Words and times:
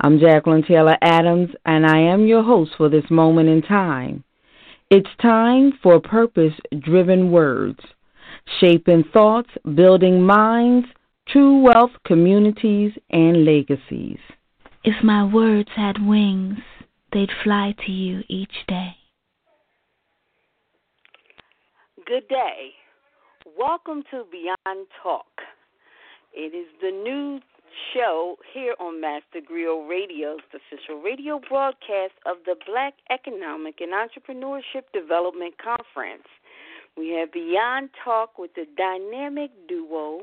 I'm 0.00 0.20
Jacqueline 0.20 0.62
Taylor 0.62 0.98
Adams, 1.00 1.48
and 1.64 1.86
I 1.86 1.98
am 1.98 2.26
your 2.26 2.42
host 2.42 2.72
for 2.76 2.90
this 2.90 3.08
moment 3.08 3.48
in 3.48 3.62
time. 3.62 4.24
It's 4.90 5.08
time 5.22 5.72
for 5.82 6.00
purpose 6.00 6.52
driven 6.80 7.30
words, 7.30 7.80
shaping 8.60 9.04
thoughts, 9.14 9.48
building 9.74 10.22
minds, 10.22 10.86
true 11.28 11.62
wealth, 11.62 11.92
communities, 12.04 12.92
and 13.08 13.46
legacies. 13.46 14.18
If 14.84 15.02
my 15.02 15.24
words 15.24 15.70
had 15.74 16.06
wings, 16.06 16.58
they'd 17.14 17.30
fly 17.42 17.74
to 17.86 17.90
you 17.90 18.22
each 18.28 18.54
day. 18.68 18.96
Good 22.06 22.28
day. 22.28 22.72
Welcome 23.58 24.02
to 24.10 24.24
Beyond 24.30 24.86
Talk. 25.02 25.40
It 26.34 26.54
is 26.54 26.66
the 26.82 26.90
new 26.90 27.40
show 27.94 28.36
here 28.52 28.74
on 28.78 29.00
Master 29.00 29.40
Griot 29.40 29.88
Radio's 29.88 30.40
official 30.50 31.02
radio 31.02 31.40
broadcast 31.48 32.14
of 32.24 32.36
the 32.44 32.56
Black 32.66 32.94
Economic 33.10 33.80
and 33.80 33.92
Entrepreneurship 33.92 34.84
Development 34.92 35.54
Conference. 35.62 36.26
We 36.96 37.10
have 37.10 37.32
Beyond 37.32 37.90
Talk 38.04 38.38
with 38.38 38.52
the 38.54 38.66
dynamic 38.76 39.50
duo, 39.68 40.20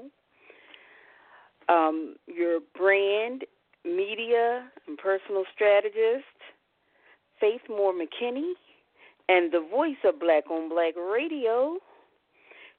um, 1.70 2.16
your 2.28 2.60
brand, 2.76 3.44
media, 3.86 4.66
and 4.88 4.98
personal 4.98 5.44
strategist, 5.54 6.26
Faith 7.40 7.62
Moore 7.70 7.94
McKinney, 7.94 8.54
and 9.30 9.52
the 9.52 9.66
voice 9.72 10.02
of 10.04 10.20
Black 10.20 10.50
on 10.50 10.70
Black 10.70 10.96
Radio, 10.96 11.78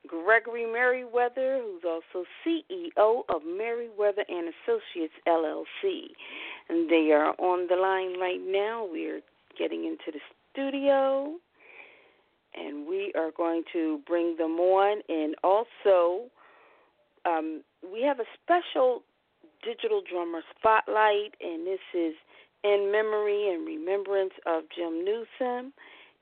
Gregory 0.06 0.64
Meriweather, 0.64 1.60
who's 1.62 1.82
also 1.84 2.26
CEO 2.46 3.22
of 3.28 3.42
Meriweather 3.42 4.24
and 4.28 4.52
Associates 4.62 5.14
LLC. 5.26 6.08
And 6.68 6.90
they 6.90 7.12
are 7.12 7.34
on 7.38 7.66
the 7.68 7.76
line 7.76 8.18
right 8.18 8.40
now. 8.44 8.86
We're 8.90 9.20
getting 9.58 9.84
into 9.84 10.12
the 10.12 10.20
studio 10.52 11.34
and 12.56 12.86
we 12.86 13.12
are 13.16 13.30
going 13.36 13.64
to 13.72 14.00
bring 14.06 14.36
them 14.36 14.58
on. 14.58 15.00
And 15.08 15.34
also, 15.42 16.30
um, 17.24 17.62
we 17.82 18.02
have 18.02 18.20
a 18.20 18.24
special 18.42 19.02
digital 19.64 20.02
drummer 20.08 20.40
spotlight, 20.58 21.34
and 21.40 21.66
this 21.66 21.80
is 21.94 22.14
in 22.62 22.90
memory 22.92 23.52
and 23.52 23.66
remembrance 23.66 24.32
of 24.46 24.64
Jim 24.74 25.04
Newsom. 25.04 25.72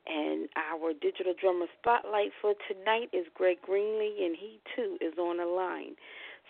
And 0.07 0.49
our 0.57 0.93
digital 0.93 1.35
drummer 1.41 1.67
spotlight 1.81 2.33
for 2.41 2.55
tonight 2.67 3.11
is 3.13 3.27
Greg 3.35 3.59
Greenlee, 3.69 4.25
and 4.25 4.37
he 4.37 4.59
too 4.75 4.99
is 5.01 5.17
on 5.19 5.39
the 5.39 5.47
line. 5.47 5.95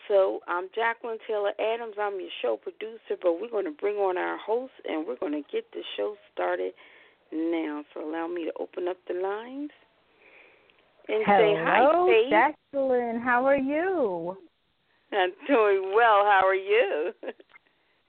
So 0.09 0.41
I'm 0.49 0.69
Jacqueline 0.75 1.19
Taylor 1.29 1.53
Adams. 1.61 1.95
I'm 2.01 2.19
your 2.19 2.31
show 2.41 2.57
producer, 2.57 3.21
but 3.21 3.41
we're 3.41 3.51
going 3.51 3.67
to 3.67 3.77
bring 3.79 3.97
on 3.97 4.17
our 4.17 4.39
host, 4.39 4.73
and 4.89 5.07
we're 5.07 5.19
going 5.19 5.33
to 5.33 5.45
get 5.53 5.71
the 5.73 5.83
show 5.97 6.17
started 6.33 6.73
now. 7.31 7.85
So 7.93 8.09
allow 8.09 8.27
me 8.27 8.45
to 8.47 8.53
open 8.59 8.89
up 8.89 8.97
the 9.07 9.15
lines 9.15 9.71
and 11.09 11.25
Hello, 11.27 12.07
say 12.07 12.31
hi, 12.31 12.51
Faith. 12.51 12.55
Jacqueline. 12.73 13.21
How 13.21 13.45
are 13.47 13.57
you? 13.57 14.37
I'm 15.13 15.33
doing 15.47 15.93
well. 15.95 16.25
How 16.25 16.43
are 16.45 16.55
you? 16.55 17.13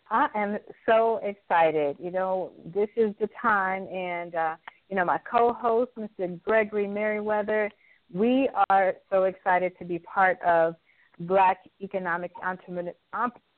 I 0.10 0.28
am 0.36 0.58
so 0.86 1.20
excited. 1.24 1.98
You 2.00 2.12
know, 2.12 2.52
this 2.74 2.90
is 2.96 3.14
the 3.20 3.28
time, 3.42 3.88
and 3.88 4.36
uh, 4.36 4.56
you 4.94 5.00
know, 5.00 5.06
my 5.06 5.18
co-host, 5.18 5.90
Mr. 5.98 6.40
Gregory 6.44 6.86
Meriweather. 6.86 7.72
We 8.14 8.48
are 8.70 8.94
so 9.10 9.24
excited 9.24 9.76
to 9.80 9.86
be 9.86 9.98
part 9.98 10.40
of 10.44 10.76
Black 11.22 11.62
Economic 11.82 12.30
Entrepreneur 12.44 12.94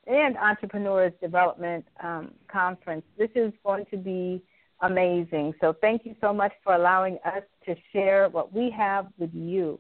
and 0.08 0.38
Entrepreneurs 0.38 1.12
Development 1.22 1.86
um, 2.02 2.32
Conference. 2.48 3.04
This 3.18 3.32
is 3.36 3.52
going 3.66 3.84
to 3.92 3.98
be 3.98 4.42
amazing. 4.80 5.54
So 5.60 5.76
thank 5.82 6.06
you 6.06 6.16
so 6.22 6.32
much 6.32 6.54
for 6.64 6.74
allowing 6.74 7.18
us 7.26 7.44
to 7.66 7.76
share 7.92 8.30
what 8.30 8.54
we 8.54 8.74
have 8.78 9.08
with 9.18 9.34
you. 9.34 9.78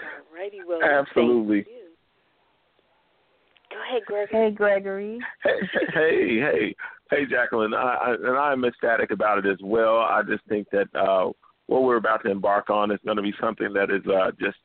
Alrighty, 0.00 0.60
well, 0.66 0.80
Absolutely. 0.82 1.66
Thank 3.90 4.04
you. 4.08 4.14
Go 4.14 4.16
ahead, 4.22 4.26
Gregory. 4.26 4.48
Hey, 4.48 4.50
Gregory. 4.50 5.18
Hey, 5.42 5.50
hey, 5.94 6.40
hey, 6.40 6.76
hey, 7.10 7.26
Jacqueline. 7.26 7.74
I, 7.74 7.78
I, 7.78 8.14
and 8.14 8.36
I'm 8.36 8.64
ecstatic 8.64 9.10
about 9.10 9.38
it 9.38 9.46
as 9.46 9.58
well. 9.62 9.98
I 9.98 10.22
just 10.26 10.44
think 10.48 10.68
that 10.70 10.88
uh, 10.94 11.30
what 11.66 11.82
we're 11.82 11.96
about 11.96 12.22
to 12.24 12.30
embark 12.30 12.70
on 12.70 12.90
is 12.90 12.98
going 13.04 13.16
to 13.16 13.22
be 13.22 13.34
something 13.40 13.72
that 13.72 13.90
is 13.90 14.02
uh, 14.06 14.30
just 14.40 14.56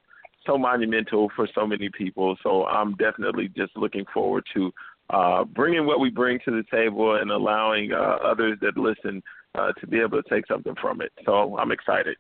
so 0.46 0.58
monumental 0.58 1.30
for 1.36 1.48
so 1.54 1.66
many 1.68 1.90
people. 1.90 2.38
So 2.44 2.66
I'm 2.66 2.96
definitely 2.96 3.50
just 3.56 3.76
looking 3.76 4.06
forward 4.14 4.44
to 4.56 4.72
uh, 5.10 5.44
bringing 5.44 5.86
what 5.86 6.00
we 6.00 6.10
bring 6.10 6.40
to 6.46 6.52
the 6.52 6.64
table 6.72 7.16
and 7.16 7.32
allowing 7.32 7.94
uh, 7.94 8.18
others 8.24 8.58
that 8.62 8.78
listen 8.78 9.22
uh, 9.56 9.72
to 9.74 9.88
be 9.88 10.00
able 10.00 10.22
to 10.22 10.30
take 10.30 10.46
something 10.48 10.76
from 10.82 11.02
it. 11.02 11.12
So 11.26 11.58
I'm 11.58 11.72
excited. 11.72 12.16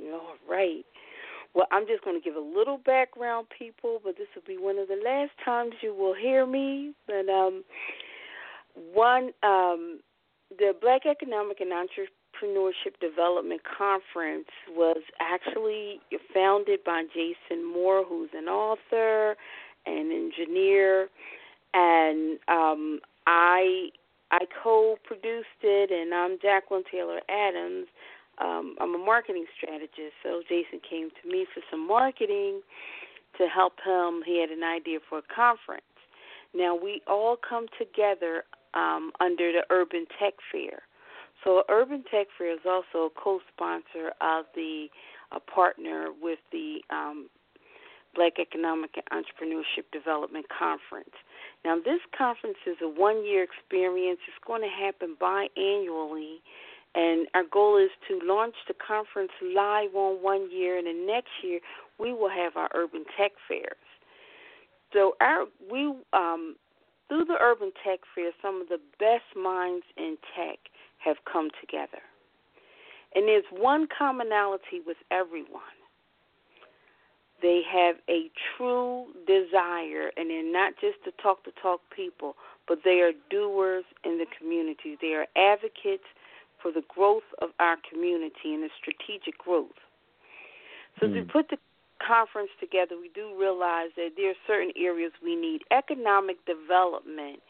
All 0.00 0.36
right. 0.48 0.84
Well, 1.54 1.66
I'm 1.70 1.86
just 1.86 2.04
going 2.04 2.20
to 2.20 2.24
give 2.24 2.34
a 2.36 2.40
little 2.40 2.78
background, 2.78 3.46
people, 3.56 4.00
but 4.02 4.16
this 4.18 4.26
will 4.34 4.42
be 4.46 4.60
one 4.60 4.78
of 4.78 4.88
the 4.88 5.00
last 5.04 5.30
times 5.44 5.74
you 5.82 5.94
will 5.94 6.14
hear 6.14 6.46
me. 6.46 6.92
But 7.06 7.28
um, 7.28 7.62
one, 8.92 9.30
um, 9.42 10.00
the 10.50 10.74
Black 10.80 11.02
Economic 11.06 11.60
and 11.60 11.70
Entrepreneurship 11.70 12.98
Development 13.00 13.60
Conference 13.64 14.48
was 14.70 15.02
actually 15.20 16.00
founded 16.32 16.80
by 16.84 17.04
Jason 17.14 17.64
Moore, 17.64 18.04
who's 18.04 18.30
an 18.36 18.48
author, 18.48 19.36
an 19.86 20.10
engineer, 20.10 21.08
and 21.72 22.38
um, 22.48 23.00
I 23.26 23.90
I 24.30 24.46
co-produced 24.62 25.62
it, 25.62 25.90
and 25.92 26.12
I'm 26.12 26.38
Jacqueline 26.40 26.82
Taylor 26.90 27.20
Adams. 27.28 27.86
Um, 28.38 28.76
I'm 28.80 28.94
a 28.94 28.98
marketing 28.98 29.46
strategist, 29.56 30.14
so 30.22 30.42
Jason 30.48 30.80
came 30.88 31.10
to 31.22 31.28
me 31.28 31.46
for 31.52 31.62
some 31.70 31.86
marketing 31.86 32.60
to 33.38 33.46
help 33.46 33.74
him. 33.84 34.22
He 34.24 34.40
had 34.40 34.50
an 34.50 34.62
idea 34.62 34.98
for 35.08 35.18
a 35.18 35.34
conference. 35.34 35.82
Now 36.54 36.76
we 36.76 37.00
all 37.06 37.36
come 37.36 37.66
together 37.78 38.44
um, 38.74 39.12
under 39.20 39.52
the 39.52 39.64
Urban 39.70 40.06
Tech 40.18 40.34
Fair. 40.50 40.82
So 41.42 41.62
Urban 41.68 42.04
Tech 42.10 42.28
Fair 42.38 42.54
is 42.54 42.60
also 42.66 43.06
a 43.06 43.20
co-sponsor 43.20 44.12
of 44.20 44.46
the 44.54 44.86
a 45.32 45.40
partner 45.40 46.08
with 46.22 46.38
the 46.52 46.78
um, 46.90 47.28
Black 48.14 48.34
Economic 48.38 48.90
and 48.96 49.24
Entrepreneurship 49.24 49.90
Development 49.92 50.46
Conference. 50.48 51.14
Now, 51.64 51.76
this 51.76 52.00
conference 52.16 52.58
is 52.66 52.76
a 52.82 52.88
one 52.88 53.24
year 53.24 53.42
experience. 53.42 54.20
It's 54.28 54.46
going 54.46 54.62
to 54.62 54.68
happen 54.68 55.16
biannually, 55.20 56.38
and 56.94 57.26
our 57.34 57.44
goal 57.44 57.76
is 57.76 57.90
to 58.08 58.20
launch 58.24 58.54
the 58.68 58.74
conference 58.74 59.32
live 59.42 59.94
on 59.94 60.22
one 60.22 60.50
year, 60.50 60.78
and 60.78 60.86
the 60.86 61.06
next 61.06 61.30
year 61.42 61.60
we 61.98 62.12
will 62.12 62.30
have 62.30 62.56
our 62.56 62.68
urban 62.74 63.04
tech 63.16 63.32
fairs. 63.48 63.76
So, 64.92 65.16
our 65.20 65.46
we 65.70 65.92
um, 66.12 66.56
through 67.08 67.24
the 67.24 67.36
urban 67.40 67.72
tech 67.84 68.00
fair, 68.14 68.30
some 68.40 68.60
of 68.60 68.68
the 68.68 68.80
best 68.98 69.36
minds 69.36 69.84
in 69.96 70.16
tech 70.36 70.58
have 70.98 71.16
come 71.30 71.50
together, 71.60 72.02
and 73.14 73.26
there's 73.28 73.44
one 73.50 73.88
commonality 73.98 74.80
with 74.86 74.98
everyone 75.10 75.62
they 77.44 77.60
have 77.70 77.96
a 78.08 78.30
true 78.56 79.04
desire, 79.26 80.10
and 80.16 80.30
they're 80.30 80.50
not 80.50 80.72
just 80.80 80.96
to 81.04 81.12
talk 81.22 81.44
to 81.44 81.52
talk 81.60 81.82
people, 81.94 82.36
but 82.66 82.78
they 82.84 83.00
are 83.00 83.12
doers 83.28 83.84
in 84.02 84.16
the 84.16 84.24
community. 84.38 84.96
They 84.98 85.12
are 85.12 85.26
advocates 85.36 86.08
for 86.64 86.72
the 86.72 86.82
growth 86.88 87.28
of 87.42 87.50
our 87.60 87.76
community 87.84 88.56
and 88.56 88.64
the 88.64 88.72
strategic 88.80 89.36
growth. 89.36 89.76
So, 90.98 91.04
mm. 91.04 91.10
as 91.10 91.14
we 91.14 91.22
put 91.28 91.50
the 91.52 91.60
conference 92.00 92.48
together, 92.58 92.96
we 92.96 93.12
do 93.12 93.36
realize 93.38 93.92
that 94.00 94.16
there 94.16 94.32
are 94.32 94.42
certain 94.48 94.72
areas 94.72 95.12
we 95.22 95.36
need 95.36 95.60
economic 95.70 96.40
development, 96.48 97.44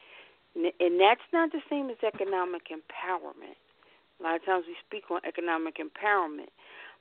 and 0.58 0.98
that's 0.98 1.22
not 1.32 1.52
the 1.54 1.62
same 1.70 1.90
as 1.90 1.96
economic 2.02 2.74
empowerment. 2.74 3.54
A 4.18 4.22
lot 4.22 4.34
of 4.34 4.44
times 4.44 4.64
we 4.66 4.74
speak 4.82 5.10
on 5.10 5.20
economic 5.26 5.78
empowerment, 5.78 6.50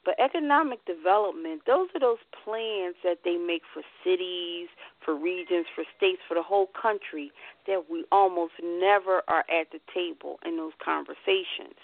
But 0.06 0.20
economic 0.20 0.86
development, 0.86 1.62
those 1.66 1.90
are 1.96 2.00
those 2.00 2.22
plans 2.44 2.96
that 3.04 3.20
they 3.26 3.38
make 3.38 3.62
for 3.74 3.82
cities, 4.04 4.70
for 5.04 5.16
regions, 5.16 5.66
for 5.74 5.84
states, 5.98 6.22
for 6.28 6.36
the 6.36 6.44
whole 6.44 6.70
country 6.80 7.32
that 7.66 7.90
we 7.90 8.06
almost 8.12 8.54
never 8.62 9.22
are 9.28 9.46
at 9.50 9.72
the 9.72 9.80
table 9.94 10.40
in 10.46 10.58
those 10.58 10.74
conversations. 10.84 11.78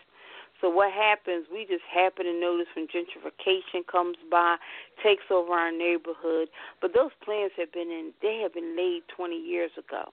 So 0.62 0.70
what 0.70 0.92
happens? 0.92 1.46
We 1.52 1.66
just 1.66 1.84
happen 1.92 2.26
to 2.26 2.34
notice 2.34 2.68
when 2.76 2.88
gentrification 2.88 3.88
comes 3.90 4.18
by, 4.30 4.58
takes 5.04 5.24
over 5.32 5.54
our 5.54 5.72
neighborhood. 5.72 6.50
But 6.82 6.94
those 6.94 7.12
plans 7.24 7.52
have 7.58 7.72
been 7.72 7.90
in; 7.90 8.12
they 8.22 8.40
have 8.44 8.54
been 8.54 8.76
laid 8.76 9.04
20 9.16 9.36
years 9.36 9.72
ago. 9.78 10.12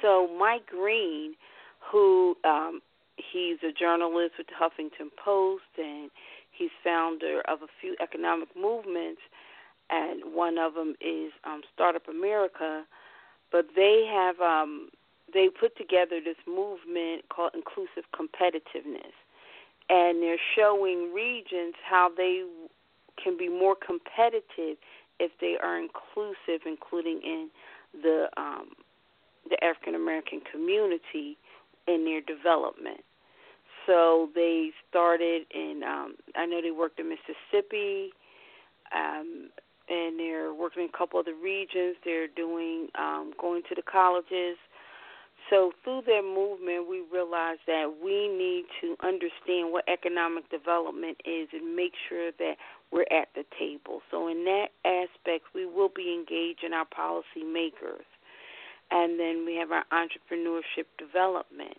So 0.00 0.28
Mike 0.38 0.66
Green, 0.66 1.34
who 1.90 2.36
um, 2.44 2.80
he's 3.16 3.58
a 3.62 3.72
journalist 3.72 4.34
with 4.38 4.46
the 4.46 4.54
Huffington 4.54 5.10
Post, 5.22 5.62
and 5.78 6.10
he's 6.52 6.70
founder 6.84 7.42
of 7.48 7.62
a 7.62 7.70
few 7.80 7.96
economic 8.02 8.48
movements, 8.56 9.20
and 9.90 10.34
one 10.34 10.58
of 10.58 10.74
them 10.74 10.94
is 11.00 11.32
um, 11.44 11.62
Startup 11.74 12.06
America. 12.08 12.84
But 13.50 13.66
they 13.76 14.08
have 14.10 14.40
um, 14.40 14.88
they 15.32 15.48
put 15.48 15.76
together 15.76 16.20
this 16.24 16.36
movement 16.46 17.28
called 17.28 17.52
inclusive 17.54 18.04
competitiveness, 18.14 19.14
and 19.88 20.22
they're 20.22 20.36
showing 20.56 21.12
regions 21.14 21.74
how 21.88 22.10
they 22.16 22.44
can 23.22 23.36
be 23.36 23.48
more 23.48 23.74
competitive 23.74 24.76
if 25.18 25.30
they 25.40 25.56
are 25.62 25.78
inclusive, 25.78 26.66
including 26.66 27.20
in 27.22 27.48
the 28.02 28.28
um, 28.36 28.70
the 29.48 29.62
African 29.64 29.94
American 29.94 30.40
community 30.50 31.36
in 31.86 32.04
their 32.04 32.20
development. 32.20 33.00
So 33.86 34.28
they 34.34 34.70
started 34.88 35.42
in 35.52 35.82
um, 35.86 36.14
I 36.36 36.46
know 36.46 36.60
they 36.62 36.70
worked 36.70 37.00
in 37.00 37.08
Mississippi, 37.08 38.10
um, 38.94 39.50
and 39.88 40.18
they're 40.18 40.54
working 40.54 40.84
in 40.84 40.88
a 40.88 40.96
couple 40.96 41.18
of 41.18 41.26
the 41.26 41.34
regions. 41.34 41.96
They're 42.04 42.28
doing 42.28 42.88
um, 42.98 43.32
going 43.40 43.62
to 43.68 43.74
the 43.74 43.82
colleges 43.82 44.56
so 45.52 45.70
through 45.84 46.00
their 46.06 46.22
movement, 46.22 46.88
we 46.88 47.04
realized 47.12 47.60
that 47.66 47.92
we 48.02 48.26
need 48.26 48.64
to 48.80 48.96
understand 49.04 49.70
what 49.70 49.84
economic 49.86 50.48
development 50.48 51.20
is 51.26 51.46
and 51.52 51.76
make 51.76 51.92
sure 52.08 52.32
that 52.38 52.56
we're 52.90 53.04
at 53.12 53.28
the 53.34 53.44
table. 53.60 54.00
So 54.10 54.28
in 54.28 54.46
that 54.46 54.68
aspect, 54.86 55.52
we 55.54 55.66
will 55.66 55.90
be 55.94 56.08
engaging 56.08 56.72
our 56.72 56.88
policymakers. 56.88 58.08
And 58.90 59.20
then 59.20 59.44
we 59.44 59.56
have 59.56 59.70
our 59.72 59.84
entrepreneurship 59.92 60.88
development. 60.96 61.76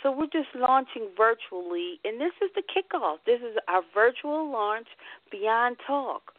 So 0.00 0.12
we're 0.12 0.30
just 0.30 0.54
launching 0.54 1.08
virtually, 1.16 1.98
and 2.04 2.20
this 2.20 2.38
is 2.40 2.50
the 2.54 2.62
kickoff. 2.62 3.16
This 3.26 3.40
is 3.40 3.56
our 3.66 3.82
virtual 3.92 4.48
launch, 4.48 4.86
Beyond 5.32 5.76
Talk. 5.84 6.34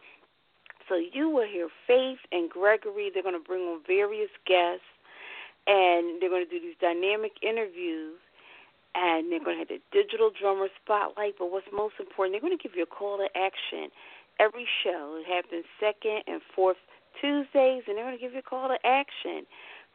So 0.88 0.96
you 0.96 1.28
will 1.30 1.46
hear 1.46 1.68
Faith 1.86 2.20
and 2.32 2.50
Gregory. 2.50 3.12
They're 3.14 3.22
going 3.24 3.36
to 3.36 3.46
bring 3.46 3.64
on 3.64 3.82
various 3.86 4.32
guests 4.48 4.88
and 5.70 6.18
they're 6.20 6.34
going 6.34 6.44
to 6.44 6.50
do 6.50 6.60
these 6.60 6.78
dynamic 6.82 7.38
interviews 7.46 8.18
and 8.96 9.32
they're 9.32 9.44
going 9.44 9.54
to 9.54 9.62
have 9.62 9.70
the 9.70 9.82
digital 9.94 10.32
drummer 10.34 10.68
spotlight. 10.82 11.36
But 11.38 11.52
what's 11.52 11.70
most 11.72 12.02
important, 12.02 12.34
they're 12.34 12.42
going 12.42 12.58
to 12.58 12.62
give 12.62 12.76
you 12.76 12.84
a 12.84 12.90
call 12.90 13.22
to 13.22 13.30
action 13.38 13.94
every 14.42 14.66
show. 14.84 15.22
It 15.22 15.30
happens 15.30 15.66
second 15.78 16.26
and 16.26 16.42
fourth 16.56 16.82
Tuesdays, 17.22 17.86
and 17.86 17.96
they're 17.96 18.10
going 18.10 18.18
to 18.18 18.22
give 18.22 18.34
you 18.34 18.42
a 18.42 18.50
call 18.50 18.68
to 18.68 18.82
action 18.82 19.46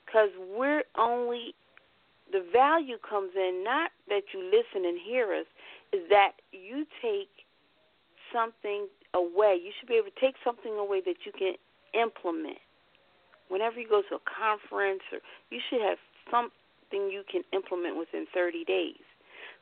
because 0.07 0.31
we're 0.39 0.85
only 0.97 1.55
the 2.31 2.45
value 2.53 2.97
comes 2.99 3.33
in 3.35 3.63
not 3.65 3.91
that 4.09 4.31
you 4.33 4.41
listen 4.47 4.87
and 4.87 4.99
hear 4.99 5.35
us, 5.35 5.47
is 5.93 6.01
that 6.09 6.39
you 6.53 6.87
take 7.03 7.31
something 8.33 8.87
away. 9.13 9.59
You 9.61 9.71
should 9.79 9.89
be 9.89 9.95
able 9.95 10.11
to 10.11 10.21
take 10.21 10.37
something 10.43 10.73
away 10.73 11.03
that 11.05 11.27
you 11.27 11.33
can 11.37 11.55
implement 11.93 12.64
whenever 13.49 13.81
you 13.81 13.89
go 13.89 14.03
to 14.09 14.17
a 14.17 14.25
conference 14.25 15.03
or 15.13 15.19
you 15.51 15.61
should 15.71 15.81
have 15.81 15.99
something 16.31 17.11
you 17.11 17.23
can 17.31 17.43
implement 17.53 17.97
within 17.97 18.27
30 18.33 18.65
days. 18.65 19.03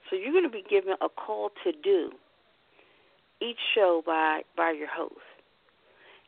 So 0.08 0.16
you're 0.16 0.32
going 0.32 0.44
to 0.44 0.50
be 0.50 0.64
given 0.68 0.94
a 1.00 1.08
call 1.08 1.50
to 1.64 1.72
do 1.72 2.10
each 3.40 3.58
show 3.74 4.02
by 4.04 4.42
by 4.56 4.72
your 4.72 4.88
host. 4.88 5.14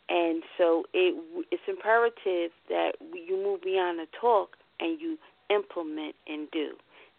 And 0.08 0.42
so 0.58 0.84
it 0.92 1.14
it's 1.50 1.62
imperative 1.68 2.50
that 2.68 2.92
you 3.00 3.36
move 3.36 3.62
beyond 3.62 3.98
the 3.98 4.06
talk 4.20 4.56
and 4.80 5.00
you 5.00 5.18
implement 5.50 6.14
and 6.26 6.50
do. 6.50 6.72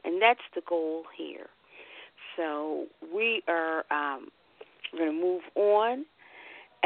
And 0.03 0.21
that's 0.21 0.41
the 0.53 0.61
goal 0.67 1.03
here. 1.17 1.47
So 2.37 2.85
we 3.13 3.41
are 3.47 3.85
um, 3.91 4.27
we're 4.93 4.99
going 4.99 5.11
to 5.11 5.21
move 5.21 5.41
on 5.55 6.05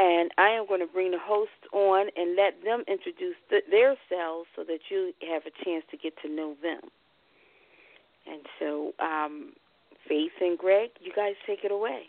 and 0.00 0.30
I 0.38 0.48
am 0.48 0.66
going 0.66 0.80
to 0.80 0.86
bring 0.86 1.10
the 1.10 1.18
hosts 1.20 1.52
on 1.74 2.06
and 2.16 2.34
let 2.34 2.64
them 2.64 2.84
introduce 2.88 3.36
th- 3.50 3.64
their 3.70 3.96
selves 4.08 4.48
so 4.56 4.64
that 4.64 4.78
you 4.88 5.12
have 5.30 5.42
a 5.44 5.64
chance 5.64 5.84
to 5.90 5.98
get 5.98 6.14
to 6.22 6.28
know 6.28 6.56
them. 6.62 6.80
And 8.26 8.42
so, 8.58 8.92
um, 8.98 9.52
Faith 10.08 10.32
and 10.40 10.56
Greg, 10.56 10.90
you 11.02 11.12
guys 11.14 11.34
take 11.46 11.64
it 11.64 11.70
away. 11.70 12.04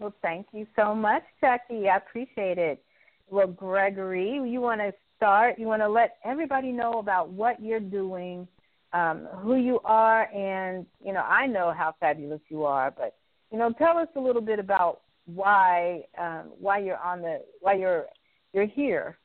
Well, 0.00 0.12
thank 0.20 0.46
you 0.52 0.66
so 0.74 0.96
much, 0.96 1.22
Jackie. 1.40 1.88
I 1.88 1.98
appreciate 1.98 2.58
it. 2.58 2.82
Well, 3.30 3.46
Gregory, 3.46 4.40
you 4.44 4.60
want 4.60 4.80
to 4.80 4.92
start? 5.16 5.58
You 5.58 5.68
want 5.68 5.82
to 5.82 5.88
let 5.88 6.16
everybody 6.24 6.72
know 6.72 6.94
about 6.98 7.30
what 7.30 7.62
you're 7.62 7.78
doing, 7.78 8.48
um, 8.92 9.28
who 9.36 9.56
you 9.56 9.78
are, 9.84 10.24
and 10.34 10.84
you 11.02 11.12
know 11.12 11.22
I 11.22 11.46
know 11.46 11.72
how 11.72 11.94
fabulous 12.00 12.40
you 12.48 12.64
are, 12.64 12.90
but 12.90 13.14
you 13.50 13.58
know 13.58 13.72
tell 13.78 13.96
us 13.96 14.08
a 14.16 14.20
little 14.20 14.42
bit 14.42 14.58
about 14.58 15.00
why 15.26 16.02
um, 16.18 16.52
why 16.58 16.78
you're 16.78 16.98
on 16.98 17.22
the 17.22 17.40
why 17.60 17.74
you're 17.74 18.06
you're 18.52 18.66
here. 18.66 19.18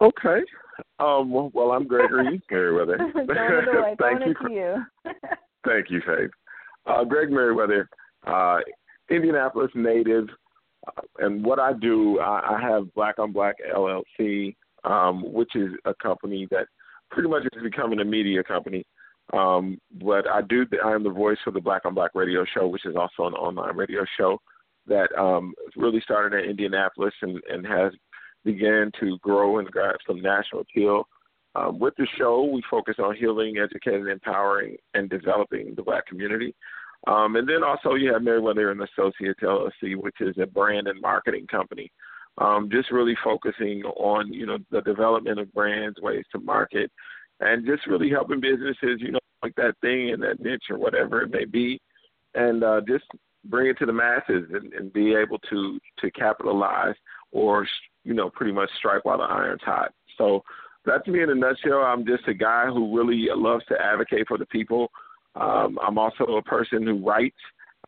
Okay. 0.00 0.40
Um, 0.98 1.30
well, 1.30 1.72
I'm 1.72 1.86
Gregory 1.86 2.42
Meriweather. 2.52 2.98
Thank 3.98 4.26
you. 4.26 4.34
For, 4.40 4.50
you. 4.50 4.84
thank 5.66 5.90
you, 5.90 6.00
Faith. 6.06 6.30
Uh, 6.86 7.04
Greg 7.04 7.30
Meriweather, 7.30 7.86
uh, 8.26 8.60
Indianapolis 9.10 9.70
native, 9.74 10.28
uh, 10.86 11.02
and 11.18 11.44
what 11.44 11.58
I 11.58 11.72
do, 11.72 12.20
I, 12.20 12.56
I 12.56 12.60
have 12.60 12.92
Black 12.94 13.18
on 13.18 13.32
Black 13.32 13.56
LLC, 13.74 14.54
um, 14.84 15.32
which 15.32 15.56
is 15.56 15.72
a 15.84 15.94
company 15.94 16.46
that 16.50 16.66
pretty 17.10 17.28
much 17.28 17.44
is 17.44 17.62
becoming 17.62 18.00
a 18.00 18.04
media 18.04 18.42
company. 18.44 18.84
Um, 19.32 19.78
but 20.00 20.28
I 20.28 20.42
do, 20.42 20.66
I 20.84 20.92
am 20.92 21.02
the 21.02 21.10
voice 21.10 21.38
for 21.42 21.50
the 21.50 21.60
Black 21.60 21.84
on 21.84 21.94
Black 21.94 22.12
radio 22.14 22.44
show, 22.54 22.68
which 22.68 22.86
is 22.86 22.94
also 22.94 23.26
an 23.26 23.34
online 23.34 23.76
radio 23.76 24.04
show 24.18 24.38
that 24.86 25.08
um, 25.18 25.54
really 25.76 26.00
started 26.00 26.38
in 26.38 26.50
Indianapolis 26.50 27.14
and, 27.22 27.40
and 27.48 27.66
has 27.66 27.92
began 28.44 28.90
to 29.00 29.18
grow 29.18 29.58
and 29.58 29.70
grab 29.70 29.96
some 30.06 30.22
national 30.22 30.62
appeal. 30.62 31.08
Um, 31.54 31.78
with 31.78 31.94
the 31.96 32.06
show, 32.18 32.44
we 32.44 32.62
focus 32.70 32.96
on 33.02 33.16
healing, 33.16 33.56
educating, 33.58 34.08
empowering, 34.08 34.76
and 34.94 35.08
developing 35.10 35.74
the 35.74 35.82
black 35.82 36.06
community. 36.06 36.54
Um, 37.06 37.36
and 37.36 37.48
then 37.48 37.62
also 37.62 37.94
you 37.94 38.12
have 38.12 38.22
Meriweather 38.22 38.70
and 38.72 38.82
Associates 38.82 39.40
LLC, 39.42 39.96
which 39.96 40.16
is 40.20 40.36
a 40.40 40.46
brand 40.46 40.88
and 40.88 41.00
marketing 41.00 41.46
company. 41.46 41.90
Um, 42.38 42.68
just 42.70 42.90
really 42.90 43.16
focusing 43.24 43.82
on 43.84 44.30
you 44.32 44.44
know 44.44 44.58
the 44.70 44.82
development 44.82 45.38
of 45.38 45.52
brands, 45.54 45.98
ways 46.00 46.24
to 46.32 46.40
market, 46.40 46.90
and 47.40 47.66
just 47.66 47.86
really 47.86 48.10
helping 48.10 48.40
businesses, 48.40 49.00
you 49.00 49.12
know, 49.12 49.18
like 49.42 49.54
that 49.56 49.74
thing 49.80 50.10
in 50.10 50.20
that 50.20 50.40
niche 50.40 50.64
or 50.68 50.78
whatever 50.78 51.22
it 51.22 51.30
may 51.30 51.46
be, 51.46 51.80
and 52.34 52.62
uh, 52.62 52.82
just 52.86 53.04
bring 53.48 53.68
it 53.68 53.78
to 53.78 53.86
the 53.86 53.92
masses 53.92 54.44
and, 54.52 54.72
and 54.72 54.92
be 54.92 55.14
able 55.14 55.38
to 55.50 55.78
to 56.00 56.10
capitalize 56.10 56.94
or 57.32 57.66
you 58.04 58.14
know 58.14 58.30
pretty 58.30 58.52
much 58.52 58.70
strike 58.78 59.04
while 59.04 59.18
the 59.18 59.24
iron's 59.24 59.62
hot. 59.62 59.92
So 60.18 60.42
that's 60.84 61.06
me 61.08 61.22
in 61.22 61.30
a 61.30 61.34
nutshell. 61.34 61.80
I'm 61.80 62.06
just 62.06 62.26
a 62.28 62.34
guy 62.34 62.66
who 62.66 62.96
really 62.96 63.28
loves 63.34 63.64
to 63.66 63.74
advocate 63.80 64.28
for 64.28 64.38
the 64.38 64.46
people. 64.46 64.90
Um, 65.34 65.78
I'm 65.84 65.98
also 65.98 66.24
a 66.24 66.42
person 66.42 66.86
who 66.86 67.04
writes. 67.04 67.36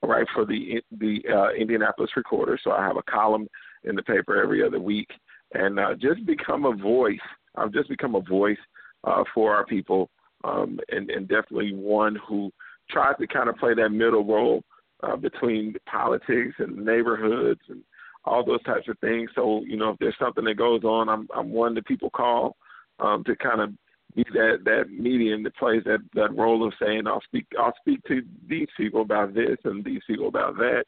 I 0.02 0.06
write 0.06 0.26
for 0.34 0.44
the 0.44 0.82
the 0.98 1.22
uh, 1.32 1.54
Indianapolis 1.58 2.10
Recorder, 2.16 2.58
so 2.62 2.72
I 2.72 2.84
have 2.84 2.96
a 2.96 3.10
column 3.10 3.48
in 3.84 3.94
the 3.94 4.02
paper 4.02 4.40
every 4.40 4.64
other 4.64 4.80
week, 4.80 5.08
and 5.54 5.78
uh, 5.78 5.94
just 5.94 6.24
become 6.26 6.64
a 6.66 6.76
voice. 6.76 7.18
I've 7.56 7.72
just 7.72 7.88
become 7.88 8.14
a 8.14 8.20
voice 8.20 8.58
uh, 9.04 9.24
for 9.34 9.54
our 9.54 9.64
people, 9.64 10.10
um, 10.44 10.78
and, 10.90 11.10
and 11.10 11.28
definitely 11.28 11.72
one 11.74 12.16
who 12.28 12.52
tries 12.90 13.16
to 13.18 13.26
kind 13.26 13.48
of 13.48 13.56
play 13.56 13.74
that 13.74 13.90
middle 13.90 14.24
role 14.24 14.62
uh, 15.02 15.16
between 15.16 15.74
politics 15.90 16.54
and 16.58 16.84
neighborhoods 16.84 17.60
and 17.68 17.82
all 18.24 18.44
those 18.44 18.62
types 18.64 18.88
of 18.88 18.98
things. 18.98 19.30
So 19.34 19.62
you 19.66 19.76
know, 19.76 19.90
if 19.90 19.98
there's 19.98 20.16
something 20.18 20.44
that 20.44 20.56
goes 20.56 20.84
on, 20.84 21.08
I'm 21.08 21.28
I'm 21.34 21.50
one 21.50 21.74
that 21.74 21.86
people 21.86 22.10
call 22.10 22.56
um, 22.98 23.24
to 23.24 23.36
kind 23.36 23.60
of 23.60 23.70
be 24.14 24.24
that 24.32 24.58
that 24.64 24.90
medium 24.90 25.42
that 25.44 25.56
plays 25.56 25.82
that 25.84 26.00
that 26.14 26.36
role 26.36 26.66
of 26.66 26.72
saying 26.80 27.06
I'll 27.06 27.22
speak 27.22 27.46
I'll 27.58 27.74
speak 27.80 28.02
to 28.08 28.22
these 28.48 28.68
people 28.76 29.02
about 29.02 29.34
this 29.34 29.58
and 29.64 29.84
these 29.84 30.02
people 30.06 30.28
about 30.28 30.56
that. 30.56 30.84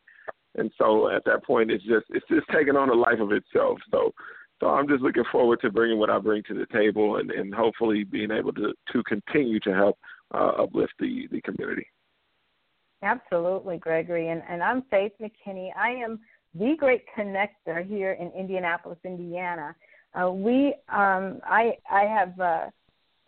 And 0.56 0.70
so 0.78 1.08
at 1.10 1.24
that 1.26 1.44
point, 1.44 1.70
it's 1.70 1.84
just 1.84 2.06
it's 2.10 2.26
just 2.28 2.46
taking 2.52 2.76
on 2.76 2.90
a 2.90 2.94
life 2.94 3.20
of 3.20 3.32
itself. 3.32 3.78
So 3.90 4.12
so 4.60 4.68
I'm 4.68 4.88
just 4.88 5.02
looking 5.02 5.24
forward 5.32 5.60
to 5.62 5.70
bringing 5.70 5.98
what 5.98 6.10
I 6.10 6.18
bring 6.18 6.42
to 6.44 6.54
the 6.54 6.66
table 6.66 7.16
and, 7.16 7.30
and 7.30 7.54
hopefully 7.54 8.04
being 8.04 8.30
able 8.30 8.52
to 8.54 8.72
to 8.92 9.02
continue 9.04 9.60
to 9.60 9.72
help 9.72 9.98
uh, 10.34 10.52
uplift 10.62 10.92
the 10.98 11.28
the 11.30 11.40
community. 11.42 11.86
Absolutely, 13.02 13.78
Gregory. 13.78 14.28
And, 14.28 14.42
and 14.48 14.62
I'm 14.62 14.82
Faith 14.90 15.12
McKinney. 15.20 15.70
I 15.76 15.90
am 15.90 16.20
the 16.54 16.74
great 16.78 17.04
connector 17.16 17.86
here 17.86 18.12
in 18.12 18.30
Indianapolis, 18.38 18.98
Indiana. 19.04 19.74
Uh, 20.14 20.30
we, 20.30 20.74
um, 20.88 21.40
I, 21.44 21.76
I 21.90 22.02
have 22.02 22.38
uh, 22.38 22.66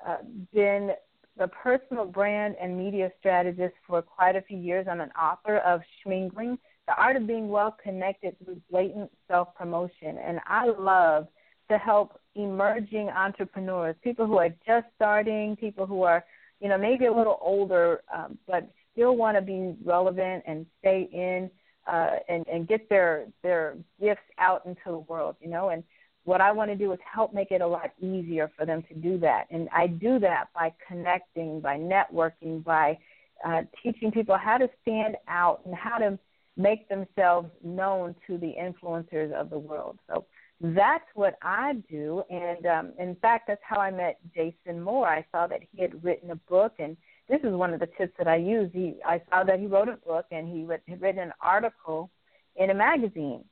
uh, 0.06 0.16
been 0.52 0.90
the 1.38 1.48
personal 1.48 2.04
brand 2.04 2.56
and 2.60 2.76
media 2.76 3.10
strategist 3.18 3.74
for 3.86 4.02
quite 4.02 4.36
a 4.36 4.42
few 4.42 4.58
years. 4.58 4.86
I'm 4.90 5.00
an 5.00 5.12
author 5.12 5.58
of 5.58 5.80
Schmingling, 6.04 6.58
The 6.86 6.94
Art 6.98 7.16
of 7.16 7.26
Being 7.26 7.48
Well 7.48 7.76
Connected 7.82 8.36
Through 8.44 8.60
Blatant 8.70 9.10
Self 9.28 9.54
Promotion. 9.54 10.18
And 10.18 10.40
I 10.46 10.66
love 10.66 11.28
to 11.70 11.78
help 11.78 12.20
emerging 12.34 13.08
entrepreneurs, 13.08 13.96
people 14.02 14.26
who 14.26 14.36
are 14.38 14.50
just 14.66 14.86
starting, 14.96 15.56
people 15.56 15.86
who 15.86 16.02
are, 16.02 16.24
you 16.60 16.68
know, 16.68 16.76
maybe 16.76 17.06
a 17.06 17.12
little 17.12 17.38
older, 17.40 18.02
um, 18.14 18.36
but 18.46 18.68
still 18.92 19.16
want 19.16 19.36
to 19.36 19.42
be 19.42 19.74
relevant 19.84 20.44
and 20.46 20.66
stay 20.80 21.08
in 21.12 21.50
uh, 21.86 22.16
and, 22.28 22.46
and 22.46 22.68
get 22.68 22.88
their 22.88 23.26
their 23.42 23.76
gifts 24.00 24.20
out 24.38 24.64
into 24.66 24.80
the 24.86 24.98
world, 24.98 25.36
you 25.40 25.48
know. 25.48 25.70
And 25.70 25.82
what 26.24 26.40
I 26.40 26.52
want 26.52 26.70
to 26.70 26.76
do 26.76 26.92
is 26.92 26.98
help 27.12 27.34
make 27.34 27.50
it 27.50 27.60
a 27.60 27.66
lot 27.66 27.90
easier 28.00 28.50
for 28.56 28.64
them 28.64 28.82
to 28.88 28.94
do 28.94 29.18
that. 29.18 29.46
And 29.50 29.68
I 29.74 29.88
do 29.88 30.18
that 30.20 30.46
by 30.54 30.72
connecting, 30.86 31.60
by 31.60 31.76
networking, 31.76 32.62
by 32.62 32.98
uh, 33.44 33.62
teaching 33.82 34.12
people 34.12 34.36
how 34.36 34.58
to 34.58 34.68
stand 34.82 35.16
out 35.26 35.62
and 35.64 35.74
how 35.74 35.98
to 35.98 36.18
make 36.56 36.88
themselves 36.88 37.48
known 37.64 38.14
to 38.26 38.38
the 38.38 38.54
influencers 38.60 39.32
of 39.32 39.50
the 39.50 39.58
world. 39.58 39.98
So 40.08 40.26
that's 40.60 41.04
what 41.14 41.34
I 41.42 41.74
do. 41.90 42.22
And 42.30 42.66
um, 42.66 42.92
in 42.98 43.16
fact, 43.16 43.48
that's 43.48 43.62
how 43.64 43.80
I 43.80 43.90
met 43.90 44.18
Jason 44.34 44.80
Moore. 44.80 45.08
I 45.08 45.26
saw 45.32 45.48
that 45.48 45.60
he 45.72 45.82
had 45.82 46.04
written 46.04 46.30
a 46.30 46.36
book, 46.36 46.74
and 46.78 46.96
this 47.28 47.40
is 47.42 47.52
one 47.52 47.72
of 47.72 47.80
the 47.80 47.88
tips 47.98 48.14
that 48.18 48.28
I 48.28 48.36
use. 48.36 48.70
He, 48.72 48.96
I 49.04 49.20
saw 49.30 49.44
that 49.44 49.60
he 49.60 49.66
wrote 49.66 49.88
a 49.88 49.96
book, 49.96 50.26
and 50.30 50.48
he 50.48 50.66
had 50.88 51.00
written 51.00 51.22
an 51.22 51.32
article 51.40 52.10
in 52.56 52.70
a 52.70 52.74
magazine. 52.74 53.44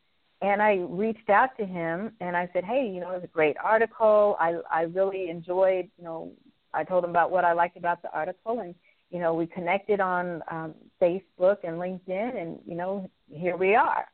And 0.43 0.63
I 0.63 0.87
reached 0.89 1.29
out 1.29 1.51
to 1.59 1.67
him, 1.67 2.13
and 2.21 2.37
I 2.37 2.49
said, 2.53 2.65
"Hey, 2.65 2.91
you 2.93 3.01
know, 3.01 3.11
it 3.11 3.17
was 3.17 3.25
a 3.25 3.29
great 3.29 3.57
article. 3.63 4.37
I 4.41 4.57
I 4.71 4.83
really 4.83 5.29
enjoyed. 5.29 5.91
You 5.99 6.05
know, 6.05 6.33
I 6.73 6.85
told 6.85 7.05
him 7.05 7.11
about 7.11 7.31
what 7.31 7.45
I 7.45 7.53
liked 7.53 7.77
about 7.77 8.01
the 8.03 8.11
article, 8.13 8.61
and 8.61 8.75
you 9.11 9.19
know, 9.19 9.35
we 9.35 9.47
connected 9.47 10.01
on 10.01 10.43
um, 10.51 10.75
Facebook 11.01 11.59
and 11.65 11.79
LinkedIn, 11.79 12.41
and 12.41 12.59
you 12.67 12.75
know, 12.75 13.11
here 13.31 13.57
we 13.57 13.75
are." 13.75 14.07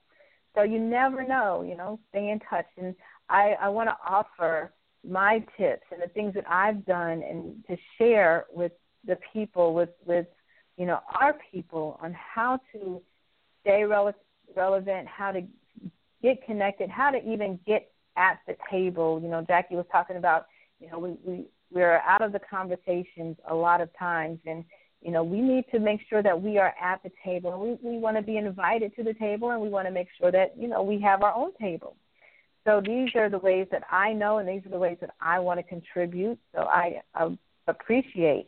So 0.56 0.62
you 0.62 0.80
never 0.80 1.26
know, 1.26 1.62
you 1.62 1.76
know, 1.76 2.00
stay 2.08 2.30
in 2.30 2.40
touch. 2.40 2.66
And 2.78 2.94
I, 3.28 3.54
I 3.60 3.68
want 3.68 3.88
to 3.90 3.96
offer 4.08 4.72
my 5.06 5.44
tips 5.56 5.84
and 5.92 6.02
the 6.02 6.08
things 6.08 6.34
that 6.34 6.48
I've 6.48 6.84
done 6.86 7.22
and 7.22 7.62
to 7.68 7.76
share 7.98 8.46
with 8.52 8.72
the 9.06 9.18
people, 9.32 9.74
with, 9.74 9.90
with 10.04 10.26
you 10.76 10.86
know, 10.86 11.00
our 11.18 11.34
people 11.52 11.98
on 12.02 12.14
how 12.14 12.60
to 12.72 13.00
stay 13.62 13.82
rele- 13.82 14.14
relevant, 14.54 15.06
how 15.08 15.32
to 15.32 15.42
get 16.22 16.44
connected, 16.44 16.90
how 16.90 17.10
to 17.10 17.18
even 17.18 17.58
get 17.66 17.90
at 18.16 18.38
the 18.46 18.56
table. 18.70 19.20
You 19.22 19.28
know, 19.28 19.44
Jackie 19.46 19.76
was 19.76 19.86
talking 19.92 20.16
about, 20.16 20.46
you 20.80 20.90
know, 20.90 20.98
we, 20.98 21.16
we, 21.24 21.44
we're 21.70 21.98
out 21.98 22.22
of 22.22 22.32
the 22.32 22.40
conversations 22.50 23.36
a 23.48 23.54
lot 23.54 23.80
of 23.80 23.88
times 23.98 24.38
and 24.46 24.64
you 25.02 25.12
know, 25.12 25.22
we 25.22 25.40
need 25.40 25.64
to 25.70 25.78
make 25.78 26.00
sure 26.08 26.22
that 26.22 26.40
we 26.40 26.58
are 26.58 26.74
at 26.82 27.00
the 27.02 27.12
table. 27.24 27.78
We 27.80 27.90
we 27.90 27.98
want 27.98 28.16
to 28.16 28.22
be 28.22 28.38
invited 28.38 28.94
to 28.96 29.04
the 29.04 29.14
table, 29.14 29.50
and 29.50 29.60
we 29.60 29.68
want 29.68 29.86
to 29.86 29.92
make 29.92 30.08
sure 30.18 30.32
that 30.32 30.54
you 30.58 30.66
know 30.66 30.82
we 30.82 31.00
have 31.00 31.22
our 31.22 31.32
own 31.32 31.52
table. 31.60 31.96
So 32.64 32.82
these 32.84 33.10
are 33.14 33.30
the 33.30 33.38
ways 33.38 33.68
that 33.70 33.84
I 33.90 34.12
know, 34.12 34.38
and 34.38 34.48
these 34.48 34.66
are 34.66 34.70
the 34.70 34.78
ways 34.78 34.98
that 35.00 35.10
I 35.20 35.38
want 35.38 35.60
to 35.60 35.62
contribute. 35.62 36.38
So 36.52 36.62
I, 36.62 37.02
I 37.14 37.38
appreciate 37.68 38.46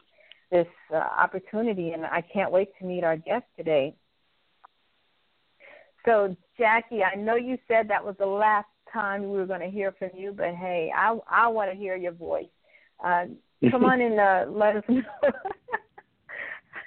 this 0.50 0.66
uh, 0.92 0.96
opportunity, 0.96 1.90
and 1.90 2.04
I 2.04 2.22
can't 2.32 2.50
wait 2.50 2.70
to 2.78 2.84
meet 2.86 3.04
our 3.04 3.16
guest 3.16 3.44
today. 3.56 3.94
So 6.04 6.34
Jackie, 6.56 7.02
I 7.02 7.14
know 7.16 7.36
you 7.36 7.58
said 7.68 7.88
that 7.88 8.04
was 8.04 8.14
the 8.18 8.26
last 8.26 8.68
time 8.92 9.22
we 9.22 9.36
were 9.36 9.46
going 9.46 9.60
to 9.60 9.70
hear 9.70 9.92
from 9.98 10.10
you, 10.14 10.32
but 10.36 10.54
hey, 10.54 10.90
I 10.96 11.18
I 11.30 11.48
want 11.48 11.70
to 11.70 11.76
hear 11.76 11.96
your 11.96 12.12
voice. 12.12 12.46
Uh, 13.04 13.26
come 13.70 13.84
on 13.84 14.00
and 14.00 14.18
uh, 14.18 14.44
let 14.50 14.76
us 14.76 14.84
know. 14.88 15.02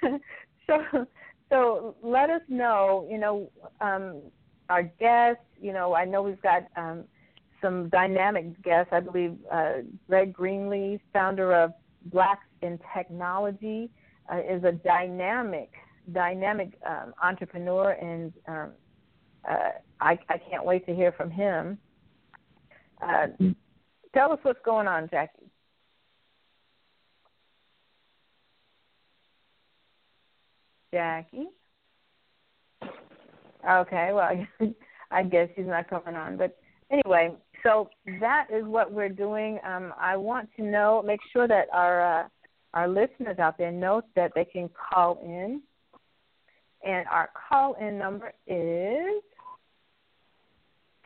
so 0.66 1.06
so 1.50 1.94
let 2.02 2.30
us 2.30 2.42
know. 2.48 3.06
You 3.10 3.18
know, 3.18 3.50
um, 3.80 4.22
our 4.68 4.82
guests. 4.82 5.44
You 5.60 5.72
know, 5.72 5.94
I 5.94 6.04
know 6.04 6.22
we've 6.22 6.42
got 6.42 6.64
um, 6.76 7.04
some 7.60 7.88
dynamic 7.90 8.60
guests. 8.62 8.92
I 8.92 9.00
believe 9.00 9.36
uh, 9.50 9.82
Greg 10.08 10.34
Greenlee, 10.34 10.98
founder 11.12 11.54
of 11.54 11.72
Blacks 12.06 12.46
in 12.62 12.78
Technology, 12.94 13.90
uh, 14.32 14.38
is 14.38 14.64
a 14.64 14.72
dynamic 14.72 15.70
dynamic 16.12 16.72
um, 16.86 17.14
entrepreneur, 17.22 17.90
and 17.92 18.32
um, 18.48 18.70
uh, 19.48 19.70
I, 20.00 20.18
I 20.28 20.38
can't 20.50 20.64
wait 20.64 20.84
to 20.86 20.94
hear 20.94 21.12
from 21.12 21.30
him. 21.30 21.78
Uh, 23.00 23.26
tell 24.14 24.32
us 24.32 24.38
what's 24.42 24.58
going 24.64 24.88
on, 24.88 25.08
Jackie. 25.10 25.50
Jackie. 30.92 31.48
Okay, 33.68 34.10
well, 34.12 34.46
I 35.10 35.22
guess 35.22 35.48
she's 35.54 35.66
not 35.66 35.88
coming 35.88 36.14
on. 36.14 36.36
But 36.36 36.58
anyway, 36.90 37.32
so 37.62 37.90
that 38.20 38.46
is 38.52 38.64
what 38.64 38.92
we're 38.92 39.08
doing. 39.08 39.58
Um, 39.64 39.92
I 39.98 40.16
want 40.16 40.48
to 40.56 40.62
know, 40.62 41.02
make 41.04 41.20
sure 41.32 41.46
that 41.46 41.66
our 41.72 42.20
uh, 42.20 42.28
our 42.74 42.88
listeners 42.88 43.38
out 43.38 43.58
there 43.58 43.70
know 43.70 44.02
that 44.16 44.32
they 44.34 44.44
can 44.44 44.70
call 44.92 45.18
in, 45.22 45.62
and 46.84 47.06
our 47.08 47.30
call 47.48 47.74
in 47.74 47.98
number 47.98 48.32
is 48.46 49.22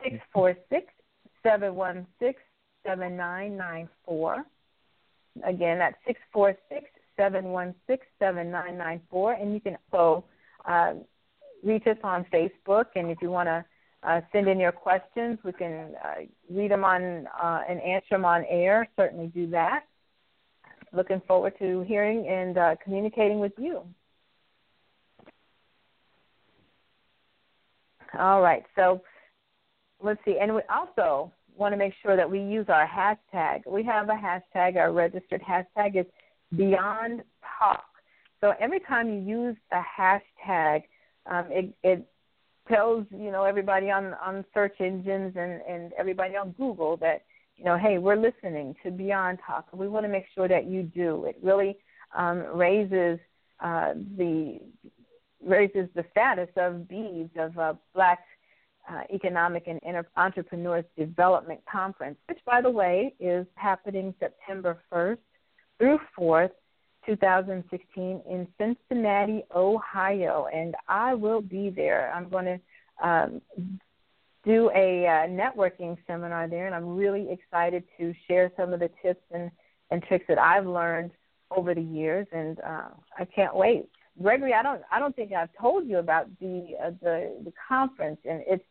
six 0.02 0.16
four 0.32 0.54
six 0.70 0.86
seven 1.42 1.74
one 1.74 2.06
six 2.18 2.40
seven 2.86 3.16
nine 3.16 3.56
nine 3.56 3.88
four. 4.04 4.44
Again, 5.44 5.78
that's 5.78 5.96
six 6.06 6.18
four 6.32 6.54
six 6.68 6.86
seven 7.16 7.46
one 7.46 7.74
six 7.86 8.06
seven 8.18 8.50
nine 8.50 8.78
nine 8.78 9.00
four, 9.10 9.32
and 9.32 9.52
you 9.52 9.60
can 9.60 9.76
also 9.92 10.24
uh, 10.66 10.94
reach 11.62 11.86
us 11.86 11.98
on 12.02 12.24
Facebook. 12.32 12.86
And 12.94 13.10
if 13.10 13.18
you 13.20 13.30
want 13.30 13.48
to 13.48 13.64
uh, 14.02 14.20
send 14.32 14.48
in 14.48 14.58
your 14.60 14.72
questions, 14.72 15.38
we 15.44 15.52
can 15.52 15.94
uh, 16.04 16.22
read 16.50 16.70
them 16.70 16.84
on 16.84 17.26
uh, 17.42 17.60
and 17.68 17.80
answer 17.80 18.06
them 18.12 18.24
on 18.24 18.44
air. 18.48 18.88
Certainly 18.96 19.28
do 19.28 19.48
that. 19.50 19.84
Looking 20.92 21.20
forward 21.26 21.54
to 21.58 21.80
hearing 21.82 22.26
and 22.28 22.56
uh, 22.56 22.76
communicating 22.82 23.40
with 23.40 23.52
you. 23.58 23.82
All 28.18 28.40
right, 28.40 28.62
so 28.76 29.02
let's 30.02 30.20
see, 30.24 30.38
and 30.40 30.54
we 30.54 30.62
also 30.70 31.32
want 31.56 31.72
to 31.72 31.76
make 31.76 31.92
sure 32.02 32.16
that 32.16 32.30
we 32.30 32.40
use 32.40 32.66
our 32.68 32.86
hashtag. 32.86 33.62
We 33.66 33.82
have 33.84 34.08
a 34.08 34.12
hashtag. 34.12 34.76
Our 34.76 34.92
registered 34.92 35.42
hashtag 35.42 35.98
is 36.00 36.06
Beyond 36.56 37.22
Talk. 37.58 37.84
So 38.40 38.52
every 38.60 38.80
time 38.80 39.08
you 39.08 39.20
use 39.20 39.56
a 39.72 39.82
hashtag, 40.00 40.82
um, 41.26 41.46
it, 41.50 41.74
it 41.82 42.06
tells 42.68 43.06
you 43.10 43.30
know 43.30 43.44
everybody 43.44 43.90
on 43.90 44.14
on 44.14 44.44
search 44.52 44.74
engines 44.80 45.34
and 45.36 45.60
and 45.62 45.92
everybody 45.98 46.36
on 46.36 46.52
Google 46.52 46.96
that 46.98 47.24
you 47.56 47.64
know 47.64 47.76
hey 47.76 47.98
we're 47.98 48.16
listening 48.16 48.74
to 48.82 48.90
Beyond 48.90 49.38
Talk. 49.46 49.68
We 49.72 49.88
want 49.88 50.04
to 50.04 50.10
make 50.10 50.26
sure 50.34 50.48
that 50.48 50.66
you 50.66 50.82
do. 50.82 51.24
It 51.24 51.38
really 51.42 51.78
um, 52.16 52.44
raises 52.54 53.18
uh, 53.60 53.94
the 54.16 54.60
raises 55.44 55.88
the 55.94 56.04
status 56.10 56.48
of 56.56 56.88
BEADS 56.88 57.30
of 57.36 57.58
uh, 57.58 57.74
Black 57.94 58.20
uh, 58.90 59.02
Economic 59.12 59.66
and 59.66 59.80
Inter- 59.82 60.06
Entrepreneurs 60.16 60.84
Development 60.96 61.60
Conference, 61.70 62.16
which 62.28 62.38
by 62.44 62.60
the 62.60 62.70
way 62.70 63.14
is 63.20 63.46
happening 63.54 64.14
September 64.20 64.78
1st 64.92 65.18
through 65.78 65.98
4th, 66.18 66.50
2016, 67.06 68.22
in 68.28 68.48
Cincinnati, 68.58 69.44
Ohio, 69.54 70.46
and 70.52 70.74
I 70.88 71.14
will 71.14 71.40
be 71.40 71.70
there. 71.70 72.12
I'm 72.14 72.28
going 72.28 72.44
to 72.44 73.06
um, 73.08 73.40
do 74.44 74.70
a 74.74 75.06
uh, 75.06 75.28
networking 75.28 75.96
seminar 76.06 76.48
there, 76.48 76.66
and 76.66 76.74
I'm 76.74 76.96
really 76.96 77.28
excited 77.30 77.84
to 77.98 78.14
share 78.28 78.52
some 78.56 78.72
of 78.72 78.80
the 78.80 78.90
tips 79.02 79.22
and, 79.32 79.50
and 79.90 80.02
tricks 80.04 80.24
that 80.28 80.38
I've 80.38 80.66
learned 80.66 81.10
over 81.50 81.74
the 81.74 81.82
years, 81.82 82.26
and 82.32 82.58
uh, 82.60 82.88
I 83.18 83.24
can't 83.24 83.54
wait. 83.54 83.86
Gregory, 84.20 84.54
I 84.54 84.62
don't 84.62 84.80
I 84.90 84.98
don't 84.98 85.14
think 85.14 85.32
I've 85.32 85.50
told 85.60 85.86
you 85.86 85.98
about 85.98 86.26
the 86.40 86.68
uh, 86.82 86.90
the 87.02 87.36
the 87.44 87.52
conference, 87.68 88.18
and 88.24 88.42
it's 88.46 88.64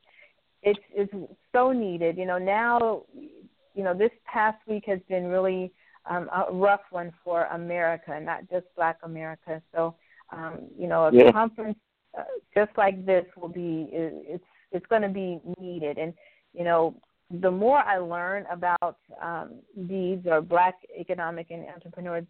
it's 0.63 0.79
it's 0.91 1.13
so 1.51 1.71
needed. 1.71 2.17
You 2.17 2.25
know 2.25 2.39
now, 2.39 3.03
you 3.13 3.83
know 3.83 3.93
this 3.93 4.11
past 4.25 4.57
week 4.67 4.85
has 4.87 4.99
been 5.07 5.25
really 5.25 5.71
um, 6.09 6.29
a 6.29 6.53
rough 6.53 6.81
one 6.91 7.11
for 7.23 7.45
America, 7.45 8.19
not 8.19 8.49
just 8.49 8.65
Black 8.75 8.97
America. 9.03 9.61
So, 9.73 9.95
um, 10.31 10.67
you 10.77 10.87
know, 10.87 11.05
a 11.05 11.13
yeah. 11.13 11.31
conference 11.31 11.77
uh, 12.17 12.23
just 12.53 12.71
like 12.77 13.05
this 13.05 13.25
will 13.35 13.49
be 13.49 13.89
it's 13.91 14.43
it's 14.71 14.85
going 14.87 15.01
to 15.01 15.09
be 15.09 15.39
needed, 15.59 15.97
and 15.97 16.13
you 16.53 16.63
know, 16.63 16.95
the 17.41 17.51
more 17.51 17.79
I 17.79 17.97
learn 17.97 18.45
about 18.51 18.97
um, 19.21 19.59
BEADS 19.87 20.25
or 20.27 20.41
Black 20.41 20.75
Economic 20.97 21.47
and 21.49 21.65
Entrepreneur 21.67 22.25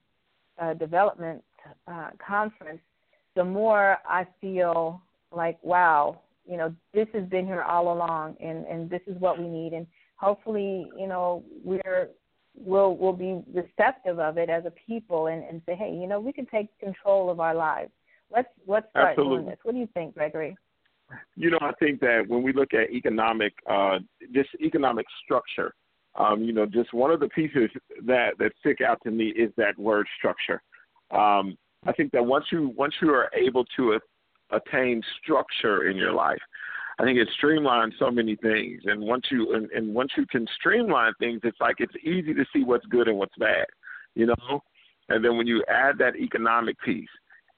uh, 0.60 0.74
Development 0.74 1.44
uh, 1.88 2.10
Conference, 2.26 2.82
the 3.36 3.44
more 3.44 3.98
I 4.08 4.26
feel 4.42 5.02
like, 5.32 5.58
wow, 5.62 6.22
you 6.50 6.58
know, 6.58 6.74
this 6.94 7.08
has 7.14 7.26
been 7.26 7.46
here 7.46 7.64
all 7.64 7.94
along, 7.94 8.38
and 8.40 8.66
and 8.66 8.90
this 8.90 9.02
is 9.08 9.20
what 9.20 9.40
we 9.40 9.48
need, 9.48 9.74
and 9.74 9.86
hopefully, 10.16 10.88
you 10.98 11.08
know, 11.08 11.44
we're 11.64 12.10
we'll 12.58 12.96
we'll 12.96 13.14
be 13.14 13.42
receptive 13.54 14.20
of 14.20 14.38
it 14.38 14.50
as 14.50 14.66
a 14.66 14.72
people, 14.72 15.28
and 15.28 15.44
and 15.44 15.62
say, 15.66 15.76
hey, 15.76 15.92
you 15.94 16.08
know, 16.08 16.20
we 16.20 16.34
can 16.34 16.46
take 16.46 16.68
control 16.80 17.30
of 17.30 17.40
our 17.40 17.56
lives. 17.56 17.92
Let's 18.32 18.50
let's 18.68 18.90
start 18.90 19.12
Absolutely. 19.12 19.38
doing 19.38 19.50
this. 19.50 19.60
What 19.64 19.74
do 19.74 19.80
you 19.80 19.90
think, 19.94 20.16
Gregory? 20.16 20.58
You 21.36 21.52
know, 21.52 21.60
I 21.62 21.72
think 21.80 22.00
that 22.02 22.24
when 22.28 22.42
we 22.42 22.52
look 22.52 22.74
at 22.74 22.90
economic, 22.90 23.54
uh, 23.70 24.00
this 24.34 24.48
economic 24.60 25.06
structure, 25.24 25.74
um, 26.16 26.42
you 26.42 26.52
know, 26.54 26.66
just 26.66 26.94
one 26.94 27.12
of 27.12 27.20
the 27.20 27.30
pieces 27.30 27.70
that 28.06 28.38
that 28.40 28.52
stick 28.60 28.82
out 28.82 29.00
to 29.04 29.12
me 29.12 29.28
is 29.28 29.52
that 29.58 29.78
word 29.78 30.08
structure. 30.18 30.62
Um, 31.12 31.58
I 31.86 31.92
think 31.92 32.12
that 32.14 32.26
once 32.26 32.46
you 32.52 32.74
once 32.76 32.96
you 33.02 33.10
are 33.12 33.30
able 33.36 33.66
to 33.78 34.00
attain 34.52 35.02
structure 35.22 35.90
in 35.90 35.98
your 35.98 36.14
life, 36.14 36.42
I 36.98 37.04
think 37.04 37.18
it 37.18 37.28
streamlines 37.42 37.92
so 38.00 38.10
many 38.10 38.36
things. 38.36 38.82
And 38.86 39.02
once 39.02 39.26
you 39.30 39.54
and, 39.54 39.70
and 39.72 39.94
once 39.94 40.12
you 40.18 40.26
can 40.28 40.48
streamline 40.58 41.14
things, 41.20 41.42
it's 41.44 41.60
like 41.60 41.76
it's 41.80 41.96
easy 42.04 42.34
to 42.34 42.46
see 42.54 42.64
what's 42.64 42.86
good 42.86 43.08
and 43.08 43.18
what's 43.18 43.36
bad, 43.38 43.66
you 44.16 44.26
know. 44.28 44.64
And 45.10 45.24
then 45.24 45.38
when 45.38 45.46
you 45.48 45.64
add 45.68 45.98
that 46.00 46.16
economic 46.16 46.80
piece, 46.82 47.10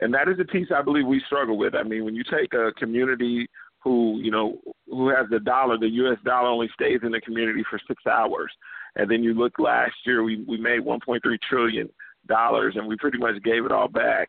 and 0.02 0.14
that 0.14 0.28
is 0.28 0.40
a 0.40 0.46
piece 0.46 0.68
I 0.76 0.82
believe 0.82 1.06
we 1.06 1.22
struggle 1.26 1.58
with. 1.58 1.76
I 1.76 1.84
mean, 1.84 2.04
when 2.04 2.16
you 2.16 2.24
take 2.24 2.54
a 2.54 2.72
community 2.74 3.48
who 3.84 4.20
you 4.22 4.32
know 4.32 4.60
who 4.88 5.10
has 5.10 5.28
the 5.30 5.40
dollar, 5.40 5.78
the 5.78 5.90
U.S. 5.90 6.18
dollar 6.26 6.50
only 6.50 6.70
stays 6.74 7.00
in 7.04 7.12
the 7.12 7.22
community 7.22 7.64
for 7.70 7.80
six 7.88 8.04
hours, 8.06 8.52
and 8.96 9.10
then 9.10 9.24
you 9.24 9.34
look 9.34 9.60
last 9.60 9.96
year, 10.06 10.24
we 10.24 10.44
we 10.48 10.58
made 10.58 10.82
1.3 10.82 11.20
trillion 11.48 11.90
dollars, 12.28 12.76
and 12.76 12.88
we 12.88 12.96
pretty 12.98 13.18
much 13.18 13.42
gave 13.44 13.66
it 13.66 13.72
all 13.72 13.88
back. 13.88 14.28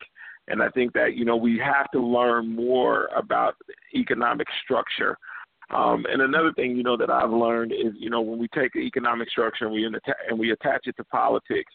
And 0.49 0.61
I 0.61 0.69
think 0.69 0.93
that 0.93 1.15
you 1.15 1.25
know 1.25 1.35
we 1.35 1.59
have 1.59 1.89
to 1.91 1.99
learn 1.99 2.55
more 2.55 3.09
about 3.15 3.55
economic 3.95 4.47
structure. 4.63 5.17
Um, 5.71 6.05
and 6.11 6.23
another 6.23 6.51
thing 6.53 6.75
you 6.75 6.83
know 6.83 6.97
that 6.97 7.11
I've 7.11 7.29
learned 7.29 7.71
is 7.71 7.93
you 7.97 8.09
know 8.09 8.21
when 8.21 8.39
we 8.39 8.47
take 8.49 8.75
economic 8.75 9.29
structure 9.29 9.65
and 9.65 9.73
we 9.73 9.85
and 9.85 10.39
we 10.39 10.51
attach 10.51 10.87
it 10.87 10.97
to 10.97 11.03
politics, 11.05 11.71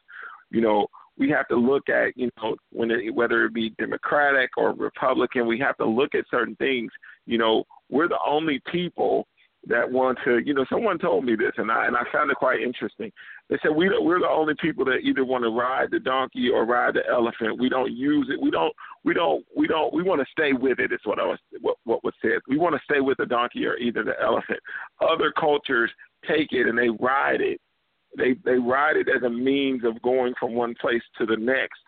you 0.51 0.61
know 0.61 0.87
we 1.17 1.31
have 1.31 1.47
to 1.49 1.57
look 1.57 1.89
at 1.89 2.17
you 2.17 2.31
know 2.37 2.57
when 2.73 2.91
it, 2.91 3.15
whether 3.15 3.45
it 3.45 3.55
be 3.55 3.71
Democratic 3.79 4.51
or 4.57 4.73
Republican, 4.73 5.47
we 5.47 5.59
have 5.61 5.77
to 5.77 5.87
look 5.87 6.15
at 6.15 6.25
certain 6.31 6.57
things. 6.57 6.91
You 7.27 7.39
know 7.39 7.65
we're 7.89 8.09
the 8.09 8.19
only 8.27 8.61
people 8.71 9.27
that 9.67 9.91
want 9.91 10.19
to, 10.25 10.39
you 10.45 10.55
know, 10.55 10.65
someone 10.71 10.99
told 10.99 11.25
me 11.25 11.37
this, 11.37 11.53
and 11.57 11.71
I 11.71 11.87
and 11.87 11.97
I 11.97 12.03
found 12.13 12.31
it 12.31 12.37
quite 12.37 12.61
interesting. 12.61 13.11
They 13.49 13.57
said 13.63 13.73
we 13.75 13.89
we're 13.89 14.21
the 14.21 14.29
only 14.29 14.55
people 14.61 14.85
that 14.87 15.01
either 15.03 15.25
want 15.25 15.45
to 15.45 15.51
ride 15.51 15.91
the 15.91 16.01
donkey 16.01 16.51
or 16.51 16.65
ride 16.65 16.95
the 16.95 17.03
elephant. 17.11 17.59
We 17.59 17.69
don't 17.69 17.93
use 17.93 18.29
it. 18.31 18.41
We 18.41 18.51
don't. 18.51 18.73
We 19.05 19.15
don't. 19.15 19.45
We 19.57 19.67
don't. 19.67 19.93
We 19.95 20.03
want 20.03 20.21
to 20.21 20.27
stay 20.33 20.53
with 20.53 20.79
it. 20.79 20.93
Is 20.93 21.01
what 21.05 21.19
I 21.19 21.27
was. 21.27 21.39
What 21.61 21.77
what 21.85 22.05
was 22.05 22.15
said. 22.21 22.41
We 22.49 22.59
want 22.59 22.75
to 22.75 22.81
stay 22.85 23.01
with 23.01 23.19
the 23.19 23.27
donkey 23.27 23.67
or 23.67 23.77
either 23.77 24.05
the 24.05 24.21
elephant. 24.23 24.61
Other 25.01 25.33
cultures 25.39 25.91
take 26.29 26.53
it 26.53 26.67
and 26.67 26.79
they 26.79 26.89
ride 26.89 27.41
it. 27.41 27.61
They 28.17 28.35
they 28.45 28.59
ride 28.59 28.97
it 28.97 29.09
as 29.09 29.23
a 29.23 29.31
means 29.31 29.85
of 29.85 30.01
going 30.03 30.35
from 30.39 30.55
one 30.55 30.75
place 30.81 31.03
to 31.19 31.27
the 31.27 31.37
next 31.37 31.81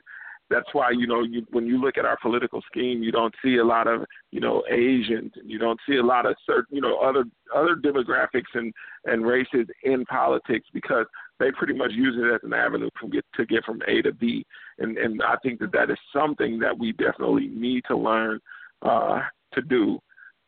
that's 0.51 0.69
why 0.73 0.91
you 0.91 1.07
know 1.07 1.23
you, 1.23 1.45
when 1.51 1.67
you 1.67 1.81
look 1.81 1.99
at 1.99 2.05
our 2.05 2.17
political 2.23 2.63
scheme, 2.71 3.03
you 3.03 3.11
don't 3.11 3.35
see 3.45 3.57
a 3.57 3.65
lot 3.65 3.87
of 3.87 4.05
you 4.31 4.41
know 4.41 4.63
Asians, 4.71 5.33
and 5.37 5.51
you 5.51 5.59
don't 5.59 5.81
see 5.89 5.97
a 5.97 6.03
lot 6.03 6.27
of 6.27 6.37
certain 6.47 6.77
you 6.77 6.81
know 6.81 6.99
other 6.99 7.25
other 7.55 7.75
demographics 7.75 8.55
and 8.55 8.73
and 9.05 9.27
races 9.27 9.67
in 9.83 10.05
politics 10.07 10.69
because 10.73 11.07
they 11.39 11.51
pretty 11.53 11.75
much 11.75 11.91
use 11.93 12.17
it 12.19 12.33
as 12.33 12.41
an 12.45 12.53
avenue 12.53 12.89
to 13.01 13.09
get 13.09 13.25
to 13.35 13.45
get 13.47 13.65
from 13.65 13.81
A 13.89 14.03
to 14.03 14.13
B, 14.13 14.45
and 14.79 14.97
and 14.99 15.23
I 15.23 15.37
think 15.43 15.59
that 15.61 15.73
that 15.73 15.91
is 15.91 15.99
something 16.13 16.59
that 16.61 16.79
we 16.79 16.93
definitely 16.93 17.49
need 17.49 17.83
to 17.89 17.97
learn 17.97 18.41
uh, 18.83 19.21
to 19.55 19.63
do 19.63 19.99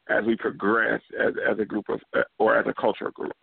as 0.09 0.25
we 0.25 0.37
progress 0.37 1.01
as 1.19 1.35
as 1.51 1.59
a 1.59 1.65
group 1.65 1.89
of 1.89 2.01
or 2.39 2.57
as 2.57 2.67
a 2.67 2.75
cultural 2.81 3.11
group. 3.11 3.37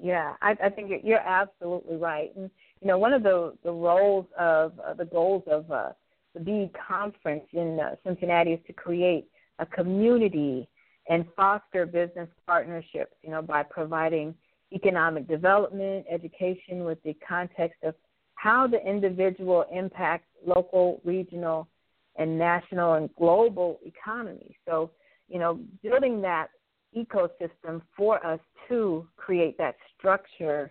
Yeah, 0.00 0.34
I, 0.40 0.56
I 0.62 0.68
think 0.68 0.90
you're, 0.90 1.00
you're 1.00 1.18
absolutely 1.18 1.96
right. 1.96 2.30
And 2.36 2.50
you 2.80 2.88
know, 2.88 2.98
one 2.98 3.12
of 3.12 3.22
the 3.22 3.54
the 3.64 3.72
roles 3.72 4.26
of 4.38 4.72
uh, 4.84 4.94
the 4.94 5.04
goals 5.04 5.42
of 5.46 5.70
uh, 5.70 5.90
the 6.34 6.40
BEAD 6.40 6.70
conference 6.86 7.44
in 7.52 7.78
uh, 7.80 7.96
Cincinnati 8.04 8.52
is 8.52 8.60
to 8.66 8.72
create 8.72 9.28
a 9.58 9.66
community 9.66 10.68
and 11.08 11.24
foster 11.36 11.86
business 11.86 12.28
partnerships. 12.46 13.14
You 13.22 13.30
know, 13.30 13.42
by 13.42 13.62
providing 13.62 14.34
economic 14.72 15.26
development, 15.26 16.06
education 16.10 16.84
with 16.84 17.02
the 17.02 17.14
context 17.26 17.78
of 17.82 17.94
how 18.34 18.66
the 18.66 18.80
individual 18.86 19.64
impacts 19.72 20.28
local, 20.46 21.00
regional, 21.04 21.68
and 22.16 22.38
national 22.38 22.94
and 22.94 23.10
global 23.16 23.80
economies. 23.84 24.54
So, 24.66 24.90
you 25.28 25.38
know, 25.38 25.60
building 25.82 26.20
that 26.22 26.48
ecosystem 26.96 27.82
for 27.96 28.24
us 28.24 28.40
to 28.68 29.06
create 29.16 29.58
that 29.58 29.76
structure 29.96 30.70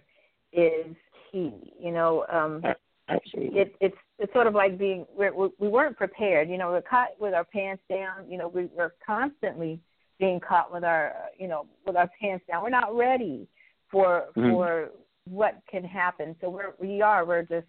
is 0.54 0.96
key. 1.32 1.74
You 1.80 1.92
know, 1.92 2.26
um, 2.32 2.62
absolutely. 3.10 3.60
It, 3.60 3.76
it's 3.82 3.98
it's 4.20 4.34
sort 4.34 4.48
of 4.48 4.54
like 4.54 4.78
being 4.78 5.06
we're, 5.16 5.34
we 5.34 5.68
weren't 5.68 5.98
prepared. 5.98 6.50
You 6.50 6.58
know, 6.58 6.72
we're 6.72 6.82
caught 6.82 7.10
with 7.20 7.34
our 7.34 7.46
pants 7.46 7.84
down. 7.90 8.30
You 8.30 8.38
know, 8.38 8.48
we, 8.48 8.66
we're 8.76 8.94
constantly 9.06 9.80
being 10.20 10.40
caught 10.40 10.72
with 10.72 10.84
our 10.84 11.14
you 11.40 11.48
know 11.48 11.68
with 11.86 11.96
our 11.96 12.10
pants 12.20 12.46
down. 12.50 12.64
We're 12.64 12.70
not 12.70 12.96
ready 12.96 13.48
for 13.92 14.26
mm-hmm. 14.36 14.52
for 14.52 14.90
what 15.26 15.62
can 15.70 15.84
happen. 15.84 16.36
So 16.42 16.50
we're 16.50 16.74
we 16.80 17.02
are 17.02 17.26
we're 17.26 17.44
just 17.44 17.68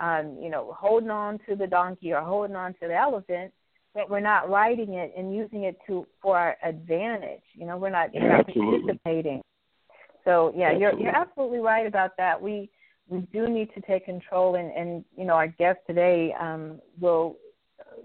um, 0.00 0.38
you 0.42 0.50
know 0.50 0.74
holding 0.78 1.10
on 1.10 1.38
to 1.48 1.56
the 1.56 1.66
donkey 1.66 2.12
or 2.12 2.20
holding 2.20 2.56
on 2.56 2.72
to 2.74 2.88
the 2.88 2.96
elephant 2.96 3.52
but 3.94 4.08
we're 4.08 4.20
not 4.20 4.48
riding 4.48 4.94
it 4.94 5.12
and 5.16 5.34
using 5.34 5.64
it 5.64 5.76
to 5.86 6.06
for 6.20 6.38
our 6.38 6.56
advantage. 6.64 7.42
You 7.54 7.66
know, 7.66 7.76
we're 7.76 7.90
not, 7.90 8.10
we're 8.14 8.36
not 8.36 8.46
participating. 8.46 9.42
So 10.24 10.52
yeah, 10.56 10.70
absolutely. 10.70 10.80
you're 10.80 11.00
you're 11.00 11.16
absolutely 11.16 11.58
right 11.58 11.86
about 11.86 12.12
that. 12.16 12.40
We 12.40 12.70
we 13.08 13.20
do 13.32 13.48
need 13.48 13.72
to 13.74 13.80
take 13.80 14.04
control, 14.04 14.54
and 14.56 14.70
and 14.72 15.04
you 15.16 15.24
know 15.24 15.34
our 15.34 15.48
guest 15.48 15.78
today 15.86 16.34
um, 16.40 16.80
will, 17.00 17.36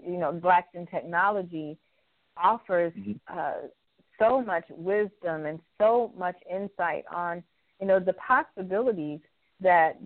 you 0.06 0.18
know, 0.18 0.32
Blacks 0.32 0.68
in 0.74 0.86
Technology 0.86 1.78
offers 2.36 2.92
mm-hmm. 2.92 3.12
uh, 3.26 3.68
so 4.18 4.42
much 4.42 4.64
wisdom 4.70 5.46
and 5.46 5.60
so 5.78 6.12
much 6.16 6.36
insight 6.50 7.04
on 7.12 7.42
you 7.80 7.86
know 7.86 7.98
the 7.98 8.14
possibilities 8.14 9.20
that 9.60 9.98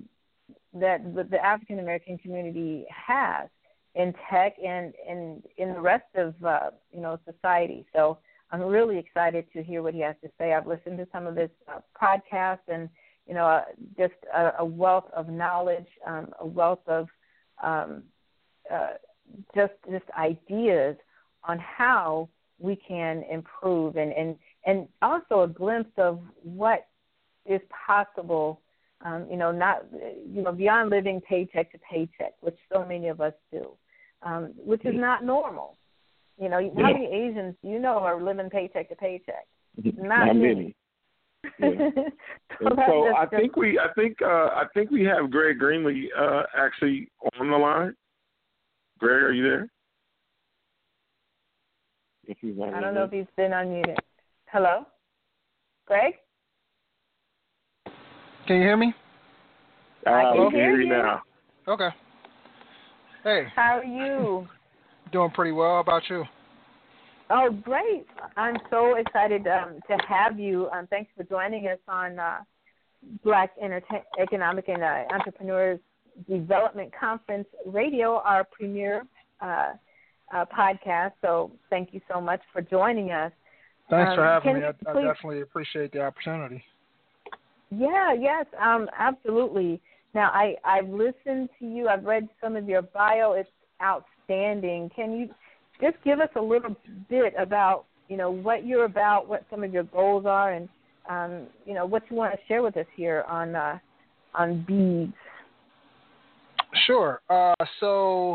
that 0.75 1.31
the 1.31 1.45
African 1.45 1.79
American 1.79 2.19
community 2.19 2.87
has 2.89 3.49
in 3.95 4.15
tech 4.31 4.55
and 4.65 4.95
in 5.09 5.43
in 5.59 5.75
the 5.75 5.81
rest 5.81 6.05
of 6.15 6.35
uh, 6.45 6.71
you 6.93 7.01
know 7.01 7.19
society. 7.31 7.87
So 7.95 8.19
I'm 8.51 8.63
really 8.63 8.99
excited 8.99 9.47
to 9.55 9.63
hear 9.63 9.83
what 9.83 9.95
he 9.95 10.01
has 10.01 10.17
to 10.23 10.31
say. 10.39 10.53
I've 10.53 10.67
listened 10.67 10.99
to 10.99 11.09
some 11.13 11.27
of 11.27 11.37
his 11.37 11.51
uh, 11.69 11.81
podcasts 12.01 12.69
and 12.69 12.89
you 13.27 13.35
know 13.35 13.47
uh, 13.47 13.65
just 13.97 14.15
a, 14.35 14.53
a, 14.61 14.65
wealth 14.65 15.07
of 15.15 15.29
knowledge, 15.29 15.87
um, 16.07 16.29
a 16.41 16.47
wealth 16.47 16.87
of 16.87 17.09
um, 17.63 18.03
uh, 18.73 18.93
just 19.55 19.73
just 19.91 20.05
ideas 20.19 20.97
on 21.45 21.59
how 21.59 22.29
we 22.59 22.77
can 22.77 23.25
improve 23.31 23.97
and 23.97 24.13
and 24.13 24.37
and 24.67 24.89
also 25.01 25.43
a 25.43 25.49
glimpse 25.49 25.93
of 25.97 26.21
what 26.43 26.87
is 27.47 27.61
possible 27.87 28.61
um, 29.05 29.27
you 29.29 29.37
know, 29.37 29.51
not 29.51 29.85
you 29.93 30.43
know 30.43 30.53
beyond 30.53 30.91
living 30.91 31.21
paycheck 31.21 31.73
to 31.73 31.79
paycheck, 31.79 32.35
which 32.41 32.57
so 32.73 32.85
many 32.85 33.09
of 33.09 33.21
us 33.21 33.35
do 33.51 33.77
um, 34.23 34.53
which 34.57 34.85
is 34.85 34.95
not 34.95 35.25
normal. 35.25 35.77
You 36.41 36.49
know, 36.49 36.73
how 36.77 36.93
many 36.93 37.07
Asians 37.07 37.55
you 37.63 37.79
know 37.79 37.99
are 37.99 38.21
living 38.23 38.51
paycheck 38.51 38.89
to 38.89 38.97
paycheck? 38.97 39.47
Not, 39.83 40.27
not 40.27 40.37
many. 40.37 40.55
many. 40.55 40.77
Yeah. 41.59 41.69
so, 42.61 42.69
so 42.87 43.17
I 43.17 43.27
think 43.27 43.57
we, 43.57 43.79
I 43.79 43.93
think, 43.95 44.21
uh, 44.23 44.27
I 44.27 44.65
think 44.75 44.91
we 44.91 45.05
have 45.05 45.31
Greg 45.31 45.59
Greenlee 45.59 46.07
uh, 46.19 46.43
actually 46.57 47.09
on 47.39 47.51
the 47.51 47.57
line. 47.57 47.95
Greg, 48.99 49.23
are 49.23 49.33
you 49.33 49.43
there? 49.43 49.69
If 52.27 52.39
he's 52.41 52.55
I 52.61 52.81
don't 52.81 52.95
know 52.95 53.05
if 53.05 53.11
he's 53.11 53.27
been 53.37 53.51
unmuted. 53.51 53.97
Hello, 54.47 54.87
Greg. 55.87 56.15
Can 58.47 58.57
you 58.57 58.63
hear 58.63 58.77
me? 58.77 58.95
Uh, 60.07 60.11
I 60.11 60.23
can 60.35 60.47
we 60.47 60.51
hear 60.53 60.81
you 60.81 60.89
now. 60.89 61.23
Okay. 61.67 61.89
Hey. 63.25 63.47
How 63.55 63.79
are 63.79 63.85
you? 63.85 64.47
Doing 65.13 65.31
pretty 65.31 65.53
well. 65.53 65.75
How 65.75 65.81
about 65.81 66.03
you? 66.09 66.25
Oh, 67.31 67.51
great. 67.51 68.07
I'm 68.37 68.57
so 68.71 68.97
excited 68.97 69.47
um, 69.47 69.81
to 69.89 69.97
have 70.09 70.39
you. 70.39 70.69
Um, 70.71 70.87
thanks 70.89 71.11
for 71.17 71.25
joining 71.25 71.67
us 71.69 71.79
on 71.89 72.19
uh, 72.19 72.39
Black 73.25 73.53
Economic 74.21 74.69
and 74.69 74.83
uh, 74.83 75.05
Entrepreneurs 75.13 75.81
Development 76.29 76.93
Conference 76.99 77.49
Radio, 77.67 78.21
our 78.25 78.45
premier 78.45 79.05
uh, 79.41 79.73
uh, 80.35 80.45
podcast. 80.57 81.13
So 81.21 81.51
thank 81.71 81.93
you 81.93 82.01
so 82.13 82.21
much 82.21 82.41
for 82.53 82.63
joining 82.63 83.11
us. 83.13 83.33
Thanks 83.91 84.11
um, 84.11 84.17
for 84.17 84.25
having 84.25 84.55
me. 84.55 84.65
I, 84.65 84.91
I, 84.91 85.03
definitely 85.03 85.41
appreciate 85.41 85.93
the 85.93 86.03
opportunity. 86.03 86.63
Yeah, 87.71 88.13
yes, 88.13 88.47
um, 88.61 88.89
absolutely. 88.99 89.81
Now, 90.15 90.31
I 90.31 90.57
I've 90.65 90.89
listened 90.89 91.49
to 91.59 91.67
you. 91.67 91.89
I've 91.89 92.05
read 92.05 92.29
some 92.43 92.57
of 92.57 92.69
your 92.69 92.83
bio. 92.83 93.33
It's 93.33 93.49
outstanding. 93.83 94.91
Can 94.95 95.13
you 95.13 95.29
just 95.83 95.97
give 96.05 96.21
us 96.21 96.29
a 96.37 96.41
little 96.41 96.77
bit 97.11 97.35
about 97.39 97.85
you 98.09 98.17
know 98.17 98.31
what 98.31 98.67
you're 98.67 98.85
about, 98.85 99.29
what 99.29 99.45
some 99.51 99.65
of 99.65 99.73
your 99.73 99.85
goals 99.85 100.25
are, 100.27 100.53
and 100.53 100.69
um, 101.11 101.47
you 101.67 101.75
know 101.75 101.85
what 101.85 102.03
you 102.09 102.17
want 102.17 102.33
to 102.33 102.39
share 102.47 102.63
with 102.63 102.77
us 102.77 102.87
here 102.97 103.25
on 103.29 103.55
uh, 103.55 103.79
on 104.35 104.65
beads. 104.67 105.13
Sure. 106.87 107.21
Uh, 107.29 107.55
so, 107.81 108.33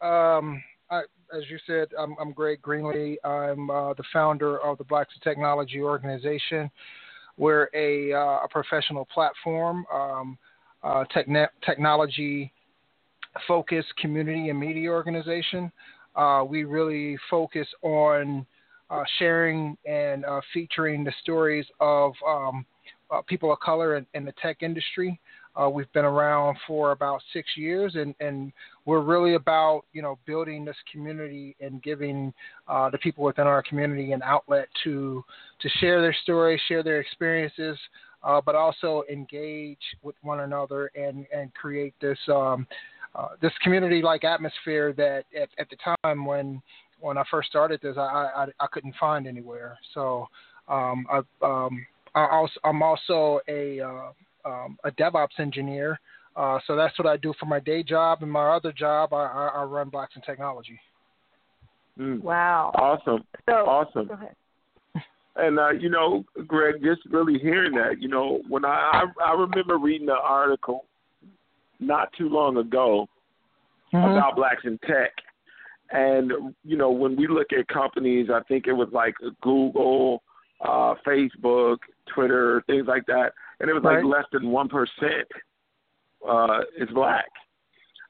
um, 0.00 0.60
I, 0.90 1.02
as 1.36 1.48
you 1.48 1.58
said, 1.66 1.88
I'm, 1.98 2.16
I'm 2.20 2.32
Greg 2.32 2.60
Greenlee. 2.60 3.16
I'm 3.24 3.70
uh, 3.70 3.94
the 3.94 4.02
founder 4.12 4.58
of 4.58 4.78
the 4.78 4.84
Blacks 4.84 5.14
in 5.14 5.20
Technology 5.30 5.80
organization. 5.80 6.70
We're 7.36 7.68
a, 7.74 8.12
uh, 8.12 8.44
a 8.44 8.48
professional 8.50 9.06
platform, 9.14 9.86
um, 9.94 10.38
uh, 10.82 11.04
techn- 11.14 11.48
technology 11.64 12.52
focused 13.46 13.94
community 14.00 14.48
and 14.48 14.58
media 14.58 14.90
organization. 14.90 15.70
Uh, 16.18 16.42
we 16.42 16.64
really 16.64 17.16
focus 17.30 17.68
on 17.82 18.44
uh, 18.90 19.04
sharing 19.18 19.76
and 19.86 20.24
uh, 20.24 20.40
featuring 20.52 21.04
the 21.04 21.12
stories 21.22 21.64
of 21.80 22.12
um, 22.26 22.66
people 23.26 23.52
of 23.52 23.60
color 23.60 23.96
in, 23.96 24.06
in 24.14 24.24
the 24.24 24.34
tech 24.42 24.62
industry. 24.62 25.20
Uh, 25.54 25.68
we've 25.68 25.92
been 25.92 26.04
around 26.04 26.56
for 26.66 26.92
about 26.92 27.20
six 27.32 27.48
years, 27.56 27.94
and, 27.94 28.14
and 28.20 28.52
we're 28.84 29.00
really 29.00 29.34
about 29.34 29.82
you 29.92 30.02
know 30.02 30.18
building 30.26 30.64
this 30.64 30.76
community 30.90 31.56
and 31.60 31.82
giving 31.82 32.32
uh, 32.66 32.90
the 32.90 32.98
people 32.98 33.24
within 33.24 33.46
our 33.46 33.62
community 33.62 34.12
an 34.12 34.22
outlet 34.24 34.68
to 34.84 35.24
to 35.60 35.68
share 35.80 36.00
their 36.00 36.16
stories, 36.22 36.60
share 36.68 36.82
their 36.82 37.00
experiences, 37.00 37.78
uh, 38.22 38.40
but 38.44 38.54
also 38.54 39.02
engage 39.10 39.78
with 40.02 40.14
one 40.22 40.40
another 40.40 40.90
and 40.94 41.26
and 41.32 41.52
create 41.54 41.94
this 42.00 42.18
um, 42.28 42.66
uh, 43.14 43.28
this 43.40 43.52
community 43.62 44.02
like 44.02 44.24
atmosphere 44.24 44.92
that 44.94 45.24
at, 45.36 45.48
at 45.58 45.68
the 45.70 45.76
time 46.04 46.24
when 46.24 46.62
when 47.00 47.16
I 47.16 47.24
first 47.30 47.48
started 47.48 47.80
this 47.82 47.96
I, 47.96 48.00
I, 48.00 48.46
I 48.60 48.66
couldn't 48.72 48.94
find 48.98 49.26
anywhere. 49.26 49.78
So 49.94 50.28
um, 50.68 51.06
I, 51.10 51.18
um, 51.44 51.86
I 52.14 52.26
also, 52.30 52.60
I'm 52.64 52.82
also 52.82 53.40
a 53.48 53.80
uh, 53.80 54.10
um, 54.44 54.78
a 54.84 54.90
DevOps 54.92 55.38
engineer. 55.38 56.00
Uh, 56.36 56.58
so 56.66 56.76
that's 56.76 56.96
what 56.98 57.06
I 57.06 57.16
do 57.16 57.32
for 57.38 57.46
my 57.46 57.58
day 57.58 57.82
job, 57.82 58.22
and 58.22 58.30
my 58.30 58.54
other 58.54 58.72
job, 58.72 59.12
I, 59.12 59.24
I, 59.24 59.46
I 59.56 59.62
run 59.64 59.88
Blacks 59.88 60.14
in 60.14 60.22
Technology. 60.22 60.78
Mm. 61.98 62.22
Wow. 62.22 62.70
Awesome. 62.76 63.24
So, 63.48 63.52
awesome. 63.52 64.08
And 65.34 65.58
uh, 65.58 65.70
you 65.70 65.88
know, 65.88 66.24
Greg, 66.46 66.76
just 66.82 67.00
really 67.10 67.38
hearing 67.38 67.72
that, 67.72 68.00
you 68.00 68.08
know, 68.08 68.40
when 68.48 68.64
I 68.64 69.04
I, 69.20 69.30
I 69.30 69.32
remember 69.32 69.78
reading 69.78 70.06
the 70.06 70.14
article 70.14 70.84
not 71.80 72.12
too 72.16 72.28
long 72.28 72.56
ago 72.56 73.08
mm-hmm. 73.92 74.12
about 74.12 74.36
blacks 74.36 74.62
in 74.64 74.78
tech, 74.86 75.12
and 75.90 76.32
you 76.64 76.76
know, 76.76 76.90
when 76.90 77.16
we 77.16 77.26
look 77.26 77.48
at 77.58 77.66
companies, 77.68 78.28
I 78.32 78.42
think 78.44 78.66
it 78.66 78.72
was 78.72 78.88
like 78.92 79.14
Google, 79.42 80.22
uh, 80.60 80.94
Facebook, 81.06 81.78
Twitter, 82.14 82.62
things 82.66 82.86
like 82.86 83.06
that 83.06 83.32
and 83.60 83.68
it 83.68 83.72
was 83.72 83.82
right. 83.82 83.96
like 83.96 84.04
less 84.04 84.24
than 84.32 84.50
one 84.50 84.68
percent 84.68 85.28
uh, 86.28 86.60
is 86.78 86.88
black. 86.94 87.28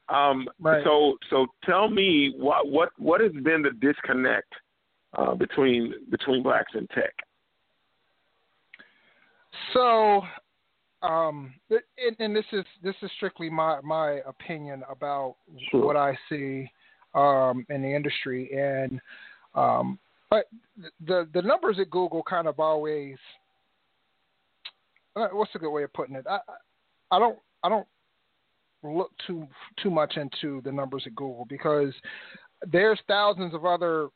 Um, 0.09 0.48
right. 0.61 0.83
So 0.85 1.16
so 1.31 1.46
tell 1.64 1.88
me 1.88 2.35
what 2.37 2.68
what 2.68 2.90
what 2.98 3.20
has 3.20 3.33
been 3.33 3.62
the 3.62 3.70
disconnect 3.81 4.52
uh, 5.16 5.35
between 5.35 5.94
between 6.11 6.42
blacks 6.42 6.72
and 6.74 6.88
tech? 6.90 7.14
So, 9.74 10.22
um, 11.02 11.54
and, 11.70 12.16
and, 12.18 12.34
this 12.34 12.44
is 12.52 12.64
this 12.82 12.94
is 13.02 13.11
strictly 13.16 13.48
my 13.48 13.80
my 13.82 14.20
opinion 14.26 14.82
about 14.90 15.37
sure. 15.70 15.84
what 15.84 15.96
I 15.96 16.16
see 16.28 16.70
um, 17.14 17.64
in 17.70 17.82
the 17.82 17.94
industry, 17.94 18.50
and 18.52 19.00
um, 19.54 19.98
but 20.28 20.46
the 21.06 21.28
the 21.34 21.42
numbers 21.42 21.78
at 21.80 21.90
Google 21.90 22.22
kind 22.22 22.48
of 22.48 22.58
always 22.58 23.16
uh, 25.16 25.28
what's 25.32 25.54
a 25.54 25.58
good 25.58 25.70
way 25.70 25.82
of 25.82 25.92
putting 25.92 26.16
it? 26.16 26.26
I 26.28 26.38
I 27.11 27.18
don't 27.18 27.38
I 27.62 27.68
don't 27.68 27.87
look 28.82 29.11
too 29.26 29.46
too 29.82 29.90
much 29.90 30.16
into 30.16 30.61
the 30.62 30.72
numbers 30.72 31.04
at 31.06 31.14
Google 31.14 31.46
because 31.48 31.92
there's 32.70 33.00
thousands 33.06 33.54
of 33.54 33.64
other 33.64 34.08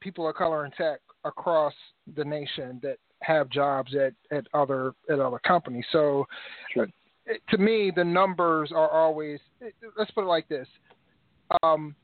people 0.00 0.28
of 0.28 0.34
color 0.34 0.64
in 0.64 0.70
tech 0.72 1.00
across 1.24 1.74
the 2.16 2.24
nation 2.24 2.80
that 2.82 2.98
have 3.22 3.48
jobs 3.50 3.94
at, 3.94 4.12
at 4.36 4.46
other 4.54 4.92
at 5.10 5.20
other 5.20 5.38
companies. 5.40 5.84
So 5.92 6.26
sure. 6.72 6.86
to 7.48 7.58
me, 7.58 7.92
the 7.94 8.04
numbers 8.04 8.72
are 8.74 8.90
always. 8.90 9.40
Let's 9.96 10.10
put 10.10 10.24
it 10.24 10.28
like 10.28 10.48
this. 10.48 10.68
Um, 11.62 11.94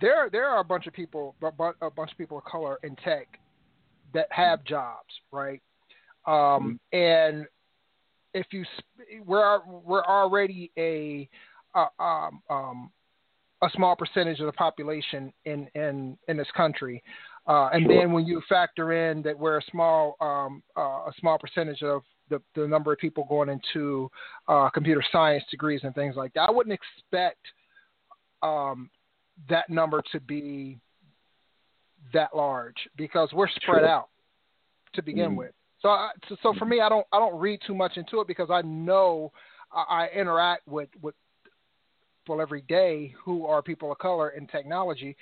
there 0.00 0.28
there 0.30 0.46
are 0.46 0.60
a 0.60 0.64
bunch 0.64 0.86
of 0.86 0.92
people, 0.92 1.34
a 1.42 1.50
bunch 1.50 2.12
of 2.12 2.18
people 2.18 2.38
of 2.38 2.44
color 2.44 2.78
in 2.82 2.96
tech 2.96 3.38
that 4.14 4.26
have 4.30 4.64
jobs, 4.64 5.14
right? 5.30 5.62
Um, 6.26 6.78
mm-hmm. 6.92 6.96
And 6.96 7.46
if 8.34 8.46
you 8.50 8.64
we're 9.24 9.60
we're 9.66 10.04
already 10.04 10.70
a 10.76 11.28
uh, 11.74 12.02
um, 12.02 12.42
um, 12.50 12.90
a 13.62 13.70
small 13.74 13.96
percentage 13.96 14.40
of 14.40 14.46
the 14.46 14.52
population 14.52 15.32
in 15.44 15.68
in 15.74 16.18
in 16.28 16.36
this 16.36 16.50
country, 16.56 17.02
uh, 17.46 17.70
and 17.72 17.84
sure. 17.86 17.98
then 17.98 18.12
when 18.12 18.24
you 18.24 18.40
factor 18.48 18.92
in 18.92 19.22
that 19.22 19.38
we're 19.38 19.58
a 19.58 19.62
small 19.70 20.16
um, 20.20 20.62
uh, 20.76 21.08
a 21.08 21.12
small 21.18 21.38
percentage 21.38 21.82
of 21.82 22.02
the, 22.28 22.40
the 22.54 22.66
number 22.66 22.92
of 22.92 22.98
people 22.98 23.26
going 23.28 23.48
into 23.48 24.10
uh, 24.48 24.70
computer 24.70 25.02
science 25.10 25.44
degrees 25.50 25.80
and 25.82 25.94
things 25.94 26.16
like 26.16 26.32
that, 26.34 26.48
I 26.48 26.50
wouldn't 26.50 26.78
expect 26.78 27.40
um, 28.42 28.90
that 29.48 29.68
number 29.68 30.02
to 30.12 30.20
be 30.20 30.78
that 32.12 32.34
large 32.34 32.76
because 32.96 33.30
we're 33.32 33.48
spread 33.48 33.80
sure. 33.80 33.88
out 33.88 34.08
to 34.94 35.02
begin 35.02 35.30
mm-hmm. 35.30 35.36
with. 35.36 35.52
So, 35.80 35.88
I, 35.88 36.10
so, 36.28 36.36
so 36.42 36.54
for 36.58 36.64
me, 36.64 36.80
I 36.80 36.88
don't 36.88 37.06
I 37.12 37.18
don't 37.18 37.38
read 37.38 37.60
too 37.66 37.74
much 37.74 37.96
into 37.96 38.20
it 38.20 38.28
because 38.28 38.50
I 38.50 38.62
know 38.62 39.32
I, 39.72 40.04
I 40.04 40.18
interact 40.18 40.68
with 40.68 40.88
with 41.00 41.14
people 42.22 42.40
every 42.40 42.62
day 42.62 43.12
who 43.24 43.46
are 43.46 43.62
people 43.62 43.90
of 43.90 43.98
color 43.98 44.30
in 44.30 44.46
technology 44.46 45.16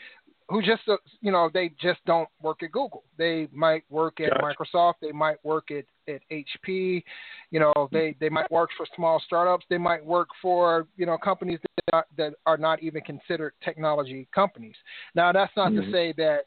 who 0.50 0.60
just 0.60 0.82
uh, 0.88 0.96
you 1.20 1.30
know 1.30 1.48
they 1.52 1.70
just 1.80 2.00
don't 2.06 2.28
work 2.42 2.62
at 2.62 2.72
Google. 2.72 3.04
They 3.16 3.48
might 3.52 3.84
work 3.88 4.20
at 4.20 4.30
gotcha. 4.30 4.42
Microsoft. 4.42 4.94
They 5.00 5.12
might 5.12 5.42
work 5.44 5.70
at 5.70 5.84
at 6.12 6.20
HP. 6.30 7.02
You 7.50 7.60
know 7.60 7.88
they 7.92 8.16
they 8.20 8.28
might 8.28 8.50
work 8.50 8.70
for 8.76 8.86
small 8.96 9.22
startups. 9.24 9.64
They 9.70 9.78
might 9.78 10.04
work 10.04 10.28
for 10.42 10.86
you 10.96 11.06
know 11.06 11.16
companies 11.16 11.60
that 11.62 11.94
are, 11.94 12.06
that 12.16 12.32
are 12.46 12.56
not 12.56 12.82
even 12.82 13.00
considered 13.02 13.52
technology 13.64 14.28
companies. 14.34 14.74
Now 15.14 15.32
that's 15.32 15.52
not 15.56 15.72
mm-hmm. 15.72 15.90
to 15.90 15.92
say 15.92 16.14
that 16.16 16.40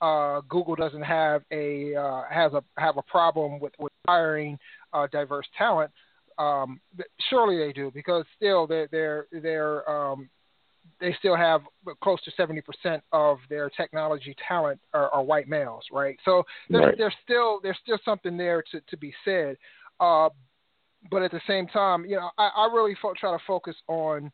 uh, 0.00 0.42
Google 0.48 0.76
doesn't 0.76 1.02
have 1.02 1.42
a 1.50 1.94
uh, 1.94 2.22
has 2.30 2.52
a 2.52 2.62
have 2.78 2.98
a 2.98 3.02
problem 3.02 3.58
with, 3.58 3.72
with 3.78 3.92
hiring 4.06 4.58
uh, 4.92 5.06
diverse 5.10 5.46
talent. 5.56 5.90
Um, 6.38 6.80
surely 7.30 7.56
they 7.56 7.72
do 7.72 7.90
because 7.94 8.24
still 8.36 8.66
they're 8.66 8.88
they're 8.92 9.26
they're 9.32 9.90
um, 9.90 10.28
they 11.00 11.14
still 11.18 11.36
have 11.36 11.62
close 12.02 12.22
to 12.22 12.30
seventy 12.36 12.60
percent 12.60 13.02
of 13.12 13.38
their 13.48 13.70
technology 13.70 14.34
talent 14.48 14.80
are, 14.94 15.10
are, 15.10 15.22
white 15.22 15.48
males, 15.48 15.84
right? 15.92 16.18
So 16.24 16.44
there's 16.70 16.84
right. 16.84 16.94
there's 16.98 17.14
still 17.24 17.60
there's 17.62 17.78
still 17.82 17.98
something 18.04 18.36
there 18.36 18.62
to 18.72 18.80
to 18.80 18.96
be 18.96 19.12
said. 19.24 19.56
Uh, 20.00 20.28
but 21.10 21.22
at 21.22 21.30
the 21.30 21.40
same 21.46 21.66
time, 21.68 22.04
you 22.04 22.16
know, 22.16 22.30
I, 22.36 22.50
I 22.56 22.70
really 22.72 22.96
fo- 23.00 23.14
try 23.18 23.36
to 23.36 23.42
focus 23.46 23.76
on 23.88 24.32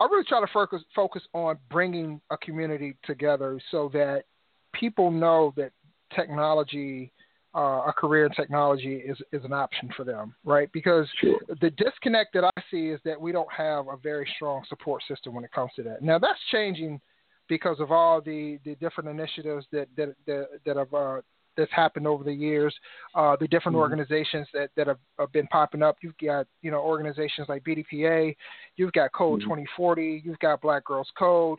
I 0.00 0.04
really 0.04 0.24
try 0.24 0.40
to 0.40 0.52
focus 0.52 0.82
focus 0.94 1.22
on 1.32 1.58
bringing 1.70 2.20
a 2.30 2.36
community 2.36 2.96
together 3.04 3.60
so 3.70 3.90
that 3.92 4.24
people 4.72 5.10
know 5.10 5.52
that 5.56 5.72
technology, 6.14 7.12
uh, 7.54 7.82
a 7.86 7.92
career 7.96 8.26
in 8.26 8.32
technology, 8.32 8.96
is 8.96 9.18
is 9.32 9.44
an 9.44 9.52
option 9.52 9.90
for 9.96 10.04
them, 10.04 10.34
right? 10.44 10.70
Because 10.72 11.08
sure. 11.20 11.38
the 11.60 11.70
disconnect 11.70 12.32
that 12.34 12.44
I 12.44 12.60
see 12.70 12.88
is 12.88 13.00
that 13.04 13.20
we 13.20 13.32
don't 13.32 13.52
have 13.52 13.86
a 13.88 13.96
very 13.96 14.28
strong 14.36 14.64
support 14.68 15.02
system 15.08 15.34
when 15.34 15.44
it 15.44 15.52
comes 15.52 15.70
to 15.76 15.82
that. 15.84 16.02
Now 16.02 16.18
that's 16.18 16.38
changing 16.50 17.00
because 17.48 17.78
of 17.78 17.92
all 17.92 18.20
the, 18.20 18.58
the 18.64 18.74
different 18.76 19.10
initiatives 19.10 19.66
that 19.72 19.88
that 19.96 20.14
that, 20.26 20.46
that 20.64 20.76
have 20.76 20.92
uh, 20.92 21.20
that's 21.56 21.72
happened 21.72 22.06
over 22.06 22.24
the 22.24 22.32
years, 22.32 22.74
uh, 23.14 23.36
the 23.38 23.48
different 23.48 23.74
mm-hmm. 23.74 23.82
organizations 23.82 24.46
that, 24.52 24.70
that 24.76 24.86
have, 24.86 24.98
have, 25.18 25.32
been 25.32 25.46
popping 25.48 25.82
up. 25.82 25.96
You've 26.02 26.18
got, 26.18 26.46
you 26.62 26.70
know, 26.70 26.80
organizations 26.80 27.48
like 27.48 27.62
BDPA, 27.64 28.34
you've 28.76 28.92
got 28.92 29.12
Code 29.12 29.40
mm-hmm. 29.40 29.50
2040, 29.50 30.22
you've 30.24 30.38
got 30.40 30.60
Black 30.60 30.84
Girls 30.84 31.08
Code, 31.18 31.58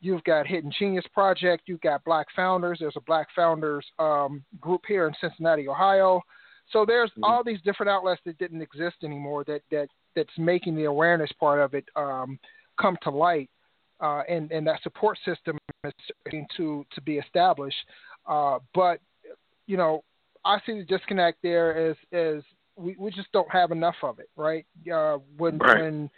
you've 0.00 0.24
got 0.24 0.46
Hidden 0.46 0.72
Genius 0.78 1.04
Project, 1.12 1.64
you've 1.66 1.80
got 1.80 2.04
Black 2.04 2.26
Founders. 2.34 2.78
There's 2.80 2.96
a 2.96 3.02
Black 3.02 3.28
Founders 3.34 3.84
um, 3.98 4.44
group 4.60 4.82
here 4.86 5.06
in 5.06 5.14
Cincinnati, 5.20 5.68
Ohio. 5.68 6.20
So 6.72 6.84
there's 6.86 7.10
mm-hmm. 7.10 7.24
all 7.24 7.42
these 7.44 7.60
different 7.62 7.90
outlets 7.90 8.20
that 8.26 8.38
didn't 8.38 8.62
exist 8.62 8.96
anymore 9.04 9.44
that, 9.44 9.62
that 9.70 9.88
that's 10.14 10.30
making 10.38 10.76
the 10.76 10.84
awareness 10.84 11.30
part 11.38 11.60
of 11.60 11.74
it 11.74 11.84
um, 11.94 12.38
come 12.80 12.96
to 13.02 13.10
light. 13.10 13.50
Uh, 13.98 14.22
and, 14.28 14.52
and 14.52 14.66
that 14.66 14.82
support 14.82 15.16
system 15.24 15.56
is 15.84 15.92
starting 16.20 16.46
to, 16.54 16.84
to 16.94 17.00
be 17.00 17.16
established. 17.16 17.76
Uh, 18.26 18.58
but 18.74 19.00
you 19.66 19.76
know, 19.76 20.02
I 20.44 20.58
see 20.64 20.78
the 20.78 20.84
disconnect 20.84 21.38
there 21.42 21.90
is 21.90 21.96
is 22.12 22.44
we, 22.76 22.94
we 22.98 23.10
just 23.10 23.32
don't 23.32 23.50
have 23.50 23.70
enough 23.72 23.96
of 24.02 24.18
it, 24.18 24.28
right? 24.36 24.64
Uh, 24.92 25.18
when 25.36 25.58
right. 25.58 25.82
when 25.82 26.10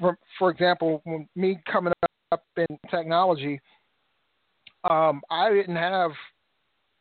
for 0.00 0.18
for 0.38 0.50
example, 0.50 1.00
when 1.04 1.28
me 1.36 1.60
coming 1.70 1.92
up 2.32 2.42
in 2.56 2.66
technology, 2.90 3.60
um, 4.88 5.20
I 5.30 5.50
didn't 5.50 5.76
have 5.76 6.10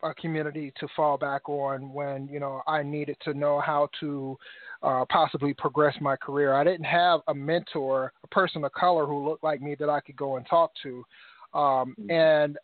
a 0.04 0.14
community 0.14 0.72
to 0.80 0.88
fall 0.96 1.18
back 1.18 1.50
on 1.50 1.92
when 1.92 2.28
you 2.28 2.40
know 2.40 2.62
I 2.68 2.84
needed 2.84 3.18
to 3.24 3.34
know 3.34 3.60
how 3.60 3.90
to 4.00 4.38
uh, 4.84 5.06
possibly 5.10 5.54
progress 5.54 5.96
my 6.00 6.16
career. 6.16 6.54
I 6.54 6.64
didn't 6.64 6.86
have 6.86 7.22
a 7.28 7.34
mentor, 7.34 8.14
a 8.24 8.28
person 8.28 8.64
of 8.64 8.72
color 8.74 9.06
who 9.06 9.28
looked 9.28 9.44
like 9.44 9.62
me 9.62 9.76
that 9.80 9.90
I 9.90 10.00
could 10.02 10.16
go 10.16 10.38
and 10.38 10.46
talk 10.48 10.72
to. 10.84 11.04
Um, 11.54 11.96
mm-hmm. 12.00 12.12
and 12.12 12.58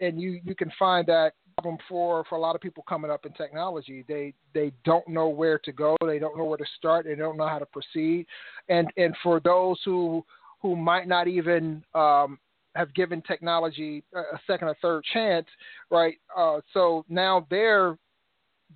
and 0.00 0.20
you 0.20 0.40
you 0.44 0.54
can 0.54 0.70
find 0.78 1.06
that 1.06 1.34
problem 1.54 1.78
for 1.88 2.24
for 2.28 2.36
a 2.36 2.40
lot 2.40 2.54
of 2.54 2.60
people 2.60 2.84
coming 2.88 3.10
up 3.10 3.26
in 3.26 3.32
technology. 3.32 4.04
They 4.06 4.34
they 4.52 4.72
don't 4.84 5.06
know 5.08 5.28
where 5.28 5.58
to 5.60 5.72
go. 5.72 5.96
They 6.04 6.18
don't 6.18 6.36
know 6.36 6.44
where 6.44 6.58
to 6.58 6.66
start. 6.78 7.06
They 7.06 7.14
don't 7.14 7.36
know 7.36 7.48
how 7.48 7.58
to 7.58 7.66
proceed. 7.66 8.26
And 8.68 8.90
and 8.96 9.14
for 9.22 9.40
those 9.40 9.78
who 9.84 10.24
who 10.60 10.76
might 10.76 11.08
not 11.08 11.28
even 11.28 11.84
um, 11.94 12.38
have 12.74 12.92
given 12.94 13.22
technology 13.22 14.02
a 14.14 14.38
second 14.46 14.68
or 14.68 14.76
third 14.80 15.04
chance, 15.12 15.46
right? 15.90 16.14
Uh, 16.36 16.60
so 16.72 17.04
now 17.08 17.46
they're 17.50 17.96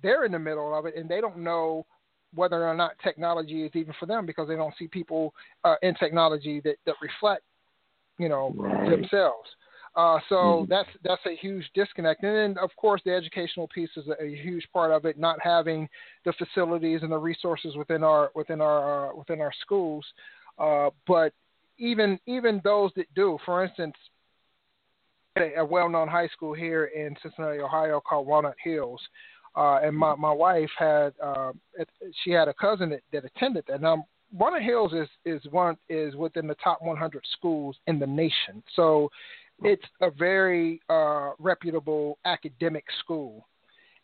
they're 0.01 0.25
in 0.25 0.31
the 0.31 0.39
middle 0.39 0.77
of 0.77 0.85
it, 0.85 0.95
and 0.95 1.09
they 1.09 1.21
don't 1.21 1.37
know 1.37 1.85
whether 2.35 2.67
or 2.67 2.75
not 2.75 2.91
technology 3.03 3.65
is 3.65 3.71
even 3.73 3.93
for 3.99 4.05
them 4.05 4.25
because 4.25 4.47
they 4.47 4.55
don't 4.55 4.73
see 4.77 4.87
people 4.87 5.33
uh, 5.63 5.75
in 5.81 5.95
technology 5.95 6.61
that, 6.63 6.75
that 6.85 6.93
reflect, 7.01 7.41
you 8.19 8.29
know, 8.29 8.53
right. 8.55 8.87
themselves. 8.89 9.49
Uh, 9.99 10.17
so 10.29 10.35
mm-hmm. 10.35 10.69
that's 10.69 10.87
that's 11.03 11.25
a 11.25 11.35
huge 11.35 11.69
disconnect, 11.75 12.23
and 12.23 12.33
then 12.33 12.63
of 12.63 12.73
course 12.77 13.01
the 13.03 13.13
educational 13.13 13.67
piece 13.67 13.89
is 13.97 14.05
a, 14.07 14.23
a, 14.23 14.29
huge 14.29 14.65
part 14.71 14.91
of 14.91 15.03
it. 15.03 15.19
Not 15.19 15.39
having 15.43 15.89
the 16.23 16.31
facilities 16.33 17.01
and 17.01 17.11
the 17.11 17.17
resources 17.17 17.75
within 17.75 18.01
our 18.01 18.31
within 18.33 18.61
our 18.61 19.09
uh, 19.11 19.15
within 19.17 19.41
our 19.41 19.51
schools, 19.59 20.05
uh, 20.57 20.91
but 21.05 21.33
even 21.79 22.17
even 22.27 22.61
those 22.63 22.91
that 22.95 23.13
do, 23.13 23.37
for 23.45 23.61
instance, 23.61 23.95
a, 25.37 25.55
a 25.55 25.65
well-known 25.65 26.07
high 26.07 26.29
school 26.29 26.53
here 26.53 26.85
in 26.95 27.13
Cincinnati, 27.21 27.59
Ohio, 27.59 27.99
called 27.99 28.25
Walnut 28.25 28.55
Hills. 28.63 29.01
Uh, 29.53 29.79
and 29.83 29.93
my 29.93 30.15
my 30.15 30.31
wife 30.31 30.71
had 30.77 31.11
uh, 31.21 31.51
she 32.23 32.31
had 32.31 32.47
a 32.47 32.53
cousin 32.53 32.89
that, 32.91 33.01
that 33.11 33.25
attended 33.25 33.65
that. 33.67 33.81
Now 33.81 34.07
Walnut 34.31 34.61
Hills 34.61 34.93
is 34.93 35.09
is 35.25 35.41
one 35.51 35.75
is 35.89 36.15
within 36.15 36.47
the 36.47 36.55
top 36.63 36.81
100 36.81 37.21
schools 37.33 37.75
in 37.87 37.99
the 37.99 38.07
nation, 38.07 38.63
so 38.77 39.09
it's 39.63 39.85
a 40.01 40.11
very 40.11 40.81
uh, 40.89 41.31
reputable 41.39 42.17
academic 42.25 42.85
school. 42.99 43.47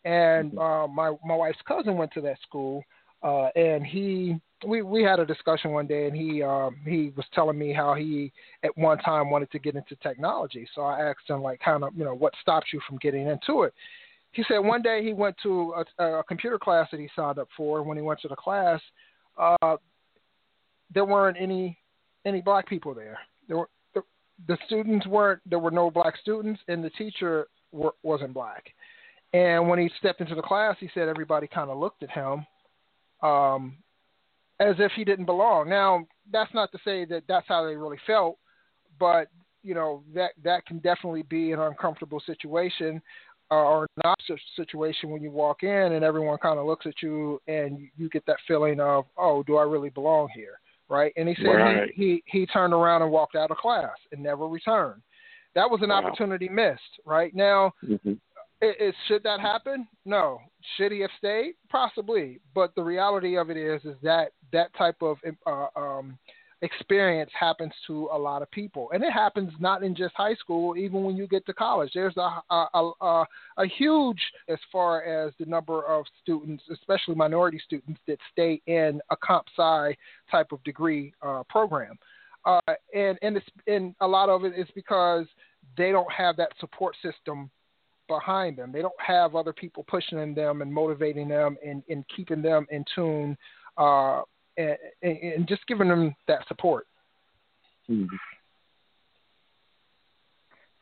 And 0.04 0.56
uh, 0.58 0.86
my 0.86 1.14
my 1.24 1.34
wife's 1.34 1.58
cousin 1.66 1.96
went 1.96 2.12
to 2.12 2.20
that 2.20 2.38
school, 2.46 2.84
uh, 3.22 3.48
and 3.56 3.84
he 3.84 4.40
we 4.64 4.82
we 4.82 5.02
had 5.02 5.18
a 5.18 5.26
discussion 5.26 5.72
one 5.72 5.86
day, 5.86 6.06
and 6.06 6.16
he 6.16 6.42
um, 6.42 6.76
he 6.84 7.12
was 7.16 7.26
telling 7.34 7.58
me 7.58 7.72
how 7.72 7.94
he 7.94 8.32
at 8.62 8.76
one 8.78 8.98
time 8.98 9.30
wanted 9.30 9.50
to 9.50 9.58
get 9.58 9.74
into 9.74 9.96
technology. 9.96 10.66
So 10.74 10.82
I 10.82 11.00
asked 11.00 11.28
him 11.28 11.42
like 11.42 11.60
kind 11.60 11.82
of 11.82 11.96
you 11.96 12.04
know 12.04 12.14
what 12.14 12.34
stops 12.40 12.68
you 12.72 12.80
from 12.86 12.98
getting 12.98 13.26
into 13.26 13.64
it. 13.64 13.74
He 14.30 14.44
said 14.46 14.58
one 14.58 14.82
day 14.82 15.02
he 15.02 15.12
went 15.12 15.36
to 15.42 15.74
a, 15.98 16.04
a 16.04 16.24
computer 16.24 16.58
class 16.58 16.88
that 16.92 17.00
he 17.00 17.08
signed 17.16 17.38
up 17.38 17.48
for. 17.56 17.82
When 17.82 17.96
he 17.96 18.02
went 18.02 18.20
to 18.20 18.28
the 18.28 18.36
class, 18.36 18.80
uh, 19.36 19.76
there 20.94 21.04
weren't 21.04 21.36
any 21.40 21.76
any 22.24 22.42
black 22.42 22.68
people 22.68 22.94
there. 22.94 23.18
There 23.48 23.56
were 23.58 23.68
the, 24.48 24.56
students 24.66 25.06
weren't. 25.06 25.40
There 25.46 25.58
were 25.58 25.70
no 25.70 25.90
black 25.90 26.16
students, 26.20 26.60
and 26.68 26.84
the 26.84 26.90
teacher 26.90 27.48
were, 27.72 27.94
wasn't 28.02 28.34
black. 28.34 28.64
And 29.32 29.68
when 29.68 29.78
he 29.78 29.90
stepped 29.98 30.20
into 30.20 30.34
the 30.34 30.42
class, 30.42 30.76
he 30.80 30.88
said 30.94 31.08
everybody 31.08 31.46
kind 31.46 31.70
of 31.70 31.78
looked 31.78 32.02
at 32.02 32.10
him. 32.10 32.46
Um, 33.22 33.76
as 34.60 34.76
if 34.78 34.92
he 34.92 35.04
didn't 35.04 35.26
belong. 35.26 35.68
Now, 35.68 36.06
that's 36.32 36.52
not 36.54 36.72
to 36.72 36.78
say 36.84 37.04
that 37.06 37.24
that's 37.28 37.46
how 37.48 37.64
they 37.66 37.76
really 37.76 37.98
felt, 38.06 38.38
but 38.98 39.28
you 39.62 39.74
know 39.74 40.02
that 40.14 40.30
that 40.44 40.64
can 40.66 40.78
definitely 40.78 41.22
be 41.22 41.52
an 41.52 41.60
uncomfortable 41.60 42.22
situation 42.24 43.02
uh, 43.50 43.54
or 43.54 43.86
not 44.04 44.18
such 44.26 44.40
situation 44.56 45.10
when 45.10 45.22
you 45.22 45.30
walk 45.30 45.62
in 45.62 45.92
and 45.92 46.04
everyone 46.04 46.38
kind 46.38 46.58
of 46.58 46.66
looks 46.66 46.86
at 46.86 46.94
you 47.02 47.40
and 47.46 47.88
you 47.96 48.08
get 48.08 48.24
that 48.26 48.38
feeling 48.46 48.80
of, 48.80 49.04
oh, 49.16 49.42
do 49.44 49.56
I 49.56 49.62
really 49.62 49.90
belong 49.90 50.28
here, 50.34 50.58
right? 50.88 51.12
And 51.16 51.28
he 51.28 51.34
said 51.36 51.48
right. 51.48 51.90
he, 51.94 52.22
he 52.24 52.40
he 52.40 52.46
turned 52.46 52.72
around 52.72 53.02
and 53.02 53.10
walked 53.10 53.36
out 53.36 53.50
of 53.50 53.56
class 53.56 53.96
and 54.12 54.22
never 54.22 54.46
returned. 54.46 55.02
That 55.54 55.70
was 55.70 55.80
an 55.82 55.88
wow. 55.88 55.96
opportunity 55.96 56.48
missed, 56.48 56.80
right? 57.04 57.34
Now, 57.34 57.72
mm-hmm. 57.84 58.14
It, 58.62 58.76
it, 58.80 58.94
should 59.06 59.22
that 59.24 59.40
happen? 59.40 59.86
No. 60.06 60.38
Should 60.76 60.92
he 60.92 61.00
have 61.00 61.10
stayed? 61.18 61.54
Possibly. 61.68 62.40
But 62.54 62.74
the 62.74 62.82
reality 62.82 63.36
of 63.36 63.50
it 63.50 63.56
is, 63.58 63.84
is 63.84 63.96
that 64.02 64.32
that 64.52 64.74
type 64.76 64.96
of 65.02 65.18
uh, 65.46 65.66
um, 65.76 66.18
experience 66.62 67.30
happens 67.38 67.72
to 67.86 68.08
a 68.12 68.18
lot 68.18 68.42
of 68.42 68.50
people, 68.50 68.90
and 68.92 69.02
it 69.04 69.12
happens 69.12 69.52
not 69.60 69.82
in 69.82 69.94
just 69.94 70.14
high 70.14 70.34
school. 70.34 70.76
Even 70.76 71.02
when 71.02 71.16
you 71.16 71.26
get 71.26 71.44
to 71.46 71.54
college, 71.54 71.90
there's 71.94 72.16
a 72.16 72.40
a, 72.50 72.90
a, 73.00 73.24
a 73.58 73.66
huge 73.66 74.20
as 74.48 74.58
far 74.72 75.02
as 75.02 75.32
the 75.38 75.46
number 75.46 75.84
of 75.84 76.04
students, 76.22 76.64
especially 76.72 77.14
minority 77.14 77.60
students, 77.64 78.00
that 78.06 78.18
stay 78.32 78.60
in 78.66 79.00
a 79.10 79.16
comp 79.16 79.46
sci 79.56 79.96
type 80.30 80.52
of 80.52 80.62
degree 80.64 81.12
uh, 81.22 81.42
program. 81.48 81.98
Uh, 82.44 82.60
and 82.94 83.18
and 83.22 83.36
it's 83.36 83.46
and 83.66 83.94
a 84.00 84.06
lot 84.06 84.28
of 84.28 84.44
it 84.44 84.54
is 84.56 84.68
because 84.74 85.26
they 85.76 85.90
don't 85.90 86.10
have 86.12 86.36
that 86.36 86.52
support 86.60 86.94
system 87.02 87.50
behind 88.08 88.56
them. 88.56 88.72
They 88.72 88.82
don't 88.82 88.94
have 89.04 89.34
other 89.34 89.52
people 89.52 89.84
pushing 89.88 90.34
them 90.34 90.62
and 90.62 90.72
motivating 90.72 91.28
them 91.28 91.56
and, 91.64 91.82
and 91.88 92.04
keeping 92.14 92.40
them 92.40 92.66
in 92.70 92.84
tune 92.94 93.36
uh, 93.76 94.22
and, 94.56 94.76
and, 95.02 95.48
just 95.48 95.66
giving 95.66 95.88
them 95.88 96.14
that 96.28 96.46
support. 96.48 96.86
Mm-hmm. 97.90 98.16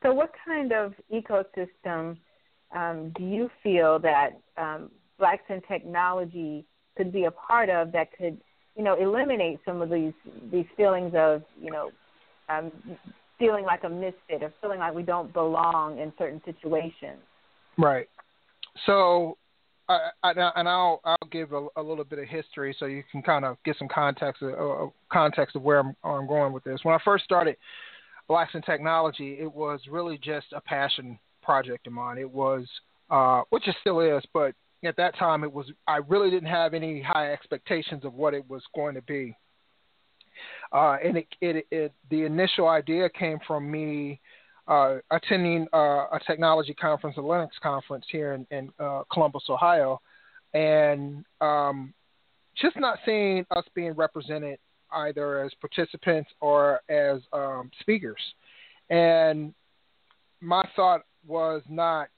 So, 0.02 0.12
what 0.12 0.32
kind 0.44 0.72
of 0.72 0.94
ecosystem 1.12 2.16
um, 2.74 3.12
do 3.16 3.24
you 3.24 3.50
feel 3.62 3.98
that 4.00 4.30
um, 4.56 4.90
blacks 5.18 5.44
in 5.48 5.60
technology 5.62 6.64
could 6.96 7.12
be 7.12 7.24
a 7.24 7.30
part 7.30 7.70
of 7.70 7.92
that 7.92 8.16
could, 8.16 8.38
you 8.76 8.84
know, 8.84 8.94
eliminate 9.00 9.60
some 9.64 9.80
of 9.80 9.90
these 9.90 10.12
these 10.52 10.66
feelings 10.76 11.12
of, 11.16 11.42
you 11.60 11.70
know, 11.70 11.90
um, 12.48 12.70
feeling 13.38 13.64
like 13.64 13.84
a 13.84 13.88
misfit 13.88 14.42
or 14.42 14.52
feeling 14.60 14.78
like 14.78 14.94
we 14.94 15.02
don't 15.02 15.32
belong 15.32 15.98
in 15.98 16.12
certain 16.18 16.40
situations. 16.44 17.18
Right. 17.78 18.08
So, 18.86 19.36
I, 19.88 20.10
and 20.22 20.68
I'll 20.68 21.00
I'll 21.04 21.28
give 21.30 21.52
a, 21.52 21.66
a, 21.76 21.82
little 21.82 22.04
bit 22.04 22.18
of 22.18 22.26
history 22.26 22.74
so 22.78 22.86
you 22.86 23.02
can 23.12 23.22
kind 23.22 23.44
of 23.44 23.58
get 23.64 23.76
some 23.78 23.88
context 23.88 24.42
uh, 24.42 24.52
uh, 24.52 24.88
context 25.12 25.56
of 25.56 25.62
where 25.62 25.80
I'm, 25.80 25.94
I'm 26.02 26.26
going 26.26 26.52
with 26.52 26.64
this. 26.64 26.80
When 26.82 26.94
I 26.94 26.98
first 27.04 27.24
started 27.24 27.56
Blacks 28.28 28.54
in 28.54 28.62
Technology, 28.62 29.36
it 29.40 29.52
was 29.52 29.80
really 29.90 30.18
just 30.18 30.46
a 30.54 30.60
passion 30.60 31.18
project 31.42 31.86
of 31.86 31.92
mine. 31.92 32.16
It 32.16 32.30
was, 32.30 32.66
uh, 33.10 33.42
which 33.50 33.68
it 33.68 33.76
still 33.80 34.00
is, 34.00 34.22
but 34.32 34.54
at 34.84 34.96
that 34.96 35.18
time 35.18 35.44
it 35.44 35.52
was. 35.52 35.66
I 35.86 35.98
really 36.08 36.30
didn't 36.30 36.48
have 36.48 36.72
any 36.72 37.02
high 37.02 37.32
expectations 37.32 38.04
of 38.04 38.14
what 38.14 38.32
it 38.32 38.48
was 38.48 38.62
going 38.74 38.94
to 38.94 39.02
be. 39.02 39.36
Uh, 40.72 40.96
and 41.04 41.18
it, 41.18 41.26
it, 41.40 41.66
it, 41.70 41.92
the 42.10 42.24
initial 42.24 42.68
idea 42.68 43.08
came 43.08 43.38
from 43.46 43.70
me 43.70 44.20
uh, 44.66 44.96
attending 45.10 45.66
uh, 45.72 46.06
a 46.12 46.20
technology 46.26 46.74
conference, 46.74 47.16
a 47.16 47.20
Linux 47.20 47.50
conference 47.62 48.04
here 48.10 48.32
in, 48.32 48.46
in 48.50 48.70
uh, 48.78 49.02
Columbus, 49.12 49.44
Ohio, 49.48 50.00
and 50.54 51.24
um, 51.40 51.92
just 52.60 52.78
not 52.78 52.98
seeing 53.04 53.44
us 53.50 53.64
being 53.74 53.92
represented 53.92 54.58
either 54.92 55.44
as 55.44 55.52
participants 55.60 56.30
or 56.40 56.80
as 56.88 57.20
um, 57.32 57.70
speakers. 57.80 58.20
And 58.90 59.52
my 60.40 60.66
thought 60.76 61.02
was 61.26 61.62
not 61.68 62.08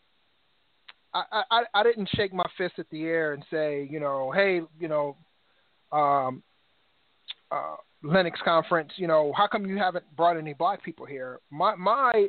I, 1.15 1.43
I, 1.51 1.63
I 1.73 1.83
didn't 1.83 2.11
shake 2.15 2.35
my 2.35 2.45
fist 2.59 2.75
at 2.79 2.91
the 2.91 3.05
air 3.05 3.33
and 3.33 3.43
say, 3.51 3.89
you 3.91 4.01
know, 4.01 4.31
hey, 4.33 4.61
you 4.79 4.89
know, 4.89 5.17
um, 5.91 6.43
uh, 7.51 7.77
Linux 8.05 8.33
conference, 8.45 8.93
you 8.97 9.07
know, 9.07 9.33
how 9.37 9.47
come 9.47 9.67
you 9.67 9.77
haven't 9.77 10.05
brought 10.17 10.37
any 10.37 10.53
black 10.53 10.83
people 10.83 11.07
here? 11.07 11.41
My 11.51 11.75
my 11.75 12.29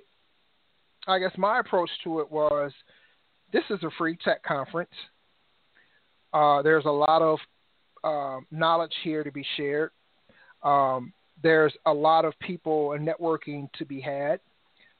I 1.08 1.20
guess 1.20 1.32
my 1.38 1.60
approach 1.60 1.90
to 2.04 2.20
it 2.20 2.32
was 2.32 2.72
this 3.54 3.64
is 3.70 3.82
a 3.84 3.90
free 3.98 4.18
tech 4.24 4.44
conference. 4.44 4.92
Uh, 6.34 6.62
there's 6.62 6.86
a 6.86 6.90
lot 6.90 7.22
of 7.22 7.40
uh, 8.04 8.40
knowledge 8.52 8.94
here 9.04 9.24
to 9.24 9.32
be 9.32 9.46
shared. 9.56 9.92
Um, 10.64 11.14
there's 11.42 11.74
a 11.86 11.94
lot 11.94 12.26
of 12.26 12.34
people 12.40 12.94
and 12.94 13.08
networking 13.08 13.72
to 13.74 13.86
be 13.86 14.02
had. 14.02 14.40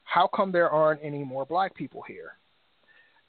How 0.04 0.28
come 0.34 0.52
there 0.52 0.70
aren't 0.70 1.00
any 1.02 1.22
more 1.24 1.44
black 1.44 1.74
people 1.74 2.02
here? 2.06 2.32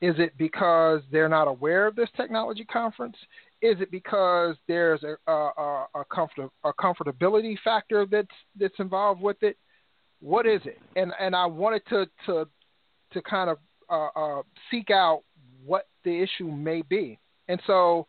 Is 0.01 0.15
it 0.17 0.37
because 0.37 1.01
they're 1.11 1.27
not 1.27 1.47
aware 1.47 1.87
of 1.87 1.95
this 1.95 2.09
technology 2.15 2.63
conference? 2.63 3.17
Is 3.61 3.81
it 3.81 3.91
because 3.91 4.55
there's 4.67 5.03
a, 5.03 5.31
a, 5.31 5.85
a, 5.95 6.05
comfort, 6.13 6.49
a 6.63 6.71
comfortability 6.73 7.57
factor 7.63 8.05
that's 8.09 8.27
that's 8.57 8.79
involved 8.79 9.21
with 9.21 9.41
it? 9.41 9.57
What 10.21 10.45
is 10.45 10.61
it? 10.65 10.79
And 10.95 11.11
and 11.19 11.35
I 11.35 11.45
wanted 11.45 11.81
to 11.89 12.05
to 12.27 12.47
to 13.13 13.21
kind 13.21 13.49
of 13.49 13.57
uh, 13.89 14.09
uh, 14.15 14.41
seek 14.69 14.91
out 14.91 15.23
what 15.65 15.87
the 16.03 16.21
issue 16.21 16.49
may 16.51 16.81
be. 16.83 17.19
And 17.47 17.59
so 17.65 18.07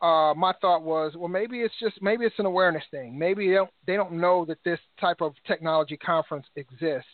uh, 0.00 0.34
my 0.36 0.52
thought 0.60 0.82
was, 0.82 1.14
well, 1.16 1.28
maybe 1.28 1.60
it's 1.60 1.74
just 1.80 2.00
maybe 2.02 2.24
it's 2.24 2.38
an 2.38 2.46
awareness 2.46 2.84
thing. 2.90 3.18
Maybe 3.18 3.48
they 3.48 3.54
don't, 3.54 3.70
they 3.86 3.96
don't 3.96 4.12
know 4.12 4.44
that 4.44 4.58
this 4.64 4.78
type 5.00 5.20
of 5.20 5.34
technology 5.46 5.96
conference 5.96 6.46
exists, 6.56 7.08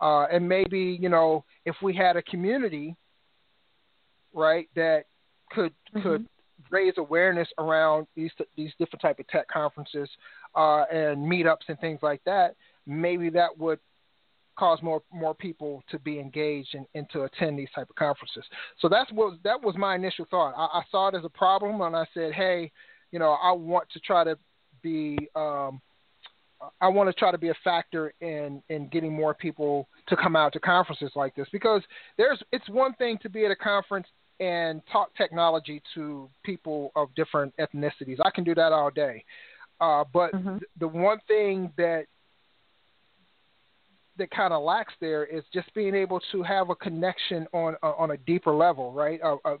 uh, 0.00 0.26
and 0.32 0.48
maybe 0.48 0.98
you 1.00 1.08
know 1.08 1.44
if 1.66 1.76
we 1.82 1.94
had 1.94 2.16
a 2.16 2.22
community, 2.22 2.96
right, 4.32 4.68
that 4.74 5.04
could 5.50 5.72
mm-hmm. 5.94 6.02
could 6.02 6.26
raise 6.72 6.94
awareness 6.96 7.46
around 7.58 8.06
these 8.16 8.32
these 8.56 8.72
different 8.78 9.02
type 9.02 9.20
of 9.20 9.28
tech 9.28 9.46
conferences 9.46 10.08
uh, 10.56 10.84
and 10.92 11.18
meetups 11.18 11.68
and 11.68 11.78
things 11.78 12.00
like 12.02 12.22
that, 12.24 12.56
maybe 12.86 13.30
that 13.30 13.56
would 13.56 13.78
cause 14.58 14.80
more 14.82 15.02
more 15.12 15.34
people 15.34 15.82
to 15.90 15.98
be 16.00 16.18
engaged 16.18 16.74
and, 16.74 16.86
and 16.94 17.08
to 17.10 17.22
attend 17.22 17.58
these 17.58 17.70
type 17.74 17.88
of 17.88 17.96
conferences. 17.96 18.44
So 18.80 18.88
that's 18.88 19.10
what 19.12 19.34
that 19.44 19.62
was 19.62 19.76
my 19.76 19.94
initial 19.94 20.26
thought. 20.30 20.54
I, 20.56 20.78
I 20.78 20.82
saw 20.90 21.08
it 21.08 21.14
as 21.14 21.24
a 21.24 21.30
problem, 21.30 21.80
and 21.82 21.94
I 21.94 22.06
said, 22.14 22.32
hey, 22.32 22.72
you 23.12 23.18
know, 23.18 23.36
I 23.42 23.52
want 23.52 23.88
to 23.90 24.00
try 24.00 24.24
to 24.24 24.36
be 24.82 25.16
um, 25.36 25.80
I 26.80 26.88
want 26.88 27.08
to 27.08 27.12
try 27.14 27.30
to 27.30 27.38
be 27.38 27.48
a 27.48 27.54
factor 27.64 28.12
in 28.20 28.62
in 28.68 28.88
getting 28.88 29.12
more 29.12 29.34
people 29.34 29.88
to 30.08 30.16
come 30.16 30.36
out 30.36 30.52
to 30.54 30.60
conferences 30.60 31.12
like 31.14 31.34
this 31.34 31.48
because 31.52 31.82
there's 32.16 32.42
it's 32.52 32.68
one 32.68 32.94
thing 32.94 33.18
to 33.22 33.28
be 33.28 33.44
at 33.44 33.50
a 33.50 33.56
conference 33.56 34.06
and 34.40 34.82
talk 34.90 35.14
technology 35.16 35.82
to 35.94 36.28
people 36.42 36.90
of 36.96 37.14
different 37.14 37.54
ethnicities. 37.58 38.18
I 38.24 38.30
can 38.30 38.44
do 38.44 38.54
that 38.54 38.72
all 38.72 38.90
day. 38.90 39.24
Uh, 39.80 40.04
but 40.12 40.32
mm-hmm. 40.32 40.58
th- 40.58 40.70
the 40.78 40.88
one 40.88 41.18
thing 41.26 41.72
that 41.76 42.06
that 44.18 44.30
kind 44.30 44.52
of 44.52 44.62
lacks 44.62 44.92
there 45.00 45.24
is 45.24 45.42
just 45.52 45.72
being 45.74 45.94
able 45.94 46.20
to 46.30 46.42
have 46.42 46.70
a 46.70 46.74
connection 46.74 47.46
on 47.52 47.76
uh, 47.82 47.92
on 47.98 48.12
a 48.12 48.16
deeper 48.18 48.52
level, 48.52 48.92
right? 48.92 49.20
Uh, 49.22 49.36
uh, 49.44 49.56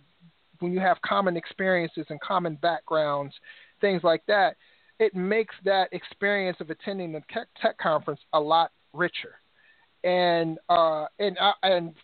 when 0.60 0.72
you 0.72 0.80
have 0.80 1.00
common 1.02 1.36
experiences 1.36 2.06
and 2.10 2.20
common 2.20 2.56
backgrounds, 2.56 3.34
things 3.80 4.02
like 4.04 4.22
that, 4.28 4.56
it 5.00 5.14
makes 5.14 5.54
that 5.64 5.88
experience 5.92 6.58
of 6.60 6.70
attending 6.70 7.12
the 7.12 7.22
tech, 7.32 7.48
tech 7.60 7.76
conference 7.78 8.20
a 8.32 8.40
lot 8.40 8.70
richer. 8.92 9.34
And 10.04 10.58
uh, 10.68 11.06
and 11.18 11.36
and 11.62 11.94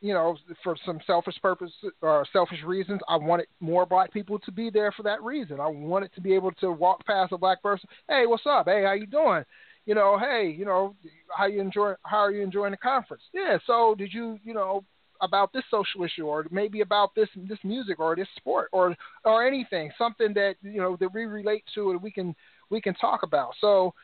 you 0.00 0.14
know, 0.14 0.36
for 0.64 0.76
some 0.86 1.00
selfish 1.06 1.36
purpose 1.42 1.72
or 2.00 2.26
selfish 2.32 2.62
reasons, 2.64 3.00
I 3.08 3.16
wanted 3.16 3.46
more 3.60 3.84
black 3.86 4.12
people 4.12 4.38
to 4.40 4.52
be 4.52 4.70
there 4.70 4.92
for 4.92 5.02
that 5.02 5.22
reason. 5.22 5.60
I 5.60 5.68
wanted 5.68 6.14
to 6.14 6.20
be 6.20 6.34
able 6.34 6.52
to 6.52 6.72
walk 6.72 7.04
past 7.06 7.32
a 7.32 7.38
black 7.38 7.62
person. 7.62 7.88
Hey, 8.08 8.24
what's 8.26 8.46
up? 8.46 8.66
Hey, 8.66 8.82
how 8.84 8.92
you 8.92 9.06
doing? 9.06 9.44
you 9.86 9.94
know, 9.94 10.18
hey, 10.18 10.54
you 10.56 10.64
know, 10.64 10.94
how 11.36 11.46
you 11.46 11.60
enjoy 11.60 11.94
how 12.04 12.18
are 12.18 12.30
you 12.30 12.42
enjoying 12.42 12.70
the 12.72 12.76
conference? 12.76 13.22
Yeah, 13.32 13.58
so 13.66 13.94
did 13.96 14.12
you, 14.12 14.38
you 14.44 14.54
know, 14.54 14.84
about 15.20 15.52
this 15.52 15.64
social 15.70 16.04
issue 16.04 16.26
or 16.26 16.46
maybe 16.50 16.80
about 16.80 17.14
this 17.14 17.28
this 17.48 17.58
music 17.64 17.98
or 17.98 18.14
this 18.16 18.28
sport 18.36 18.68
or 18.72 18.96
or 19.24 19.46
anything, 19.46 19.90
something 19.98 20.32
that, 20.34 20.54
you 20.62 20.80
know, 20.80 20.96
that 21.00 21.12
we 21.12 21.24
relate 21.24 21.64
to 21.74 21.90
and 21.90 22.02
we 22.02 22.10
can 22.10 22.34
we 22.70 22.80
can 22.80 22.94
talk 22.94 23.22
about. 23.22 23.52
So 23.60 23.94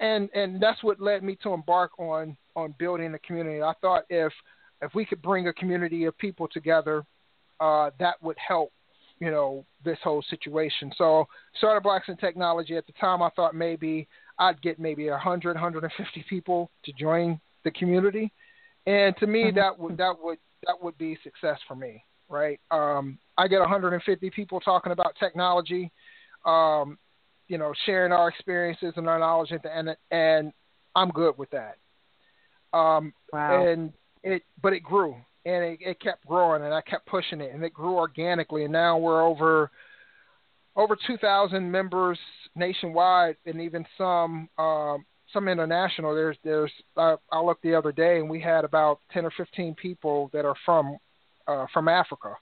and 0.00 0.28
and 0.34 0.60
that's 0.60 0.82
what 0.82 1.00
led 1.00 1.22
me 1.22 1.36
to 1.42 1.52
embark 1.52 1.98
on 1.98 2.36
on 2.54 2.74
building 2.78 3.14
a 3.14 3.18
community. 3.20 3.62
I 3.62 3.74
thought 3.80 4.04
if 4.08 4.32
if 4.82 4.94
we 4.94 5.04
could 5.04 5.22
bring 5.22 5.48
a 5.48 5.52
community 5.52 6.04
of 6.04 6.16
people 6.18 6.48
together, 6.48 7.04
uh, 7.60 7.90
that 7.98 8.22
would 8.22 8.36
help 8.38 8.72
you 9.18 9.30
know 9.30 9.64
this 9.84 9.98
whole 10.02 10.22
situation. 10.28 10.92
So 10.96 11.26
started 11.56 11.82
Blacks 11.82 12.08
in 12.08 12.16
Technology 12.16 12.76
at 12.76 12.86
the 12.86 12.92
time. 13.00 13.22
I 13.22 13.30
thought 13.30 13.54
maybe 13.54 14.08
I'd 14.38 14.60
get 14.62 14.78
maybe 14.78 15.08
100, 15.08 15.54
150 15.54 16.24
people 16.28 16.70
to 16.84 16.92
join 16.92 17.40
the 17.64 17.70
community, 17.70 18.32
and 18.86 19.16
to 19.18 19.26
me 19.26 19.44
mm-hmm. 19.44 19.56
that 19.56 19.78
would 19.78 19.96
that 19.96 20.14
would 20.20 20.38
that 20.66 20.76
would 20.82 20.98
be 20.98 21.18
success 21.22 21.58
for 21.66 21.74
me, 21.74 22.04
right? 22.28 22.60
Um, 22.70 23.18
I 23.38 23.48
get 23.48 23.60
150 23.60 24.30
people 24.30 24.60
talking 24.60 24.92
about 24.92 25.14
technology, 25.18 25.90
um, 26.44 26.98
you 27.48 27.58
know, 27.58 27.72
sharing 27.84 28.12
our 28.12 28.28
experiences 28.28 28.92
and 28.96 29.08
our 29.08 29.18
knowledge, 29.18 29.52
and 29.52 29.96
and 30.10 30.52
I'm 30.94 31.10
good 31.10 31.38
with 31.38 31.50
that. 31.50 31.76
Um, 32.76 33.14
wow. 33.32 33.66
And 33.66 33.92
it, 34.26 34.42
but 34.62 34.72
it 34.72 34.80
grew 34.80 35.16
and 35.46 35.64
it, 35.64 35.78
it 35.80 36.00
kept 36.00 36.26
growing, 36.26 36.62
and 36.62 36.74
I 36.74 36.80
kept 36.80 37.06
pushing 37.06 37.40
it, 37.40 37.54
and 37.54 37.62
it 37.62 37.72
grew 37.72 37.94
organically, 37.94 38.64
and 38.64 38.72
now 38.72 38.98
we're 38.98 39.22
over 39.22 39.70
over 40.74 40.94
2,000 41.06 41.70
members 41.70 42.18
nationwide, 42.54 43.36
and 43.46 43.62
even 43.62 43.86
some 43.96 44.48
um, 44.58 45.06
some 45.32 45.48
international. 45.48 46.14
There's 46.14 46.36
there's 46.42 46.72
uh, 46.96 47.16
I 47.30 47.40
looked 47.40 47.62
the 47.62 47.74
other 47.74 47.92
day, 47.92 48.18
and 48.18 48.28
we 48.28 48.40
had 48.40 48.64
about 48.64 49.00
10 49.12 49.24
or 49.24 49.32
15 49.36 49.74
people 49.76 50.30
that 50.32 50.44
are 50.44 50.56
from 50.64 50.98
uh, 51.46 51.66
from 51.72 51.86
Africa, 51.86 52.34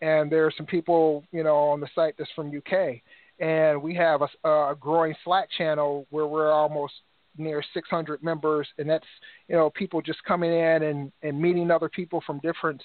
and 0.00 0.30
there 0.30 0.46
are 0.46 0.52
some 0.56 0.66
people 0.66 1.24
you 1.32 1.42
know 1.42 1.56
on 1.56 1.80
the 1.80 1.88
site 1.94 2.14
that's 2.16 2.30
from 2.36 2.56
UK, 2.56 3.00
and 3.40 3.82
we 3.82 3.96
have 3.96 4.22
a, 4.22 4.48
a 4.48 4.76
growing 4.78 5.14
Slack 5.24 5.48
channel 5.58 6.06
where 6.10 6.26
we're 6.26 6.52
almost 6.52 6.94
near 7.36 7.62
600 7.74 8.22
members, 8.22 8.68
and 8.78 8.88
that's 8.88 9.06
you 9.48 9.56
know 9.56 9.70
people 9.70 10.00
just 10.00 10.22
coming 10.24 10.52
in 10.52 10.82
and 10.82 11.12
and 11.22 11.40
meeting 11.40 11.70
other 11.70 11.88
people 11.88 12.22
from 12.26 12.40
different 12.40 12.82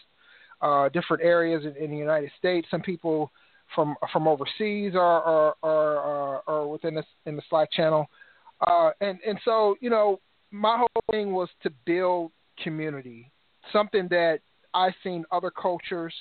uh, 0.61 0.89
different 0.89 1.23
areas 1.23 1.63
in, 1.65 1.83
in 1.83 1.91
the 1.91 1.97
United 1.97 2.31
States. 2.37 2.67
Some 2.71 2.81
people 2.81 3.31
from 3.75 3.95
from 4.11 4.27
overseas 4.27 4.93
are 4.95 5.21
are 5.21 5.55
are, 5.63 6.43
are 6.47 6.67
within 6.67 6.95
this 6.95 7.05
in 7.25 7.35
the 7.35 7.41
Slack 7.49 7.71
channel, 7.71 8.07
uh, 8.65 8.91
and 9.01 9.19
and 9.25 9.39
so 9.45 9.75
you 9.81 9.89
know 9.89 10.19
my 10.51 10.77
whole 10.77 11.03
thing 11.11 11.33
was 11.33 11.49
to 11.63 11.69
build 11.85 12.31
community, 12.63 13.31
something 13.71 14.07
that 14.09 14.39
I've 14.73 14.93
seen 15.03 15.25
other 15.31 15.51
cultures. 15.51 16.13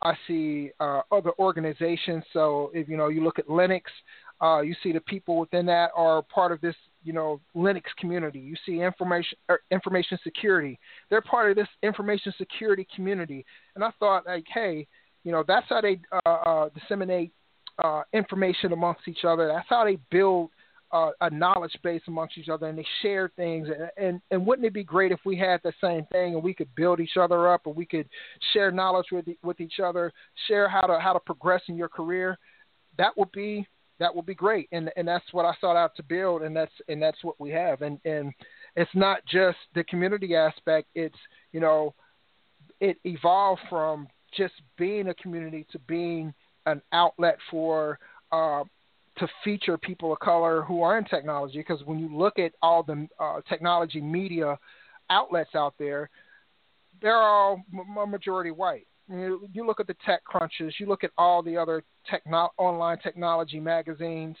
I 0.00 0.14
see 0.28 0.70
uh, 0.78 1.00
other 1.10 1.32
organizations. 1.40 2.22
So 2.32 2.70
if 2.72 2.88
you 2.88 2.96
know 2.96 3.08
you 3.08 3.24
look 3.24 3.38
at 3.38 3.48
Linux, 3.48 3.82
uh, 4.40 4.60
you 4.60 4.74
see 4.82 4.92
the 4.92 5.00
people 5.00 5.38
within 5.38 5.66
that 5.66 5.90
are 5.96 6.22
part 6.22 6.52
of 6.52 6.60
this 6.60 6.76
you 7.04 7.12
know 7.12 7.40
Linux 7.54 7.84
community. 7.98 8.38
You 8.38 8.56
see 8.66 8.80
information 8.80 9.38
er, 9.50 9.60
information 9.70 10.18
security. 10.22 10.78
They're 11.10 11.22
part 11.22 11.50
of 11.50 11.56
this 11.56 11.68
information 11.82 12.32
security 12.38 12.86
community. 12.94 13.44
And 13.74 13.84
I 13.84 13.90
thought 13.98 14.26
like, 14.26 14.46
hey, 14.52 14.86
you 15.24 15.32
know, 15.32 15.44
that's 15.46 15.66
how 15.68 15.80
they 15.80 16.00
uh, 16.24 16.28
uh, 16.28 16.68
disseminate 16.70 17.32
uh, 17.82 18.02
information 18.12 18.72
amongst 18.72 19.06
each 19.08 19.24
other. 19.24 19.46
That's 19.48 19.68
how 19.68 19.84
they 19.84 19.98
build 20.10 20.50
uh, 20.90 21.10
a 21.20 21.30
knowledge 21.30 21.76
base 21.82 22.00
amongst 22.08 22.38
each 22.38 22.48
other, 22.48 22.66
and 22.66 22.78
they 22.78 22.86
share 23.02 23.30
things. 23.36 23.68
And, 23.68 24.06
and 24.06 24.20
and 24.30 24.46
wouldn't 24.46 24.66
it 24.66 24.72
be 24.72 24.84
great 24.84 25.12
if 25.12 25.20
we 25.24 25.36
had 25.36 25.60
the 25.62 25.72
same 25.80 26.06
thing 26.10 26.34
and 26.34 26.42
we 26.42 26.54
could 26.54 26.74
build 26.74 27.00
each 27.00 27.16
other 27.20 27.52
up, 27.52 27.66
and 27.66 27.76
we 27.76 27.86
could 27.86 28.08
share 28.52 28.70
knowledge 28.70 29.06
with 29.12 29.26
with 29.42 29.60
each 29.60 29.80
other, 29.84 30.12
share 30.46 30.68
how 30.68 30.82
to 30.82 30.98
how 30.98 31.12
to 31.12 31.20
progress 31.20 31.62
in 31.68 31.76
your 31.76 31.88
career? 31.88 32.38
That 32.96 33.16
would 33.16 33.30
be 33.32 33.66
that 33.98 34.14
would 34.14 34.26
be 34.26 34.34
great, 34.34 34.68
and 34.72 34.90
and 34.96 35.06
that's 35.06 35.24
what 35.32 35.44
I 35.44 35.52
sought 35.60 35.76
out 35.76 35.96
to 35.96 36.02
build, 36.02 36.42
and 36.42 36.56
that's 36.56 36.72
and 36.88 37.02
that's 37.02 37.22
what 37.22 37.38
we 37.40 37.50
have. 37.50 37.82
And 37.82 37.98
and 38.04 38.32
it's 38.76 38.90
not 38.94 39.24
just 39.26 39.58
the 39.74 39.84
community 39.84 40.36
aspect; 40.36 40.88
it's 40.94 41.18
you 41.52 41.60
know, 41.60 41.94
it 42.80 42.98
evolved 43.04 43.62
from 43.68 44.08
just 44.36 44.54
being 44.76 45.08
a 45.08 45.14
community 45.14 45.66
to 45.72 45.78
being 45.80 46.32
an 46.66 46.82
outlet 46.92 47.38
for 47.50 47.98
uh, 48.30 48.62
to 49.18 49.28
feature 49.44 49.76
people 49.78 50.12
of 50.12 50.20
color 50.20 50.62
who 50.62 50.82
are 50.82 50.98
in 50.98 51.04
technology. 51.04 51.58
Because 51.58 51.82
when 51.84 51.98
you 51.98 52.14
look 52.16 52.38
at 52.38 52.52
all 52.62 52.82
the 52.82 53.08
uh, 53.18 53.40
technology 53.48 54.00
media 54.00 54.58
outlets 55.10 55.54
out 55.54 55.74
there, 55.78 56.10
they're 57.00 57.16
all 57.16 57.62
m- 57.72 58.10
majority 58.10 58.50
white. 58.50 58.86
You, 59.10 59.66
look 59.66 59.80
at 59.80 59.86
the 59.86 59.96
TechCrunches, 60.06 60.72
you 60.78 60.86
look 60.86 61.02
at 61.02 61.10
all 61.16 61.42
the 61.42 61.56
other 61.56 61.82
techno- 62.08 62.52
online 62.58 62.98
technology 62.98 63.58
magazines. 63.58 64.36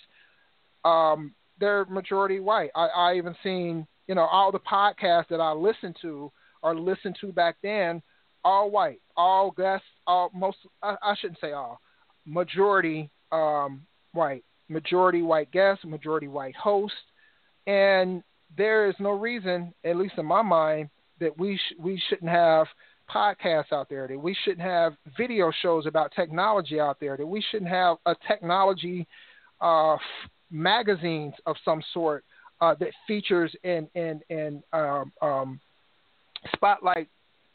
Um, 0.84 1.34
they're 1.58 1.84
majority 1.86 2.40
white. 2.40 2.70
I, 2.74 2.86
I 2.86 3.14
even 3.14 3.34
seen, 3.42 3.86
you 4.06 4.14
know, 4.14 4.26
all 4.26 4.52
the 4.52 4.60
podcasts 4.60 5.28
that 5.30 5.40
I 5.40 5.52
listened 5.52 5.96
to 6.02 6.30
or 6.62 6.78
listened 6.78 7.16
to 7.20 7.32
back 7.32 7.56
then, 7.62 8.02
all 8.44 8.70
white, 8.70 9.00
all 9.16 9.50
guests, 9.50 9.86
all 10.06 10.30
most. 10.34 10.58
I, 10.82 10.96
I 11.02 11.14
shouldn't 11.16 11.40
say 11.40 11.52
all, 11.52 11.80
majority 12.26 13.10
um, 13.32 13.82
white, 14.12 14.44
majority 14.68 15.22
white 15.22 15.50
guests, 15.50 15.84
majority 15.84 16.28
white 16.28 16.56
hosts, 16.56 16.96
and 17.66 18.22
there 18.56 18.88
is 18.88 18.94
no 18.98 19.10
reason, 19.10 19.74
at 19.84 19.96
least 19.96 20.14
in 20.18 20.26
my 20.26 20.42
mind, 20.42 20.90
that 21.20 21.36
we 21.38 21.56
sh- 21.56 21.74
we 21.78 22.00
shouldn't 22.08 22.30
have 22.30 22.66
podcasts 23.12 23.72
out 23.72 23.88
there, 23.88 24.06
that 24.06 24.18
we 24.18 24.36
shouldn't 24.44 24.66
have 24.66 24.94
video 25.16 25.52
shows 25.62 25.86
about 25.86 26.12
technology 26.14 26.80
out 26.80 26.98
there, 27.00 27.16
that 27.16 27.26
we 27.26 27.42
shouldn't 27.50 27.70
have 27.70 27.96
a 28.06 28.14
technology 28.26 29.06
uh, 29.60 29.94
f- 29.94 30.00
magazines 30.50 31.34
of 31.46 31.56
some 31.64 31.82
sort 31.92 32.24
uh, 32.60 32.74
that 32.80 32.90
features 33.06 33.54
and 33.64 33.88
and 33.94 34.22
and 34.30 34.62
um, 34.72 35.12
um, 35.22 35.60
spotlight 36.54 37.08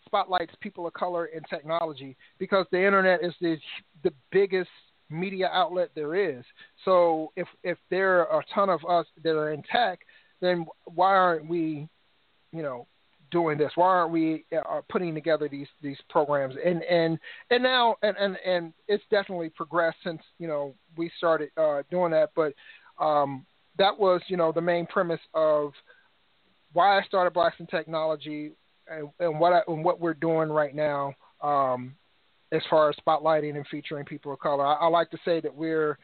spotlights 0.05 0.53
people 0.59 0.85
of 0.85 0.93
color 0.93 1.25
in 1.27 1.41
technology 1.49 2.15
because 2.37 2.65
the 2.71 2.77
internet 2.77 3.23
is 3.23 3.33
the 3.41 3.57
the 4.03 4.13
biggest 4.31 4.69
media 5.09 5.49
outlet 5.51 5.89
there 5.95 6.15
is. 6.15 6.43
So 6.85 7.31
if 7.35 7.47
if 7.63 7.77
there 7.89 8.27
are 8.27 8.41
a 8.41 8.45
ton 8.53 8.69
of 8.69 8.83
us 8.85 9.05
that 9.23 9.35
are 9.35 9.51
in 9.51 9.63
tech, 9.63 9.99
then 10.41 10.65
why 10.85 11.15
aren't 11.15 11.47
we, 11.47 11.87
you 12.51 12.61
know, 12.61 12.87
doing 13.33 13.57
this? 13.57 13.71
Why 13.75 13.87
aren't 13.87 14.11
we 14.11 14.45
uh, 14.55 14.81
putting 14.89 15.13
together 15.13 15.49
these 15.49 15.67
these 15.81 15.97
programs? 16.09 16.55
And 16.63 16.83
and 16.83 17.19
and 17.49 17.61
now 17.61 17.97
and 18.01 18.15
and, 18.17 18.37
and 18.45 18.73
it's 18.87 19.03
definitely 19.11 19.49
progressed 19.49 19.97
since 20.05 20.21
you 20.39 20.47
know 20.47 20.75
we 20.95 21.11
started 21.17 21.49
uh, 21.57 21.81
doing 21.91 22.11
that. 22.11 22.29
But 22.35 22.53
um, 23.03 23.45
that 23.77 23.99
was 23.99 24.21
you 24.27 24.37
know 24.37 24.53
the 24.53 24.61
main 24.61 24.85
premise 24.85 25.19
of 25.33 25.73
why 26.71 26.97
I 26.97 27.03
started 27.03 27.33
Blacks 27.33 27.57
Technology 27.69 28.51
and, 28.87 29.09
and 29.19 29.39
what 29.39 29.51
I, 29.53 29.61
and 29.67 29.83
what 29.83 29.99
we're 29.99 30.13
doing 30.13 30.49
right 30.49 30.73
now. 30.73 31.13
Um, 31.41 31.95
as 32.53 32.61
far 32.69 32.87
as 32.87 32.95
spotlighting 33.05 33.55
and 33.55 33.65
featuring 33.67 34.05
people 34.05 34.31
of 34.31 34.39
color, 34.39 34.63
I, 34.63 34.73
I 34.73 34.87
like 34.87 35.09
to 35.09 35.17
say 35.25 35.41
that 35.41 35.53
we're 35.53 35.97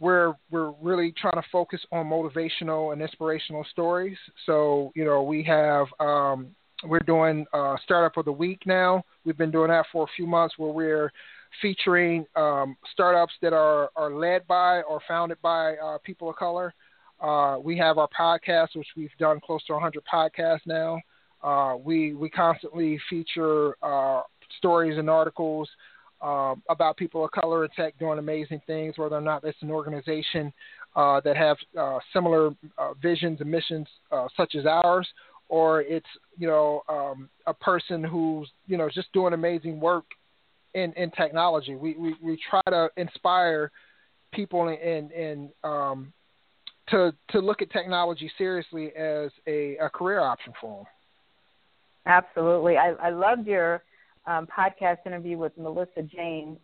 we're 0.00 0.32
we're 0.50 0.72
really 0.82 1.12
trying 1.12 1.40
to 1.40 1.48
focus 1.52 1.80
on 1.92 2.06
motivational 2.06 2.92
and 2.92 3.00
inspirational 3.00 3.64
stories. 3.70 4.16
So 4.46 4.90
you 4.96 5.04
know 5.04 5.22
we 5.22 5.44
have 5.44 5.86
um, 6.00 6.48
we're 6.84 7.00
doing 7.00 7.46
uh, 7.52 7.76
startup 7.84 8.16
of 8.16 8.24
the 8.24 8.32
week 8.32 8.62
now. 8.66 9.04
We've 9.24 9.36
been 9.36 9.50
doing 9.50 9.68
that 9.68 9.86
for 9.92 10.04
a 10.04 10.12
few 10.16 10.26
months 10.26 10.54
where 10.56 10.72
we're 10.72 11.12
featuring 11.60 12.24
um, 12.34 12.76
startups 12.92 13.34
that 13.42 13.52
are 13.52 13.90
are 13.94 14.12
led 14.12 14.46
by 14.48 14.80
or 14.82 15.00
founded 15.06 15.38
by 15.42 15.74
uh, 15.76 15.98
people 16.02 16.30
of 16.30 16.36
color. 16.36 16.74
Uh, 17.20 17.58
we 17.62 17.76
have 17.76 17.98
our 17.98 18.08
podcast, 18.18 18.68
which 18.74 18.88
we've 18.96 19.10
done 19.18 19.38
close 19.44 19.62
to 19.66 19.74
100 19.74 20.02
podcasts 20.10 20.66
now. 20.66 20.98
Uh, 21.42 21.76
we 21.76 22.14
we 22.14 22.30
constantly 22.30 22.98
feature 23.10 23.76
uh, 23.82 24.22
stories 24.56 24.98
and 24.98 25.10
articles 25.10 25.68
um, 26.22 26.62
about 26.68 26.96
people 26.96 27.24
of 27.24 27.30
color 27.30 27.64
in 27.64 27.70
tech 27.70 27.98
doing 27.98 28.18
amazing 28.18 28.60
things, 28.66 28.98
whether 28.98 29.16
or 29.16 29.20
not 29.20 29.44
it's 29.44 29.60
an 29.62 29.70
organization 29.70 30.52
uh, 30.96 31.20
that 31.20 31.36
have 31.36 31.56
uh, 31.78 31.98
similar 32.12 32.50
uh, 32.78 32.94
visions 33.00 33.40
and 33.40 33.50
missions 33.50 33.86
uh, 34.12 34.26
such 34.36 34.54
as 34.54 34.66
ours, 34.66 35.08
or 35.48 35.82
it's 35.82 36.06
you 36.38 36.46
know 36.46 36.82
um, 36.88 37.28
a 37.46 37.54
person 37.54 38.04
who's 38.04 38.48
you 38.66 38.76
know 38.76 38.88
just 38.92 39.12
doing 39.12 39.32
amazing 39.32 39.80
work 39.80 40.04
in, 40.74 40.92
in 40.94 41.10
technology. 41.12 41.74
We, 41.74 41.94
we 41.94 42.14
we 42.22 42.38
try 42.48 42.62
to 42.68 42.88
inspire 42.96 43.70
people 44.32 44.68
and 44.68 45.10
and 45.12 45.50
um, 45.64 46.12
to 46.90 47.12
to 47.30 47.40
look 47.40 47.62
at 47.62 47.70
technology 47.70 48.30
seriously 48.36 48.94
as 48.96 49.30
a, 49.46 49.76
a 49.78 49.88
career 49.88 50.20
option 50.20 50.52
for 50.60 50.78
them. 50.78 50.86
Absolutely, 52.06 52.76
I, 52.76 52.90
I 53.00 53.10
loved 53.10 53.46
your 53.46 53.82
um, 54.26 54.46
podcast 54.46 54.98
interview 55.06 55.38
with 55.38 55.56
Melissa 55.56 56.02
James. 56.02 56.58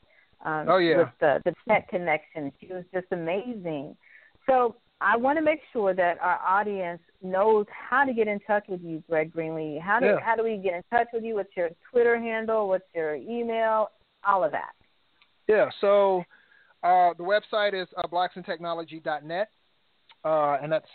Um, 0.44 0.66
oh 0.68 0.78
yeah. 0.78 0.98
With 0.98 1.08
the 1.20 1.40
the 1.44 1.54
tech 1.68 1.88
connection, 1.88 2.52
she 2.60 2.68
was 2.68 2.84
just 2.92 3.06
amazing. 3.10 3.96
So 4.46 4.76
I 5.00 5.16
want 5.16 5.38
to 5.38 5.44
make 5.44 5.60
sure 5.72 5.94
that 5.94 6.18
our 6.20 6.40
audience 6.46 7.00
knows 7.22 7.66
how 7.68 8.04
to 8.04 8.14
get 8.14 8.28
in 8.28 8.38
touch 8.40 8.64
with 8.68 8.82
you, 8.82 9.02
Greg 9.08 9.32
Greenlee. 9.32 9.80
How 9.80 10.00
do 10.00 10.06
yeah. 10.06 10.20
how 10.22 10.36
do 10.36 10.44
we 10.44 10.56
get 10.56 10.74
in 10.74 10.82
touch 10.90 11.08
with 11.12 11.24
you? 11.24 11.34
What's 11.34 11.54
your 11.56 11.70
Twitter 11.90 12.18
handle? 12.18 12.68
What's 12.68 12.84
your 12.94 13.16
email? 13.16 13.90
All 14.26 14.44
of 14.44 14.52
that. 14.52 14.72
Yeah. 15.48 15.68
So 15.80 16.24
uh, 16.82 17.14
the 17.18 17.24
website 17.24 17.80
is 17.80 17.88
uh, 17.96 18.08
blacksintechnology.net, 18.08 19.48
uh, 20.24 20.56
and 20.62 20.72
that's 20.72 20.88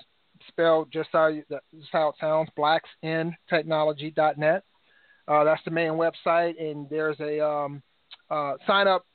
spelled 0.47 0.91
just 0.91 1.09
how 1.11 1.27
you, 1.27 1.43
that's 1.49 1.63
how 1.91 2.09
it 2.09 2.15
sounds. 2.19 2.49
Blacksintechnology.net. 2.57 4.63
Uh, 5.31 5.45
that's 5.45 5.63
the 5.63 5.71
main 5.71 5.91
website, 5.91 6.61
and 6.61 6.89
there's 6.89 7.17
a 7.21 7.39
um, 7.39 7.81
uh, 8.29 8.55
sign 8.67 8.85
up. 8.85 9.05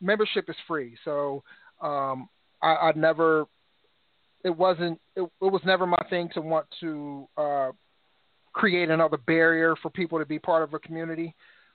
Membership 0.00 0.48
is 0.48 0.56
free, 0.66 0.96
so 1.04 1.42
um, 1.82 2.30
I, 2.62 2.76
I'd 2.76 2.96
never. 2.96 3.44
It 4.42 4.56
wasn't. 4.56 4.98
It, 5.16 5.20
it, 5.20 5.52
was 5.52 5.60
never 5.66 5.86
my 5.86 6.02
thing 6.08 6.30
to 6.32 6.40
want 6.40 6.64
to 6.80 7.28
uh, 7.36 7.70
create 8.54 8.88
another 8.88 9.18
barrier 9.18 9.76
for 9.82 9.90
people 9.90 10.18
to 10.18 10.24
be 10.24 10.38
part 10.38 10.62
of 10.62 10.72
a 10.72 10.78
community. 10.78 11.34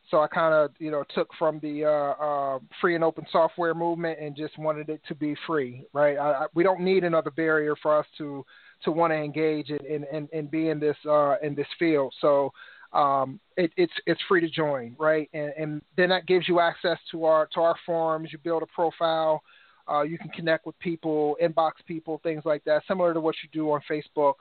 So 0.09 0.19
I 0.21 0.27
kind 0.27 0.53
of, 0.53 0.71
you 0.79 0.89
know, 0.89 1.03
took 1.13 1.29
from 1.37 1.59
the 1.59 1.85
uh, 1.85 2.23
uh, 2.23 2.59
free 2.81 2.95
and 2.95 3.03
open 3.03 3.25
software 3.31 3.75
movement 3.75 4.19
and 4.19 4.35
just 4.35 4.57
wanted 4.57 4.89
it 4.89 5.01
to 5.07 5.15
be 5.15 5.35
free, 5.45 5.85
right? 5.93 6.17
I, 6.17 6.31
I, 6.31 6.45
we 6.55 6.63
don't 6.63 6.81
need 6.81 7.03
another 7.03 7.31
barrier 7.31 7.75
for 7.83 7.97
us 7.97 8.05
to 8.17 8.43
to 8.83 8.91
want 8.91 9.11
to 9.11 9.15
engage 9.15 9.69
in, 9.69 10.05
in, 10.11 10.27
in 10.33 10.47
be 10.47 10.69
in 10.69 10.79
this 10.79 10.97
uh, 11.07 11.35
in 11.43 11.53
this 11.53 11.67
field. 11.77 12.13
So 12.19 12.51
um, 12.95 13.39
it, 13.57 13.71
it's 13.75 13.93
it's 14.07 14.21
free 14.27 14.41
to 14.41 14.49
join, 14.49 14.95
right? 14.97 15.29
And, 15.33 15.53
and 15.57 15.81
then 15.97 16.09
that 16.09 16.25
gives 16.25 16.47
you 16.47 16.61
access 16.61 16.97
to 17.11 17.25
our 17.25 17.47
to 17.53 17.59
our 17.59 17.75
forums. 17.85 18.29
You 18.31 18.39
build 18.39 18.63
a 18.63 18.67
profile. 18.67 19.43
Uh, 19.87 20.01
you 20.01 20.17
can 20.17 20.29
connect 20.29 20.65
with 20.65 20.77
people, 20.79 21.37
inbox 21.43 21.73
people, 21.85 22.19
things 22.23 22.41
like 22.43 22.63
that, 22.63 22.81
similar 22.87 23.13
to 23.13 23.19
what 23.19 23.35
you 23.43 23.49
do 23.51 23.69
on 23.71 23.81
Facebook. 23.89 24.35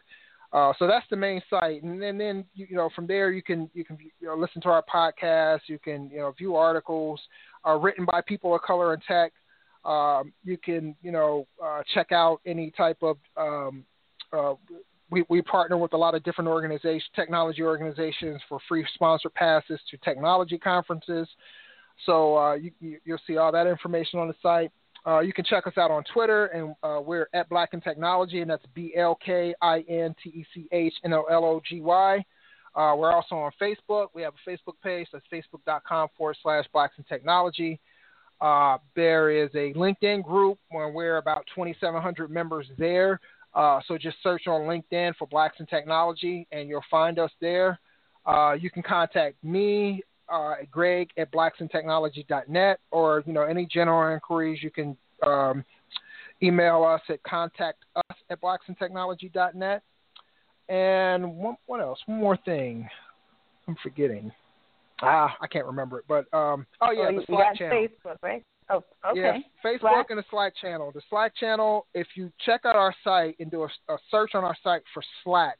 Uh, 0.55 0.72
so 0.78 0.86
that's 0.86 1.05
the 1.11 1.16
main 1.16 1.42
site, 1.50 1.82
and 1.82 2.00
then, 2.00 2.16
then 2.16 2.44
you, 2.55 2.66
you 2.70 2.76
know 2.76 2.88
from 2.94 3.09
there 3.09 3.32
you 3.32 3.42
can 3.42 3.68
you 3.74 3.84
can 3.84 3.98
you 4.20 4.28
know, 4.28 4.36
listen 4.36 4.62
to 4.62 4.68
our 4.68 4.84
podcast. 4.84 5.61
You 5.66 5.80
can 5.80 6.09
you 6.11 6.18
know 6.18 6.32
view 6.38 6.55
articles 6.55 7.20
uh, 7.66 7.74
written 7.74 8.05
by 8.05 8.20
people 8.20 8.55
of 8.55 8.62
color 8.62 8.94
in 8.94 9.00
tech. 9.00 9.32
Um, 9.84 10.32
you 10.44 10.57
can 10.57 10.94
you 11.02 11.11
know 11.11 11.48
uh, 11.62 11.82
check 11.92 12.12
out 12.12 12.40
any 12.46 12.70
type 12.70 12.98
of 13.02 13.16
um, 13.36 13.84
uh, 14.32 14.55
we, 15.14 15.24
we 15.28 15.40
partner 15.42 15.76
with 15.76 15.92
a 15.92 15.96
lot 15.96 16.14
of 16.14 16.24
different 16.24 16.48
organizations, 16.48 17.04
technology 17.14 17.62
organizations, 17.62 18.40
for 18.48 18.58
free 18.68 18.84
sponsor 18.94 19.30
passes 19.30 19.80
to 19.90 19.96
technology 19.98 20.58
conferences. 20.58 21.28
So 22.04 22.36
uh, 22.36 22.54
you, 22.54 22.98
will 23.06 23.20
see 23.26 23.36
all 23.36 23.52
that 23.52 23.68
information 23.68 24.18
on 24.18 24.26
the 24.26 24.34
site. 24.42 24.72
Uh, 25.06 25.20
you 25.20 25.32
can 25.32 25.44
check 25.44 25.66
us 25.66 25.74
out 25.76 25.90
on 25.90 26.02
Twitter, 26.12 26.46
and 26.46 26.74
uh, 26.82 27.00
we're 27.00 27.28
at 27.32 27.48
Black 27.48 27.74
in 27.74 27.80
Technology, 27.80 28.40
and 28.40 28.50
that's 28.50 28.64
B 28.74 28.92
L 28.96 29.16
K 29.24 29.54
I 29.62 29.84
N 29.88 30.14
T 30.22 30.30
E 30.30 30.46
C 30.52 30.66
H 30.72 30.94
N 31.04 31.12
O 31.12 31.24
L 31.30 31.44
O 31.44 31.60
G 31.68 31.80
Y. 31.80 32.24
Uh, 32.74 32.94
we're 32.96 33.12
also 33.12 33.36
on 33.36 33.52
Facebook. 33.60 34.08
We 34.14 34.22
have 34.22 34.32
a 34.34 34.50
Facebook 34.50 34.74
page. 34.82 35.06
That's 35.12 35.24
facebook.com 35.32 36.08
forward 36.16 36.36
slash 36.42 36.64
Blacks 36.72 36.94
and 36.96 37.06
Technology. 37.06 37.78
Uh, 38.40 38.78
there 38.96 39.30
is 39.30 39.50
a 39.54 39.72
LinkedIn 39.74 40.24
group 40.24 40.58
where 40.70 40.88
we're 40.88 41.18
about 41.18 41.44
2,700 41.54 42.30
members 42.30 42.66
there. 42.76 43.20
Uh, 43.55 43.80
so 43.86 43.96
just 43.96 44.16
search 44.22 44.46
on 44.46 44.62
LinkedIn 44.62 45.14
for 45.16 45.26
Blacks 45.28 45.61
in 45.61 45.66
Technology, 45.66 46.46
and 46.50 46.68
you'll 46.68 46.84
find 46.90 47.18
us 47.18 47.30
there. 47.40 47.78
Uh, 48.26 48.55
you 48.59 48.70
can 48.70 48.82
contact 48.82 49.42
me, 49.44 50.02
uh, 50.28 50.55
Greg 50.70 51.11
at 51.16 51.32
blacksintechnology.net, 51.32 52.80
or 52.90 53.22
you 53.26 53.32
know 53.32 53.42
any 53.42 53.66
general 53.66 54.12
inquiries. 54.12 54.62
You 54.62 54.70
can 54.70 54.96
um, 55.24 55.64
email 56.42 56.82
us 56.82 57.00
at 57.09 57.22
contact 57.22 57.84
us 57.96 58.16
at 58.30 58.40
blacksintechnology.net. 58.40 59.82
And 60.68 61.36
one, 61.36 61.57
what 61.66 61.80
else? 61.80 61.98
One 62.07 62.18
more 62.18 62.38
thing, 62.38 62.88
I'm 63.68 63.76
forgetting. 63.82 64.32
Ah, 65.02 65.36
I 65.40 65.46
can't 65.46 65.66
remember 65.66 65.98
it, 65.98 66.05
but 66.09 66.32
um, 66.36 66.66
oh 66.80 66.90
yeah, 66.90 67.11
oh, 67.11 67.16
the 67.16 67.24
Slack 67.26 67.57
channel. 67.57 67.86
Facebook, 67.86 68.16
right? 68.22 68.42
Oh, 68.70 68.82
okay. 69.10 69.20
Yeah, 69.20 69.38
Facebook 69.64 69.80
Slack. 69.80 70.06
and 70.10 70.18
the 70.18 70.24
Slack 70.30 70.52
channel. 70.60 70.90
The 70.94 71.02
Slack 71.10 71.36
channel, 71.36 71.86
if 71.94 72.06
you 72.14 72.32
check 72.44 72.62
out 72.64 72.76
our 72.76 72.94
site 73.04 73.36
and 73.38 73.50
do 73.50 73.64
a, 73.64 73.92
a 73.92 73.98
search 74.10 74.30
on 74.34 74.44
our 74.44 74.56
site 74.62 74.82
for 74.94 75.02
Slack, 75.22 75.58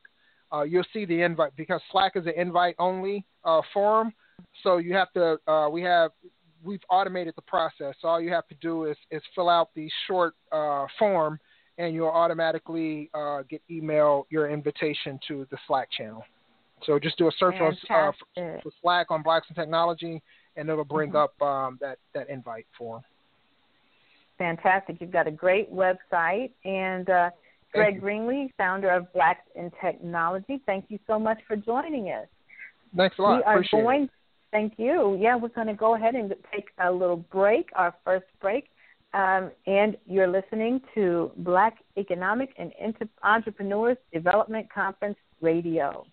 uh, 0.53 0.63
you'll 0.63 0.85
see 0.93 1.05
the 1.05 1.21
invite 1.21 1.53
because 1.57 1.81
Slack 1.93 2.13
is 2.17 2.27
an 2.27 2.33
invite 2.37 2.77
only 2.79 3.25
uh, 3.45 3.61
forum. 3.73 4.13
So 4.63 4.79
you 4.79 4.95
have 4.95 5.13
to, 5.13 5.39
uh, 5.47 5.69
we 5.71 5.83
have, 5.83 6.13
we've 6.63 6.81
automated 6.89 7.35
the 7.37 7.43
process. 7.43 7.95
So 8.01 8.09
all 8.09 8.21
you 8.21 8.33
have 8.33 8.49
to 8.49 8.55
do 8.61 8.85
is, 8.85 8.97
is 9.11 9.23
fill 9.35 9.51
out 9.51 9.71
the 9.75 9.89
short 10.07 10.35
uh, 10.51 10.87
form 10.99 11.39
and 11.77 11.95
you'll 11.95 12.09
automatically 12.09 13.11
uh, 13.15 13.43
get 13.51 13.61
email 13.71 14.27
your 14.31 14.49
invitation 14.49 15.19
to 15.29 15.47
the 15.51 15.59
Slack 15.67 15.89
channel. 15.91 16.25
So 16.87 16.99
just 16.99 17.19
do 17.19 17.29
a 17.29 17.33
search 17.39 17.57
on, 17.61 17.77
uh, 17.91 18.13
for, 18.35 18.61
for 18.63 18.73
Slack 18.81 19.11
on 19.11 19.23
Blacks 19.23 19.47
in 19.49 19.55
Technology 19.55 20.23
and 20.57 20.69
it'll 20.69 20.85
bring 20.85 21.13
mm-hmm. 21.13 21.41
up 21.41 21.43
um, 21.43 21.79
that 21.81 21.99
that 22.15 22.29
invite 22.29 22.67
form. 22.77 23.03
Fantastic! 24.39 24.97
You've 25.01 25.13
got 25.13 25.27
a 25.27 25.31
great 25.31 25.73
website, 25.73 26.51
and 26.65 27.09
uh, 27.09 27.31
Greg 27.73 28.01
Greenlee, 28.01 28.51
founder 28.57 28.91
of 28.91 29.13
Blacks 29.13 29.47
in 29.55 29.71
Technology. 29.83 30.61
Thank 30.65 30.87
you 30.89 30.99
so 31.07 31.19
much 31.19 31.39
for 31.47 31.57
joining 31.57 32.09
us. 32.09 32.27
Thanks 32.97 33.19
a 33.19 33.23
lot. 33.23 33.37
We 33.37 33.43
are 33.43 33.55
Appreciate 33.55 33.83
going. 33.83 34.03
It. 34.05 34.11
Thank 34.53 34.75
you. 34.77 35.19
Yeah, 35.21 35.35
we're 35.35 35.49
going 35.49 35.67
to 35.67 35.75
go 35.75 35.97
ahead 35.97 36.15
and 36.15 36.33
take 36.55 36.67
a 36.79 36.91
little 36.91 37.17
break, 37.17 37.71
our 37.75 37.93
first 38.05 38.27
break. 38.41 38.69
Um, 39.13 39.51
and 39.67 39.97
you're 40.07 40.29
listening 40.29 40.81
to 40.95 41.31
Black 41.39 41.79
Economic 41.97 42.51
and 42.59 42.73
Entrepreneurs 43.23 43.97
Development 44.13 44.67
Conference 44.73 45.17
Radio. 45.41 46.07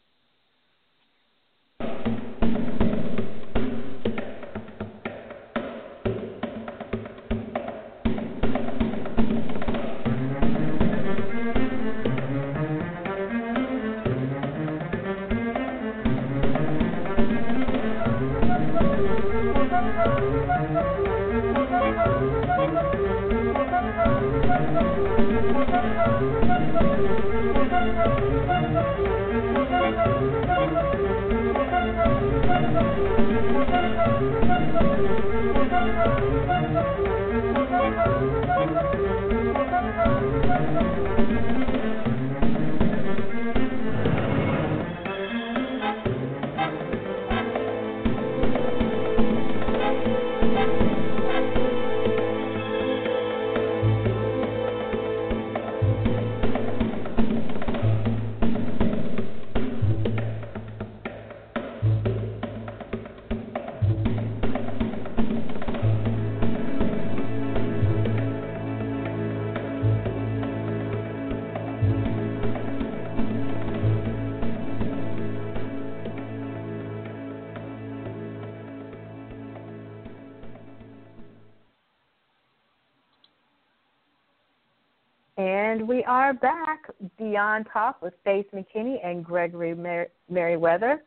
Back 86.42 86.86
beyond 87.20 87.68
talk 87.72 88.02
with 88.02 88.14
Faith 88.24 88.48
McKinney 88.54 88.96
and 89.06 89.24
Gregory 89.24 89.76
Mer- 89.76 90.10
Meriweather. 90.32 90.98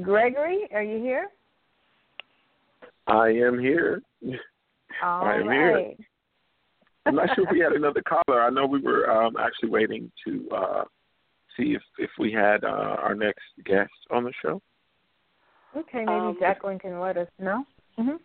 Gregory, 0.00 0.66
are 0.72 0.82
you 0.82 0.98
here? 0.98 1.28
I 3.06 3.28
am 3.28 3.58
here. 3.58 4.00
All 5.02 5.24
I 5.24 5.34
am 5.36 5.46
right. 5.46 5.96
here. 5.98 6.06
I'm 7.06 7.16
not 7.16 7.28
sure 7.34 7.44
if 7.44 7.50
we 7.52 7.60
had 7.60 7.72
another 7.72 8.02
caller. 8.02 8.42
I 8.42 8.48
know 8.48 8.64
we 8.66 8.80
were 8.80 9.10
um, 9.10 9.36
actually 9.38 9.68
waiting 9.68 10.10
to 10.26 10.48
uh, 10.50 10.84
see 11.56 11.74
if 11.74 11.82
if 11.98 12.10
we 12.18 12.32
had 12.32 12.64
uh, 12.64 12.96
our 13.02 13.14
next 13.14 13.42
guest 13.66 13.92
on 14.10 14.24
the 14.24 14.32
show. 14.40 14.62
Okay, 15.76 15.98
maybe 15.98 16.10
Um, 16.10 16.36
Jacqueline 16.40 16.78
can 16.78 16.98
let 17.00 17.18
us 17.18 17.28
know. 17.38 17.66
hmm 17.96 18.16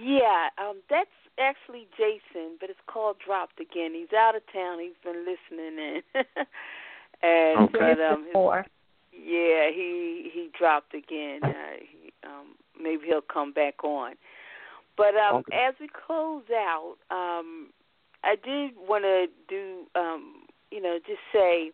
Yeah, 0.00 0.48
um, 0.58 0.80
that's 0.90 1.08
actually 1.38 1.86
Jason, 1.96 2.56
but 2.60 2.70
it's 2.70 2.78
called 2.86 3.16
Dropped 3.24 3.60
Again. 3.60 3.92
He's 3.94 4.12
out 4.16 4.36
of 4.36 4.42
town. 4.52 4.78
He's 4.80 4.98
been 5.04 5.24
listening 5.24 5.78
in, 5.78 6.02
and 7.22 7.60
Okay. 7.68 7.78
but 7.78 8.00
um, 8.00 8.26
his, 8.26 8.34
yeah, 9.12 9.70
he 9.70 10.30
he 10.32 10.50
dropped 10.56 10.94
again. 10.94 11.42
Uh, 11.44 11.76
he, 11.80 12.12
um, 12.24 12.56
maybe 12.80 13.06
he'll 13.06 13.20
come 13.20 13.52
back 13.52 13.84
on. 13.84 14.14
But 14.96 15.14
um, 15.16 15.36
Okay. 15.40 15.66
as 15.66 15.74
we 15.80 15.88
close 15.88 16.44
out, 16.52 16.96
um, 17.10 17.68
I 18.24 18.36
did 18.36 18.72
want 18.76 19.04
to 19.04 19.26
do, 19.48 19.86
um, 19.94 20.44
you 20.70 20.80
know, 20.80 20.98
just 21.06 21.20
say 21.32 21.72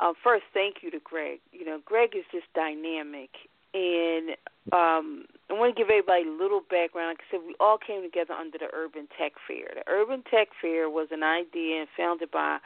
um, 0.00 0.14
first, 0.22 0.44
thank 0.54 0.76
you 0.82 0.90
to 0.90 1.00
Greg. 1.02 1.40
You 1.52 1.64
know, 1.64 1.80
Greg 1.84 2.10
is 2.14 2.24
just 2.30 2.46
dynamic, 2.54 3.30
and 3.78 4.30
um, 4.72 5.24
I 5.48 5.54
want 5.54 5.74
to 5.74 5.78
give 5.78 5.88
everybody 5.90 6.28
a 6.28 6.42
little 6.42 6.60
background. 6.60 7.16
Like 7.16 7.24
I 7.28 7.30
said, 7.30 7.46
we 7.46 7.54
all 7.60 7.78
came 7.78 8.02
together 8.02 8.34
under 8.34 8.58
the 8.58 8.68
Urban 8.74 9.08
Tech 9.16 9.32
Fair. 9.46 9.70
The 9.74 9.90
Urban 9.90 10.22
Tech 10.30 10.48
Fair 10.60 10.90
was 10.90 11.08
an 11.10 11.22
idea 11.22 11.86
founded 11.96 12.30
by 12.30 12.58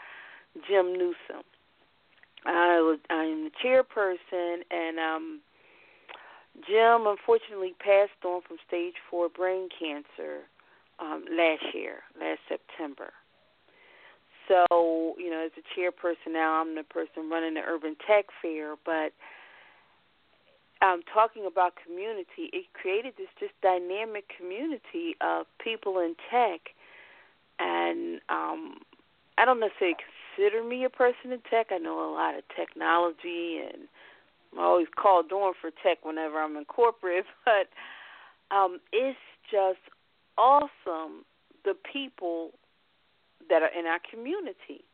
Jim 0.67 0.93
Newsom. 0.93 1.45
I 2.45 2.81
was 2.81 2.99
I'm 3.09 3.45
the 3.45 3.51
chairperson, 3.63 4.63
and 4.71 4.99
um, 4.99 5.41
Jim 6.67 7.07
unfortunately 7.07 7.75
passed 7.79 8.25
on 8.25 8.43
from 8.43 8.57
stage 8.67 8.95
four 9.09 9.29
brain 9.29 9.69
cancer 9.79 10.49
um, 10.99 11.25
last 11.31 11.63
year, 11.75 12.03
last 12.19 12.41
September. 12.49 13.13
So, 14.49 15.15
you 15.19 15.31
know, 15.31 15.47
as 15.47 15.53
a 15.57 15.81
chairperson 15.81 16.33
now, 16.33 16.61
I'm 16.61 16.75
the 16.75 16.83
person 16.83 17.31
running 17.31 17.55
the 17.55 17.61
Urban 17.61 17.97
Tech 18.07 18.27
Fair, 18.43 18.75
but 18.85 19.13
um, 20.83 21.03
talking 21.13 21.47
about 21.47 21.75
community, 21.85 22.51
it 22.53 22.67
created 22.75 23.15
this 23.17 23.29
just 23.39 23.53
dynamic 23.63 24.25
community 24.37 25.15
of 25.21 25.47
people 25.63 25.99
in 25.99 26.15
tech, 26.31 26.61
and 27.59 28.21
um, 28.29 28.79
I 29.39 29.45
don't 29.45 29.61
necessarily 29.61 29.97
consider 30.37 30.65
me 30.65 30.85
a 30.85 30.91
person 30.91 31.33
in 31.33 31.39
tech. 31.49 31.69
I 31.71 31.79
know 31.79 31.99
a 31.99 32.11
lot 32.13 32.37
of 32.37 32.43
technology, 32.57 33.61
and 33.63 33.87
I'm 34.53 34.59
always 34.59 34.89
called 34.97 35.31
on 35.33 35.55
for 35.61 35.71
tech 35.83 36.05
whenever 36.05 36.39
I'm 36.39 36.57
in 36.57 36.65
corporate, 36.65 37.27
but 37.45 37.69
um, 38.55 38.81
it's 38.93 39.19
just 39.51 39.79
awesome 40.37 41.25
the 41.65 41.75
people 41.93 42.51
that 43.49 43.63
are 43.63 43.79
in 43.79 43.87
our 43.87 44.01
community. 44.11 44.85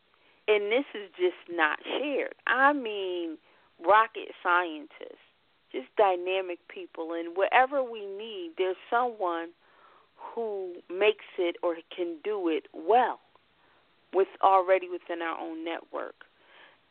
And 0.46 0.72
this 0.72 0.84
is 0.94 1.10
just 1.16 1.56
not 1.56 1.78
shared. 1.84 2.34
I 2.46 2.72
mean, 2.72 3.36
rocket 3.84 4.32
scientists, 4.42 5.27
just 5.72 5.88
dynamic 5.96 6.58
people, 6.68 7.12
and 7.12 7.36
wherever 7.36 7.82
we 7.82 8.06
need, 8.06 8.52
there's 8.56 8.76
someone 8.90 9.48
who 10.16 10.74
makes 10.90 11.26
it 11.38 11.56
or 11.62 11.76
can 11.94 12.16
do 12.24 12.48
it 12.48 12.66
well 12.72 13.20
with 14.14 14.28
already 14.42 14.88
within 14.88 15.22
our 15.22 15.38
own 15.38 15.64
network. 15.64 16.14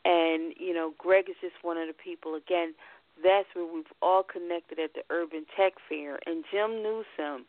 And, 0.04 0.54
you 0.58 0.72
know, 0.72 0.94
Greg 0.96 1.28
is 1.28 1.36
just 1.40 1.56
one 1.62 1.76
of 1.76 1.88
the 1.88 1.94
people, 1.94 2.34
again, 2.34 2.74
that's 3.22 3.48
where 3.54 3.66
we've 3.66 3.84
all 4.00 4.22
connected 4.22 4.78
at 4.78 4.94
the 4.94 5.02
Urban 5.10 5.44
Tech 5.56 5.74
Fair. 5.88 6.20
And 6.24 6.44
Jim 6.50 6.82
Newsom, 6.82 7.46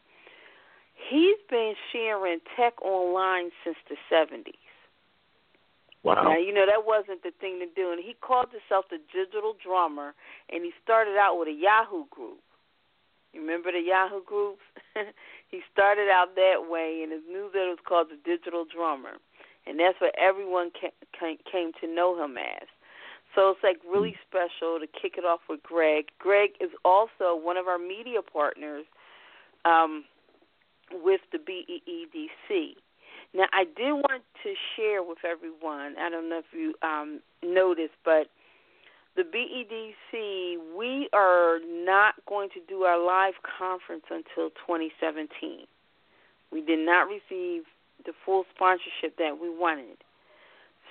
he's 1.09 1.37
been 1.49 1.75
sharing 1.91 2.39
tech 2.57 2.81
online 2.81 3.51
since 3.63 3.77
the 3.87 3.95
70s. 4.11 4.53
Wow. 6.03 6.23
Now, 6.23 6.37
you 6.37 6.53
know, 6.53 6.65
that 6.65 6.87
wasn't 6.87 7.23
the 7.23 7.31
thing 7.39 7.59
to 7.59 7.67
do. 7.75 7.91
And 7.91 7.99
he 7.99 8.15
called 8.15 8.47
himself 8.51 8.85
the 8.89 9.03
digital 9.11 9.55
drummer, 9.59 10.15
and 10.49 10.63
he 10.63 10.71
started 10.83 11.17
out 11.19 11.37
with 11.37 11.49
a 11.49 11.57
Yahoo 11.57 12.07
group. 12.09 12.39
You 13.33 13.41
remember 13.41 13.71
the 13.71 13.83
Yahoo 13.83 14.23
groups? 14.25 14.63
he 15.51 15.61
started 15.71 16.09
out 16.09 16.35
that 16.35 16.69
way, 16.69 17.01
and 17.03 17.11
his 17.11 17.21
newsletter 17.29 17.69
was 17.69 17.83
called 17.85 18.07
the 18.09 18.17
Digital 18.25 18.65
Drummer. 18.65 19.21
And 19.67 19.79
that's 19.79 19.99
what 20.01 20.15
everyone 20.17 20.71
came 21.19 21.71
to 21.81 21.87
know 21.87 22.17
him 22.17 22.37
as. 22.37 22.67
So 23.35 23.51
it's 23.51 23.61
like 23.61 23.77
really 23.85 24.15
special 24.25 24.79
to 24.79 24.87
kick 24.87 25.13
it 25.17 25.25
off 25.25 25.41
with 25.47 25.61
Greg. 25.61 26.05
Greg 26.17 26.51
is 26.59 26.71
also 26.83 27.35
one 27.37 27.57
of 27.57 27.67
our 27.67 27.77
media 27.77 28.21
partners 28.21 28.85
um, 29.65 30.05
with 30.91 31.21
the 31.31 31.37
BEEDC. 31.37 32.73
Now, 33.33 33.45
I 33.53 33.65
did 33.65 33.93
want 33.93 34.23
to 34.43 34.53
share 34.75 35.03
with 35.03 35.19
everyone. 35.23 35.95
I 35.99 36.09
don't 36.09 36.29
know 36.29 36.39
if 36.39 36.51
you 36.51 36.73
um, 36.81 37.19
noticed, 37.43 37.93
but 38.03 38.27
the 39.15 39.21
BEDC, 39.23 40.57
we 40.77 41.09
are 41.13 41.59
not 41.85 42.15
going 42.27 42.49
to 42.53 42.59
do 42.67 42.83
our 42.83 43.03
live 43.03 43.33
conference 43.59 44.05
until 44.09 44.49
2017. 44.65 45.65
We 46.51 46.61
did 46.61 46.79
not 46.79 47.07
receive 47.07 47.65
the 48.05 48.13
full 48.25 48.45
sponsorship 48.55 49.17
that 49.17 49.37
we 49.41 49.49
wanted. 49.49 49.97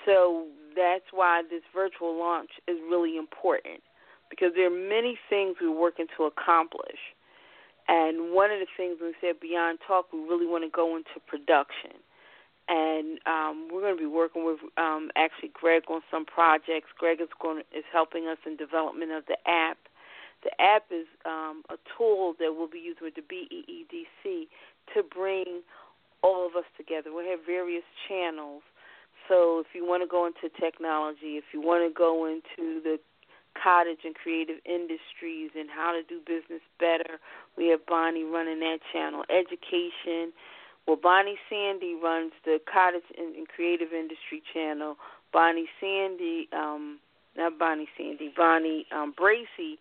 So 0.06 0.46
that's 0.76 1.10
why 1.10 1.42
this 1.50 1.62
virtual 1.74 2.16
launch 2.18 2.50
is 2.68 2.76
really 2.88 3.16
important 3.16 3.82
because 4.30 4.52
there 4.54 4.66
are 4.66 4.88
many 4.88 5.18
things 5.28 5.56
we're 5.60 5.72
working 5.72 6.06
to 6.16 6.24
accomplish. 6.24 7.00
And 7.88 8.32
one 8.34 8.50
of 8.50 8.60
the 8.60 8.68
things 8.76 8.98
we 9.00 9.14
said 9.20 9.40
beyond 9.40 9.78
talk, 9.86 10.12
we 10.12 10.20
really 10.20 10.46
want 10.46 10.64
to 10.64 10.70
go 10.70 10.96
into 10.96 11.18
production. 11.26 11.96
And 12.68 13.18
um, 13.26 13.68
we're 13.72 13.80
going 13.80 13.96
to 13.96 14.00
be 14.00 14.06
working 14.06 14.44
with 14.44 14.58
um, 14.76 15.10
actually 15.16 15.50
Greg 15.54 15.84
on 15.88 16.02
some 16.10 16.26
projects. 16.26 16.88
Greg 16.98 17.20
is 17.20 17.28
going 17.40 17.62
is 17.74 17.84
helping 17.90 18.28
us 18.28 18.38
in 18.46 18.56
development 18.56 19.12
of 19.12 19.24
the 19.26 19.36
app. 19.48 19.78
The 20.44 20.50
app 20.60 20.84
is 20.90 21.06
um, 21.24 21.62
a 21.70 21.76
tool 21.96 22.34
that 22.38 22.54
we'll 22.54 22.68
be 22.68 22.78
using 22.78 23.02
with 23.02 23.14
the 23.16 23.22
BEEDC 23.22 24.48
to 24.94 25.02
bring 25.02 25.62
all 26.22 26.46
of 26.46 26.54
us 26.56 26.68
together. 26.76 27.12
We 27.14 27.26
have 27.28 27.40
various 27.46 27.84
channels. 28.06 28.62
So 29.28 29.60
if 29.60 29.74
you 29.74 29.86
want 29.86 30.02
to 30.02 30.08
go 30.08 30.26
into 30.26 30.48
technology, 30.60 31.36
if 31.36 31.44
you 31.52 31.60
want 31.60 31.88
to 31.88 31.92
go 31.92 32.26
into 32.26 32.80
the 32.82 32.98
cottage 33.62 33.98
and 34.04 34.14
creative 34.14 34.56
industries 34.64 35.50
and 35.58 35.68
how 35.68 35.92
to 35.92 36.02
do 36.02 36.20
business 36.20 36.62
better, 36.78 37.18
we 37.56 37.68
have 37.68 37.84
Bonnie 37.86 38.24
running 38.24 38.60
that 38.60 38.78
channel. 38.92 39.24
Education, 39.28 40.32
well, 40.88 40.96
Bonnie 40.96 41.38
Sandy 41.50 41.94
runs 41.94 42.32
the 42.44 42.58
cottage 42.64 43.04
and, 43.16 43.46
creative 43.46 43.92
industry 43.92 44.42
channel. 44.54 44.96
Bonnie 45.32 45.68
Sandy, 45.78 46.48
um, 46.52 46.98
not 47.36 47.58
Bonnie 47.58 47.88
Sandy, 47.96 48.32
Bonnie 48.34 48.86
um, 48.90 49.12
Bracy, 49.16 49.78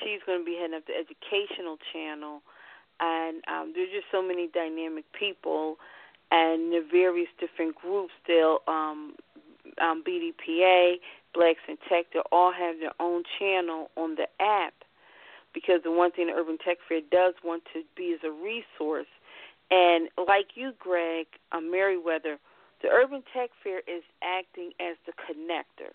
she's 0.00 0.20
going 0.24 0.40
to 0.40 0.44
be 0.44 0.56
heading 0.58 0.74
up 0.74 0.86
the 0.86 0.94
educational 0.94 1.76
channel 1.92 2.40
and 3.00 3.42
um, 3.46 3.72
there's 3.74 3.90
just 3.90 4.06
so 4.10 4.22
many 4.22 4.48
dynamic 4.48 5.04
people 5.18 5.76
and 6.30 6.72
the 6.72 6.84
various 6.90 7.28
different 7.38 7.76
groups. 7.76 8.12
They'll 8.26 8.58
um, 8.66 9.14
um, 9.80 10.02
BDPA, 10.06 10.96
Blacks 11.34 11.60
in 11.68 11.76
Tech, 11.88 12.06
they 12.12 12.20
all 12.32 12.52
have 12.52 12.80
their 12.80 12.92
own 13.00 13.22
channel 13.38 13.90
on 13.96 14.16
the 14.16 14.26
app 14.42 14.74
because 15.54 15.80
the 15.84 15.92
one 15.92 16.10
thing 16.10 16.26
the 16.26 16.32
Urban 16.32 16.58
Tech 16.58 16.78
Fair 16.88 17.00
does 17.10 17.34
want 17.44 17.62
to 17.72 17.82
be 17.96 18.04
is 18.04 18.20
a 18.24 18.30
resource. 18.30 19.06
And 19.70 20.08
like 20.26 20.48
you, 20.54 20.72
Greg, 20.78 21.26
uh, 21.52 21.58
Meriweather, 21.58 22.36
the 22.82 22.88
Urban 22.88 23.22
Tech 23.34 23.50
Fair 23.62 23.78
is 23.80 24.02
acting 24.22 24.72
as 24.80 24.96
the 25.06 25.12
connector 25.12 25.92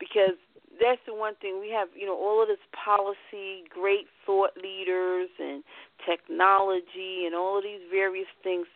because 0.00 0.36
that's 0.80 1.00
the 1.06 1.14
one 1.14 1.34
thing 1.36 1.60
we 1.60 1.70
have. 1.70 1.88
You 1.94 2.06
know, 2.06 2.16
all 2.16 2.42
of 2.42 2.48
this 2.48 2.58
policy, 2.72 3.64
great 3.68 4.06
thought 4.24 4.56
leaders, 4.56 5.28
and 5.38 5.62
technology, 6.06 7.24
and 7.26 7.34
all 7.34 7.58
of 7.58 7.64
these 7.64 7.80
various 7.90 8.28
things. 8.42 8.66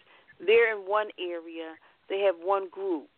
They're 0.44 0.76
in 0.76 0.88
one 0.88 1.08
area. 1.18 1.74
They 2.08 2.20
have 2.20 2.36
one 2.42 2.68
group. 2.68 3.08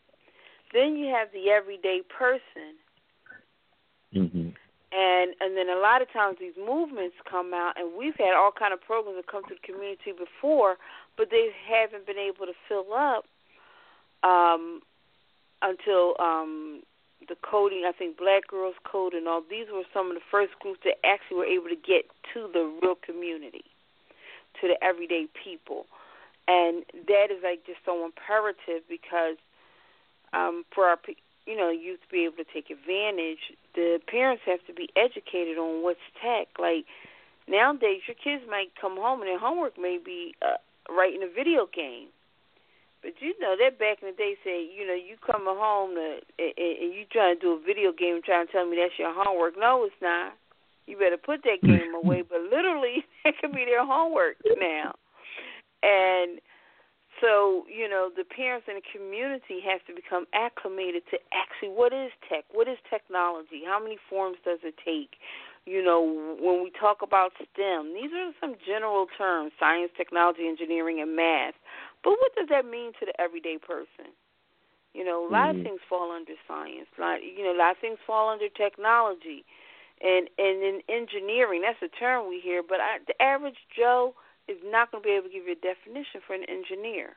Then 0.72 0.96
you 0.96 1.12
have 1.14 1.28
the 1.32 1.50
everyday 1.50 2.00
person. 2.16 2.76
Mm-hmm. 4.14 4.48
And 4.94 5.34
and 5.40 5.56
then 5.56 5.68
a 5.68 5.80
lot 5.80 6.02
of 6.02 6.12
times 6.12 6.36
these 6.38 6.54
movements 6.56 7.16
come 7.28 7.52
out, 7.52 7.74
and 7.76 7.98
we've 7.98 8.14
had 8.14 8.34
all 8.34 8.52
kind 8.56 8.72
of 8.72 8.80
programs 8.80 9.18
that 9.18 9.26
come 9.26 9.42
to 9.48 9.54
the 9.54 9.66
community 9.66 10.12
before, 10.14 10.76
but 11.16 11.30
they 11.30 11.50
haven't 11.66 12.06
been 12.06 12.18
able 12.18 12.46
to 12.46 12.54
fill 12.68 12.94
up 12.94 13.26
um, 14.22 14.82
until 15.62 16.14
um, 16.20 16.82
the 17.26 17.34
coding. 17.42 17.82
I 17.88 17.90
think 17.90 18.18
Black 18.18 18.46
Girls 18.46 18.76
Code 18.84 19.14
and 19.14 19.26
all 19.26 19.42
these 19.42 19.66
were 19.72 19.82
some 19.92 20.08
of 20.10 20.14
the 20.14 20.22
first 20.30 20.54
groups 20.60 20.78
that 20.84 21.02
actually 21.02 21.38
were 21.38 21.50
able 21.50 21.74
to 21.74 21.80
get 21.80 22.06
to 22.32 22.46
the 22.52 22.70
real 22.80 22.94
community, 22.94 23.66
to 24.60 24.68
the 24.68 24.78
everyday 24.78 25.26
people, 25.34 25.86
and 26.46 26.84
that 27.08 27.34
is 27.34 27.42
like 27.42 27.66
just 27.66 27.82
so 27.84 28.04
imperative 28.04 28.86
because 28.88 29.42
um, 30.32 30.64
for 30.74 30.86
our 30.86 30.98
you 31.46 31.56
know, 31.56 31.70
youth 31.70 32.00
be 32.10 32.24
able 32.24 32.36
to 32.36 32.48
take 32.52 32.70
advantage, 32.70 33.52
the 33.74 34.00
parents 34.08 34.42
have 34.46 34.64
to 34.66 34.72
be 34.72 34.88
educated 34.96 35.58
on 35.58 35.82
what's 35.82 36.00
tech. 36.20 36.48
Like 36.58 36.86
nowadays, 37.48 38.00
your 38.08 38.16
kids 38.16 38.48
might 38.48 38.72
come 38.80 38.96
home 38.96 39.20
and 39.20 39.28
their 39.28 39.38
homework 39.38 39.78
may 39.78 39.98
be 40.02 40.34
uh, 40.40 40.56
writing 40.92 41.22
a 41.22 41.32
video 41.32 41.68
game. 41.68 42.08
But 43.02 43.20
you 43.20 43.36
know 43.38 43.54
that 43.60 43.78
back 43.78 44.00
in 44.00 44.08
the 44.08 44.16
day, 44.16 44.36
say 44.42 44.64
you 44.64 44.86
know 44.86 44.96
you 44.96 45.20
coming 45.20 45.52
home 45.52 45.92
to, 45.92 46.24
and, 46.40 46.54
and 46.56 46.94
you 46.96 47.04
trying 47.12 47.36
to 47.36 47.40
do 47.40 47.52
a 47.52 47.60
video 47.60 47.92
game, 47.92 48.16
and 48.16 48.24
trying 48.24 48.46
to 48.46 48.52
tell 48.52 48.64
me 48.64 48.80
that's 48.80 48.98
your 48.98 49.12
homework. 49.12 49.60
No, 49.60 49.84
it's 49.84 50.00
not. 50.00 50.32
You 50.86 50.96
better 50.96 51.20
put 51.20 51.44
that 51.44 51.60
game 51.60 51.92
away. 51.94 52.24
But 52.24 52.48
literally, 52.48 53.04
that 53.24 53.34
could 53.40 53.52
be 53.52 53.66
their 53.66 53.84
homework 53.84 54.36
now. 54.56 54.96
And 55.82 56.40
so, 57.24 57.64
you 57.72 57.88
know, 57.88 58.10
the 58.12 58.24
parents 58.24 58.68
and 58.68 58.76
the 58.76 58.84
community 58.92 59.64
have 59.64 59.80
to 59.88 59.96
become 59.96 60.28
acclimated 60.36 61.08
to 61.08 61.16
actually 61.32 61.72
what 61.72 61.96
is 61.96 62.12
tech? 62.28 62.44
What 62.52 62.68
is 62.68 62.76
technology? 62.84 63.64
How 63.64 63.80
many 63.80 63.96
forms 63.96 64.36
does 64.44 64.60
it 64.60 64.76
take? 64.84 65.16
You 65.64 65.80
know, 65.80 66.04
when 66.36 66.60
we 66.62 66.68
talk 66.68 67.00
about 67.00 67.32
STEM, 67.40 67.96
these 67.96 68.12
are 68.12 68.36
some 68.36 68.60
general 68.60 69.06
terms 69.16 69.52
science, 69.58 69.90
technology, 69.96 70.44
engineering, 70.44 71.00
and 71.00 71.16
math. 71.16 71.56
But 72.04 72.20
what 72.20 72.36
does 72.36 72.48
that 72.52 72.68
mean 72.68 72.92
to 73.00 73.08
the 73.08 73.16
everyday 73.18 73.56
person? 73.56 74.12
You 74.92 75.04
know, 75.08 75.26
a 75.26 75.30
lot 75.32 75.48
mm-hmm. 75.48 75.60
of 75.60 75.64
things 75.64 75.80
fall 75.88 76.12
under 76.12 76.36
science. 76.46 76.92
Lot, 77.00 77.24
you 77.24 77.42
know, 77.42 77.56
a 77.56 77.58
lot 77.58 77.72
of 77.72 77.78
things 77.80 77.96
fall 78.06 78.28
under 78.28 78.52
technology, 78.52 79.48
and 80.04 80.28
and 80.36 80.60
in 80.60 80.80
engineering. 80.92 81.64
That's 81.64 81.80
a 81.80 81.88
term 81.96 82.28
we 82.28 82.44
hear, 82.44 82.62
but 82.62 82.84
I, 82.84 83.00
the 83.08 83.16
average 83.20 83.64
Joe 83.74 84.12
is 84.48 84.58
not 84.64 84.90
going 84.90 85.02
to 85.02 85.06
be 85.06 85.14
able 85.14 85.28
to 85.28 85.34
give 85.34 85.46
you 85.46 85.52
a 85.52 85.64
definition 85.64 86.20
for 86.26 86.34
an 86.34 86.44
engineer. 86.48 87.16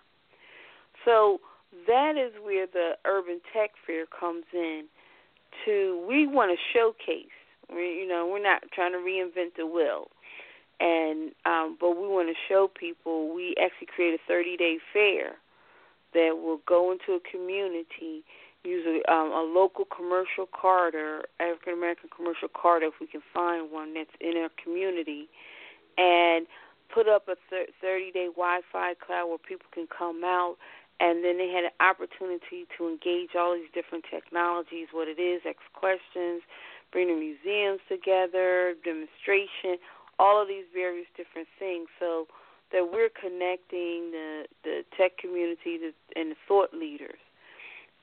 So 1.06 1.40
that 1.88 2.18
is 2.18 2.34
where 2.42 2.68
the 2.68 2.94
urban 3.06 3.42
tech 3.54 3.72
fair 3.86 4.06
comes 4.06 4.46
in. 4.54 4.86
To 5.66 6.06
we 6.08 6.28
want 6.28 6.52
to 6.52 6.78
showcase. 6.78 7.34
We, 7.74 8.00
you 8.02 8.08
know, 8.08 8.28
we're 8.32 8.44
not 8.44 8.64
trying 8.74 8.92
to 8.92 9.00
reinvent 9.00 9.56
the 9.58 9.66
wheel, 9.66 10.10
and 10.80 11.32
um, 11.46 11.78
but 11.80 11.92
we 11.92 12.08
want 12.08 12.30
to 12.30 12.36
show 12.48 12.70
people. 12.70 13.34
We 13.34 13.56
actually 13.62 13.88
create 13.94 14.20
a 14.20 14.32
30-day 14.32 14.78
fair 14.94 15.36
that 16.14 16.38
will 16.38 16.60
go 16.68 16.92
into 16.92 17.14
a 17.14 17.20
community, 17.20 18.24
use 18.64 18.86
a, 18.86 19.12
um, 19.12 19.32
a 19.32 19.42
local 19.42 19.86
commercial 19.86 20.46
corridor, 20.46 21.24
African 21.40 21.74
American 21.74 22.10
commercial 22.16 22.48
corridor, 22.48 22.88
if 22.88 22.94
we 23.02 23.08
can 23.08 23.22
find 23.34 23.72
one 23.72 23.94
that's 23.94 24.10
in 24.22 24.38
our 24.38 24.50
community, 24.64 25.28
and 25.98 26.46
put 26.94 27.08
up 27.08 27.28
a 27.28 27.36
30 27.82 28.12
day 28.12 28.28
Wi 28.28 28.62
Fi 28.72 28.94
cloud 28.96 29.28
where 29.28 29.38
people 29.38 29.68
can 29.74 29.88
come 29.88 30.24
out 30.24 30.58
and 31.00 31.24
then 31.24 31.38
they 31.38 31.50
had 31.50 31.64
an 31.64 31.78
opportunity 31.80 32.66
to 32.78 32.90
engage 32.90 33.36
all 33.38 33.54
these 33.54 33.70
different 33.74 34.06
technologies, 34.10 34.88
what 34.92 35.08
it 35.08 35.22
is, 35.22 35.42
ask 35.46 35.62
questions, 35.74 36.42
bring 36.92 37.08
the 37.08 37.14
museums 37.14 37.82
together, 37.88 38.74
demonstration, 38.84 39.78
all 40.18 40.42
of 40.42 40.48
these 40.48 40.66
various 40.74 41.06
different 41.16 41.48
things. 41.60 41.88
So 42.00 42.26
that 42.72 42.92
we're 42.92 43.14
connecting 43.14 44.12
the 44.12 44.46
the 44.64 44.84
tech 44.98 45.18
community 45.18 45.80
and 46.16 46.32
the 46.32 46.40
thought 46.48 46.74
leaders. 46.74 47.20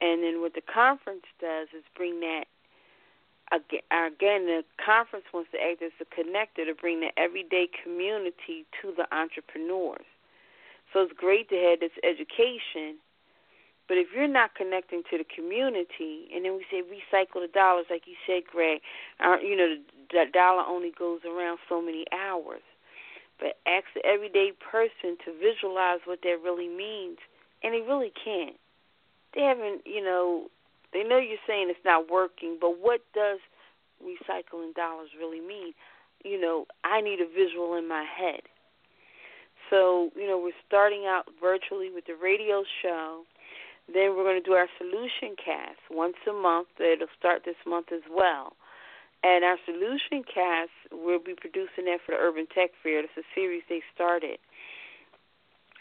And 0.00 0.22
then 0.22 0.40
what 0.40 0.54
the 0.54 0.62
conference 0.62 1.26
does 1.40 1.68
is 1.76 1.84
bring 1.96 2.20
that 2.20 2.44
again, 3.54 4.46
the 4.46 4.64
conference 4.84 5.26
wants 5.32 5.50
to 5.52 5.58
act 5.58 5.82
as 5.82 5.92
a 6.00 6.04
connector 6.04 6.66
to 6.66 6.74
bring 6.74 7.00
the 7.00 7.10
everyday 7.16 7.68
community 7.82 8.66
to 8.82 8.92
the 8.96 9.06
entrepreneurs. 9.14 10.06
So 10.92 11.02
it's 11.02 11.12
great 11.16 11.48
to 11.50 11.56
have 11.56 11.80
this 11.80 11.94
education, 12.02 12.98
but 13.88 13.98
if 13.98 14.08
you're 14.14 14.28
not 14.28 14.54
connecting 14.54 15.02
to 15.10 15.18
the 15.18 15.24
community, 15.24 16.28
and 16.34 16.44
then 16.44 16.54
we 16.54 16.64
say 16.70 16.82
recycle 16.82 17.42
the 17.42 17.50
dollars, 17.52 17.86
like 17.90 18.06
you 18.06 18.14
said, 18.26 18.44
Greg, 18.50 18.80
uh, 19.20 19.36
you 19.42 19.56
know, 19.56 19.76
the 20.10 20.24
dollar 20.32 20.62
only 20.66 20.92
goes 20.96 21.20
around 21.26 21.58
so 21.68 21.82
many 21.82 22.04
hours. 22.12 22.62
But 23.38 23.58
ask 23.66 23.84
the 23.94 24.06
everyday 24.06 24.52
person 24.52 25.18
to 25.24 25.32
visualize 25.36 26.00
what 26.04 26.20
that 26.22 26.38
really 26.42 26.68
means, 26.68 27.18
and 27.62 27.74
they 27.74 27.80
really 27.80 28.12
can't. 28.24 28.56
They 29.34 29.42
haven't, 29.42 29.82
you 29.84 30.02
know, 30.02 30.46
they 30.94 31.02
know 31.02 31.18
you're 31.18 31.42
saying 31.46 31.66
it's 31.68 31.84
not 31.84 32.08
working, 32.08 32.56
but 32.60 32.80
what 32.80 33.00
does 33.12 33.40
recycling 34.00 34.72
dollars 34.74 35.10
really 35.18 35.40
mean? 35.40 35.74
You 36.24 36.40
know, 36.40 36.66
I 36.84 37.02
need 37.02 37.20
a 37.20 37.26
visual 37.26 37.74
in 37.74 37.86
my 37.86 38.04
head. 38.04 38.42
So, 39.70 40.10
you 40.14 40.26
know, 40.26 40.38
we're 40.38 40.56
starting 40.66 41.04
out 41.06 41.24
virtually 41.40 41.90
with 41.92 42.06
the 42.06 42.14
radio 42.14 42.64
show. 42.80 43.24
Then 43.92 44.16
we're 44.16 44.24
going 44.24 44.40
to 44.40 44.44
do 44.44 44.54
our 44.54 44.68
solution 44.78 45.36
cast 45.36 45.80
once 45.90 46.16
a 46.28 46.32
month. 46.32 46.68
It'll 46.78 47.08
start 47.18 47.42
this 47.44 47.58
month 47.66 47.92
as 47.92 48.02
well. 48.10 48.56
And 49.22 49.44
our 49.44 49.56
solution 49.64 50.22
cast, 50.22 50.70
we'll 50.92 51.18
be 51.18 51.34
producing 51.34 51.86
that 51.86 52.00
for 52.04 52.12
the 52.12 52.20
Urban 52.20 52.46
Tech 52.54 52.70
Fair. 52.82 53.00
It's 53.00 53.16
a 53.16 53.24
series 53.34 53.62
they 53.68 53.82
started. 53.94 54.38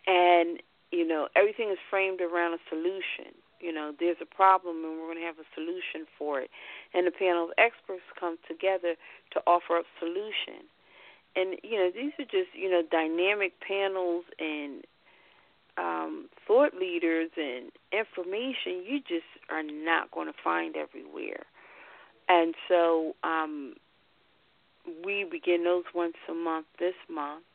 And, 0.08 0.62
you 0.92 1.06
know, 1.08 1.28
everything 1.36 1.70
is 1.70 1.78
framed 1.90 2.22
around 2.22 2.54
a 2.54 2.62
solution. 2.70 3.36
You 3.64 3.72
know, 3.72 3.94
there's 3.98 4.18
a 4.22 4.26
problem 4.26 4.84
and 4.84 5.00
we're 5.00 5.08
going 5.08 5.20
to 5.20 5.26
have 5.26 5.40
a 5.40 5.48
solution 5.56 6.06
for 6.20 6.42
it. 6.42 6.50
And 6.94 7.08
the 7.08 7.12
panel 7.12 7.46
of 7.46 7.52
experts 7.58 8.04
come 8.20 8.38
together 8.46 8.96
to 9.32 9.40
offer 9.48 9.78
up 9.78 9.86
solution. 10.00 10.68
And 11.36 11.56
you 11.64 11.78
know, 11.78 11.90
these 11.96 12.12
are 12.20 12.26
just 12.26 12.52
you 12.54 12.70
know 12.70 12.84
dynamic 12.92 13.54
panels 13.66 14.26
and 14.38 14.84
um, 15.78 16.30
thought 16.46 16.76
leaders 16.76 17.32
and 17.38 17.72
information 17.92 18.84
you 18.86 19.00
just 19.00 19.26
are 19.50 19.64
not 19.64 20.12
going 20.12 20.28
to 20.28 20.38
find 20.44 20.76
everywhere. 20.76 21.46
And 22.28 22.54
so 22.68 23.16
um, 23.24 23.76
we 25.06 25.24
begin 25.24 25.64
those 25.64 25.86
once 25.96 26.18
a 26.30 26.34
month 26.34 26.68
this 26.80 26.94
month, 27.10 27.46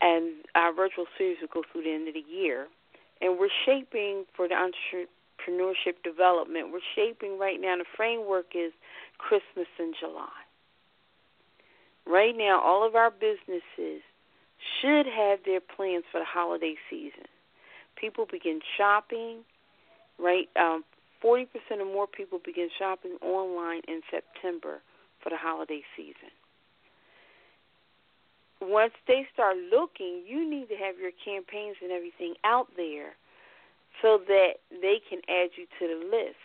and 0.00 0.34
our 0.54 0.72
virtual 0.72 1.06
series 1.16 1.38
will 1.40 1.48
go 1.48 1.62
through 1.72 1.84
the 1.84 1.92
end 1.92 2.08
of 2.08 2.14
the 2.14 2.24
year 2.30 2.68
and 3.20 3.38
we're 3.38 3.48
shaping 3.64 4.24
for 4.36 4.48
the 4.48 4.54
entrepreneurship 5.48 6.02
development. 6.02 6.72
We're 6.72 6.80
shaping 6.94 7.38
right 7.38 7.60
now. 7.60 7.76
The 7.76 7.84
framework 7.96 8.46
is 8.54 8.72
Christmas 9.18 9.68
in 9.78 9.92
July. 9.98 10.28
Right 12.06 12.34
now, 12.36 12.60
all 12.62 12.86
of 12.86 12.94
our 12.94 13.10
businesses 13.10 14.02
should 14.80 15.06
have 15.06 15.40
their 15.44 15.60
plans 15.60 16.04
for 16.12 16.20
the 16.20 16.26
holiday 16.26 16.74
season. 16.90 17.24
People 17.96 18.26
begin 18.30 18.60
shopping, 18.76 19.38
right? 20.18 20.48
Um, 20.56 20.84
40% 21.24 21.46
or 21.80 21.84
more 21.84 22.06
people 22.06 22.38
begin 22.44 22.68
shopping 22.78 23.16
online 23.22 23.80
in 23.88 24.02
September 24.10 24.80
for 25.22 25.30
the 25.30 25.36
holiday 25.36 25.82
season 25.96 26.30
once 28.68 28.92
they 29.06 29.26
start 29.32 29.56
looking, 29.70 30.22
you 30.26 30.48
need 30.48 30.68
to 30.68 30.76
have 30.76 30.98
your 30.98 31.12
campaigns 31.24 31.76
and 31.82 31.90
everything 31.90 32.34
out 32.44 32.68
there 32.76 33.14
so 34.02 34.20
that 34.26 34.60
they 34.70 35.00
can 35.08 35.20
add 35.28 35.50
you 35.56 35.66
to 35.78 35.88
the 35.88 36.04
list. 36.04 36.40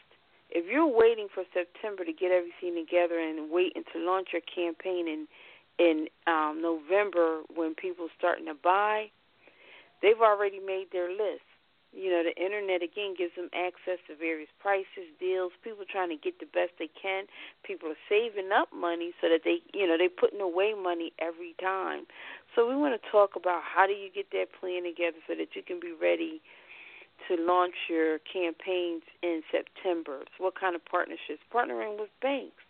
If 0.49 0.65
you're 0.65 0.87
waiting 0.87 1.27
for 1.33 1.43
September 1.53 2.03
to 2.03 2.13
get 2.13 2.31
everything 2.31 2.73
together 2.73 3.19
and 3.19 3.51
waiting 3.51 3.83
to 3.93 3.99
launch 3.99 4.29
your 4.33 4.41
campaign 4.41 5.07
in 5.07 5.27
in 5.79 6.07
um, 6.27 6.59
November 6.61 7.41
when 7.55 7.73
people 7.73 8.09
starting 8.17 8.45
to 8.47 8.53
buy, 8.53 9.07
they've 10.01 10.19
already 10.19 10.59
made 10.59 10.87
their 10.91 11.09
list. 11.09 11.47
You 11.95 12.11
know, 12.11 12.21
the 12.21 12.35
internet 12.35 12.83
again 12.83 13.15
gives 13.17 13.33
them 13.33 13.49
access 13.55 13.97
to 14.05 14.13
various 14.13 14.49
prices, 14.59 15.09
deals. 15.19 15.53
People 15.63 15.85
trying 15.89 16.09
to 16.09 16.19
get 16.19 16.37
the 16.37 16.45
best 16.45 16.77
they 16.77 16.91
can. 16.91 17.25
People 17.63 17.89
are 17.89 18.03
saving 18.11 18.51
up 18.53 18.69
money 18.75 19.15
so 19.21 19.29
that 19.29 19.41
they, 19.43 19.63
you 19.73 19.87
know, 19.87 19.97
they're 19.97 20.11
putting 20.11 20.41
away 20.41 20.75
money 20.77 21.13
every 21.17 21.55
time. 21.57 22.05
So 22.53 22.67
we 22.67 22.75
want 22.75 22.93
to 22.93 23.01
talk 23.09 23.33
about 23.35 23.63
how 23.65 23.87
do 23.87 23.93
you 23.93 24.11
get 24.13 24.29
that 24.37 24.53
plan 24.59 24.83
together 24.83 25.17
so 25.25 25.33
that 25.33 25.55
you 25.55 25.63
can 25.63 25.79
be 25.79 25.95
ready 25.95 26.41
to 27.27 27.35
launch 27.35 27.75
your 27.89 28.19
campaigns 28.19 29.03
in 29.21 29.41
September. 29.51 30.21
So 30.37 30.45
what 30.45 30.59
kind 30.59 30.75
of 30.75 30.85
partnerships? 30.85 31.41
Partnering 31.53 31.99
with 31.99 32.09
banks. 32.21 32.63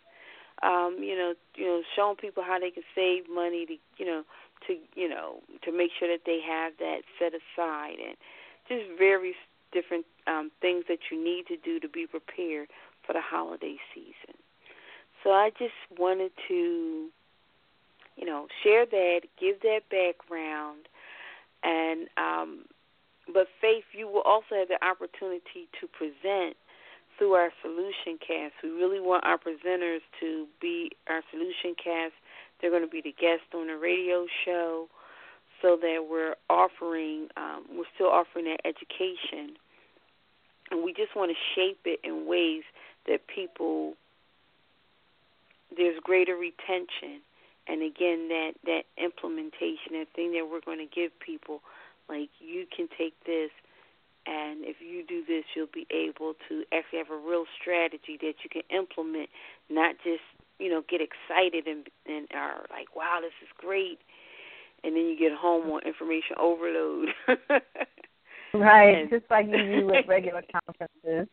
Um, 0.62 0.98
you 1.00 1.16
know, 1.16 1.34
you 1.56 1.64
know, 1.64 1.82
showing 1.96 2.16
people 2.16 2.42
how 2.42 2.58
they 2.58 2.70
can 2.70 2.82
save 2.94 3.24
money 3.32 3.64
to, 3.66 3.76
you 3.96 4.04
know, 4.04 4.24
to 4.66 4.76
you 4.94 5.08
know, 5.08 5.40
to 5.64 5.72
make 5.72 5.90
sure 5.98 6.08
that 6.08 6.24
they 6.26 6.40
have 6.46 6.72
that 6.78 7.00
set 7.18 7.32
aside 7.32 7.96
and 7.96 8.16
just 8.68 8.98
various 8.98 9.36
different 9.72 10.04
um, 10.26 10.50
things 10.60 10.84
that 10.88 10.98
you 11.10 11.22
need 11.22 11.46
to 11.46 11.56
do 11.56 11.80
to 11.80 11.88
be 11.88 12.06
prepared 12.06 12.68
for 13.06 13.12
the 13.12 13.20
holiday 13.20 13.76
season. 13.94 14.36
So 15.22 15.30
I 15.30 15.50
just 15.58 15.74
wanted 15.98 16.32
to, 16.48 17.08
you 18.16 18.26
know, 18.26 18.46
share 18.62 18.86
that, 18.86 19.20
give 19.38 19.60
that 19.62 19.80
background, 19.90 20.88
and 21.62 22.08
um, 22.16 22.64
but 23.32 23.46
Faith, 23.60 23.84
you 23.92 24.06
will 24.08 24.22
also 24.22 24.54
have 24.58 24.68
the 24.68 24.82
opportunity 24.84 25.68
to 25.80 25.86
present 25.86 26.56
through 27.18 27.32
our 27.32 27.50
solution 27.62 28.18
cast. 28.18 28.54
We 28.62 28.70
really 28.70 29.00
want 29.00 29.24
our 29.24 29.36
presenters 29.36 30.00
to 30.20 30.46
be 30.60 30.90
our 31.08 31.22
solution 31.30 31.74
cast. 31.76 32.14
They're 32.60 32.70
going 32.70 32.84
to 32.84 32.88
be 32.88 33.02
the 33.02 33.12
guest 33.12 33.42
on 33.54 33.66
the 33.66 33.76
radio 33.76 34.26
show 34.44 34.88
so 35.60 35.76
that 35.80 36.06
we're 36.08 36.34
offering, 36.48 37.28
um, 37.36 37.64
we're 37.76 37.84
still 37.94 38.08
offering 38.08 38.46
that 38.46 38.60
education. 38.64 39.56
And 40.70 40.82
we 40.82 40.94
just 40.94 41.14
want 41.14 41.30
to 41.30 41.36
shape 41.54 41.80
it 41.84 42.00
in 42.04 42.26
ways 42.26 42.62
that 43.06 43.26
people, 43.26 43.94
there's 45.76 45.98
greater 46.02 46.36
retention. 46.36 47.20
And 47.68 47.82
again, 47.82 48.28
that, 48.28 48.52
that 48.64 48.82
implementation, 48.96 49.92
that 49.92 50.06
thing 50.16 50.32
that 50.32 50.48
we're 50.50 50.64
going 50.64 50.78
to 50.78 50.88
give 50.92 51.10
people, 51.20 51.60
like 52.10 52.30
you 52.40 52.66
can 52.76 52.88
take 52.98 53.14
this 53.24 53.50
and 54.26 54.64
if 54.64 54.76
you 54.80 55.04
do 55.06 55.24
this, 55.26 55.44
you'll 55.56 55.72
be 55.72 55.86
able 55.90 56.34
to 56.48 56.64
actually 56.72 56.98
have 56.98 57.10
a 57.10 57.16
real 57.16 57.44
strategy 57.60 58.18
that 58.20 58.34
you 58.44 58.50
can 58.50 58.62
implement, 58.70 59.30
not 59.70 59.96
just 60.04 60.22
you 60.58 60.68
know 60.68 60.82
get 60.88 61.00
excited 61.00 61.66
and 61.66 61.86
and 62.06 62.28
are 62.34 62.66
like, 62.70 62.94
wow, 62.94 63.18
this 63.20 63.32
is 63.42 63.48
great, 63.56 63.98
and 64.84 64.94
then 64.94 65.04
you 65.06 65.18
get 65.18 65.32
home 65.32 65.70
on 65.70 65.82
information 65.86 66.36
overload. 66.38 67.08
right, 68.54 68.98
and, 68.98 69.10
just 69.10 69.24
like 69.30 69.46
you 69.46 69.80
do 69.80 69.86
with 69.86 70.06
regular 70.06 70.42
conferences. 70.66 71.28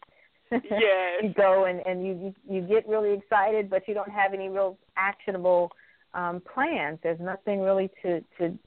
yes. 0.51 0.63
you 1.23 1.33
go 1.35 1.65
and 1.65 1.85
and 1.85 2.05
you 2.05 2.33
you 2.49 2.61
get 2.61 2.87
really 2.87 3.13
excited, 3.13 3.69
but 3.69 3.85
you 3.87 3.93
don't 3.93 4.11
have 4.11 4.33
any 4.33 4.47
real 4.47 4.77
actionable 4.95 5.71
um, 6.13 6.41
plans. 6.53 6.99
There's 7.03 7.19
nothing 7.19 7.59
really 7.59 7.91
to 8.01 8.21
to 8.37 8.57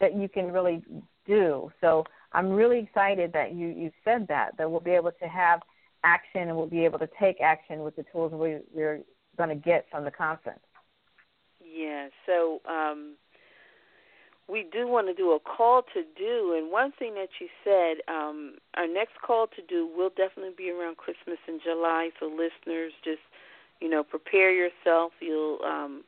that 0.00 0.16
you 0.16 0.30
can 0.30 0.50
really 0.50 0.82
do. 1.26 1.70
So 1.80 2.04
I'm 2.32 2.50
really 2.50 2.78
excited 2.78 3.32
that 3.32 3.54
you 3.54 3.68
you 3.68 3.90
said 4.04 4.26
that 4.28 4.56
that 4.58 4.70
we'll 4.70 4.80
be 4.80 4.92
able 4.92 5.12
to 5.12 5.28
have 5.28 5.60
action 6.04 6.42
and 6.48 6.56
we'll 6.56 6.66
be 6.66 6.84
able 6.84 6.98
to 6.98 7.08
take 7.18 7.40
action 7.40 7.80
with 7.80 7.96
the 7.96 8.04
tools 8.12 8.32
we, 8.32 8.58
we're 8.72 9.00
going 9.36 9.48
to 9.48 9.56
get 9.56 9.86
from 9.90 10.04
the 10.04 10.10
conference. 10.10 10.60
Yeah. 11.60 12.08
So 12.24 12.60
um, 12.68 13.14
we 14.48 14.64
do 14.72 14.86
want 14.86 15.08
to 15.08 15.14
do 15.14 15.32
a 15.32 15.40
call 15.40 15.82
to 15.94 16.02
do, 16.16 16.54
and 16.56 16.70
one 16.70 16.92
thing 16.98 17.14
that 17.14 17.28
you 17.40 17.48
said, 17.64 18.02
um, 18.08 18.54
our 18.74 18.86
next 18.86 19.20
call 19.20 19.48
to 19.48 19.62
do 19.68 19.88
will 19.96 20.10
definitely 20.10 20.54
be 20.56 20.70
around 20.70 20.96
Christmas 20.96 21.38
in 21.48 21.58
July. 21.62 22.10
So 22.20 22.26
listeners, 22.26 22.92
just 23.04 23.20
you 23.80 23.88
know, 23.88 24.02
prepare 24.02 24.52
yourself. 24.52 25.12
You'll 25.20 25.58
um, 25.64 26.04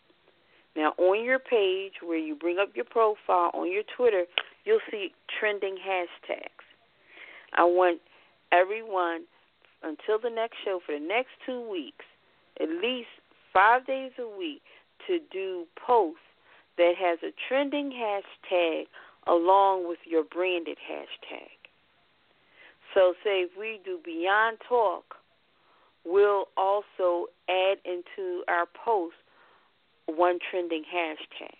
Now, 0.76 0.94
on 0.98 1.24
your 1.24 1.40
page 1.40 1.94
where 2.04 2.18
you 2.18 2.36
bring 2.36 2.58
up 2.60 2.70
your 2.76 2.86
profile 2.86 3.52
on 3.54 3.72
your 3.72 3.84
Twitter, 3.96 4.26
you'll 4.66 4.80
see 4.92 5.14
trending 5.40 5.78
hashtags. 5.78 6.66
I 7.54 7.64
want 7.64 8.02
everyone 8.52 9.24
until 9.84 10.20
the 10.22 10.30
next 10.30 10.58
show 10.66 10.80
for 10.86 10.98
the 10.98 11.06
next 11.06 11.30
two 11.46 11.70
weeks, 11.70 12.06
at 12.62 12.68
least 12.70 13.08
five 13.54 13.86
days 13.88 14.12
a 14.20 14.38
week, 14.38 14.62
to 15.08 15.20
do 15.32 15.66
posts 15.86 16.20
that 16.78 16.94
has 17.00 17.20
a 17.24 17.32
trending 17.48 17.92
hashtag 17.92 18.86
along 19.28 19.88
with 19.88 20.00
your 20.06 20.24
branded 20.24 20.78
hashtag. 20.92 21.50
So, 22.94 23.14
say 23.24 23.42
if 23.42 23.52
we 23.58 23.80
do 23.84 24.00
Beyond 24.04 24.58
Talk, 24.68 25.16
we'll 26.06 26.46
also 26.58 27.28
add 27.50 27.78
into 27.86 28.44
our 28.48 28.66
post 28.84 29.16
one 30.08 30.40
trending 30.50 30.84
hashtag. 30.84 31.56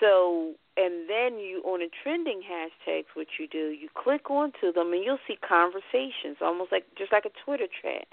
So, 0.00 0.54
and 0.76 1.08
then 1.08 1.38
you 1.38 1.62
on 1.64 1.80
the 1.80 1.90
trending 2.02 2.40
hashtags, 2.40 3.04
what 3.14 3.26
you 3.38 3.46
do, 3.46 3.68
you 3.68 3.88
click 3.94 4.30
onto 4.30 4.72
them 4.72 4.92
and 4.92 5.04
you'll 5.04 5.18
see 5.28 5.36
conversations, 5.36 6.38
almost 6.40 6.72
like 6.72 6.84
just 6.96 7.12
like 7.12 7.26
a 7.26 7.44
Twitter 7.44 7.66
chat, 7.82 8.06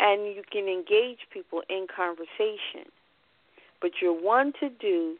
and 0.00 0.26
you 0.34 0.42
can 0.50 0.66
engage 0.66 1.20
people 1.32 1.62
in 1.70 1.86
conversation. 1.94 2.90
But 3.80 3.92
your 4.02 4.12
one 4.12 4.52
to 4.60 4.68
do 4.68 5.16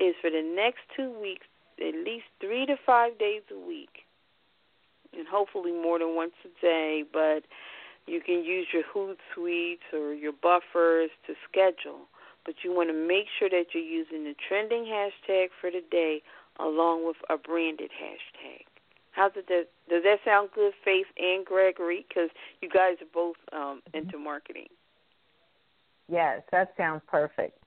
is 0.00 0.14
for 0.20 0.30
the 0.30 0.42
next 0.42 0.80
two 0.96 1.10
weeks, 1.20 1.46
at 1.78 1.94
least 1.94 2.26
three 2.40 2.66
to 2.66 2.76
five 2.84 3.18
days 3.18 3.42
a 3.52 3.66
week, 3.66 4.04
and 5.16 5.28
hopefully 5.28 5.72
more 5.72 5.98
than 5.98 6.16
once 6.16 6.32
a 6.44 6.60
day, 6.60 7.04
but 7.12 7.44
you 8.06 8.20
can 8.20 8.44
use 8.44 8.66
your 8.72 8.82
Hootsuite 8.94 9.92
or 9.92 10.14
your 10.14 10.32
buffers 10.32 11.10
to 11.26 11.34
schedule. 11.48 12.06
But 12.44 12.56
you 12.62 12.72
want 12.72 12.90
to 12.90 12.94
make 12.94 13.26
sure 13.38 13.50
that 13.50 13.66
you're 13.74 13.82
using 13.82 14.24
the 14.24 14.34
trending 14.48 14.84
hashtag 14.84 15.48
for 15.60 15.70
the 15.70 15.82
day 15.90 16.22
along 16.60 17.06
with 17.06 17.16
a 17.28 17.36
branded 17.36 17.90
hashtag. 17.90 18.64
How's 19.10 19.32
it 19.34 19.46
that, 19.48 19.66
does 19.88 20.02
that 20.04 20.18
sound 20.24 20.50
good, 20.54 20.72
Faith 20.84 21.06
and 21.18 21.44
Gregory? 21.44 22.06
Because 22.08 22.30
you 22.60 22.68
guys 22.68 22.96
are 23.00 23.10
both 23.12 23.36
um, 23.52 23.82
into 23.94 24.18
marketing. 24.18 24.68
Yes, 26.08 26.42
that 26.52 26.74
sounds 26.76 27.02
perfect 27.08 27.58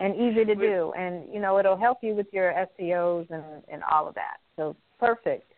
and 0.00 0.14
easy 0.14 0.44
to 0.44 0.54
do. 0.54 0.92
And 0.96 1.24
you 1.32 1.40
know, 1.40 1.58
it'll 1.58 1.76
help 1.76 1.98
you 2.02 2.14
with 2.14 2.26
your 2.32 2.52
SEOs 2.52 3.30
and 3.30 3.62
and 3.68 3.82
all 3.90 4.08
of 4.08 4.14
that. 4.14 4.36
So 4.56 4.76
perfect. 4.98 5.52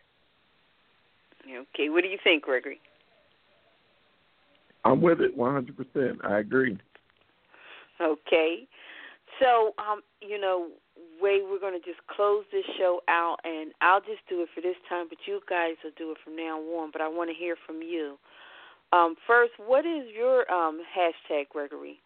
Okay, 1.49 1.89
what 1.89 2.01
do 2.03 2.09
you 2.09 2.17
think, 2.23 2.43
Gregory? 2.43 2.79
I'm 4.85 5.01
with 5.01 5.19
it 5.21 5.37
100%. 5.37 6.25
I 6.25 6.39
agree. 6.39 6.77
Okay. 8.01 8.67
So, 9.39 9.73
um, 9.77 10.01
you 10.21 10.39
know, 10.39 10.69
way 11.21 11.41
we're 11.43 11.59
going 11.59 11.79
to 11.79 11.85
just 11.85 11.99
close 12.07 12.43
this 12.51 12.63
show 12.77 13.01
out, 13.07 13.37
and 13.43 13.71
I'll 13.81 14.01
just 14.01 14.21
do 14.29 14.41
it 14.41 14.49
for 14.53 14.61
this 14.61 14.75
time, 14.87 15.07
but 15.09 15.17
you 15.25 15.39
guys 15.49 15.75
will 15.83 15.91
do 15.97 16.11
it 16.11 16.17
from 16.23 16.35
now 16.35 16.59
on. 16.59 16.91
But 16.91 17.01
I 17.01 17.07
want 17.07 17.29
to 17.29 17.35
hear 17.35 17.55
from 17.65 17.81
you. 17.81 18.17
Um, 18.91 19.15
first, 19.27 19.53
what 19.65 19.85
is 19.85 20.07
your 20.15 20.51
um, 20.51 20.81
hashtag, 20.97 21.49
Gregory? 21.49 21.99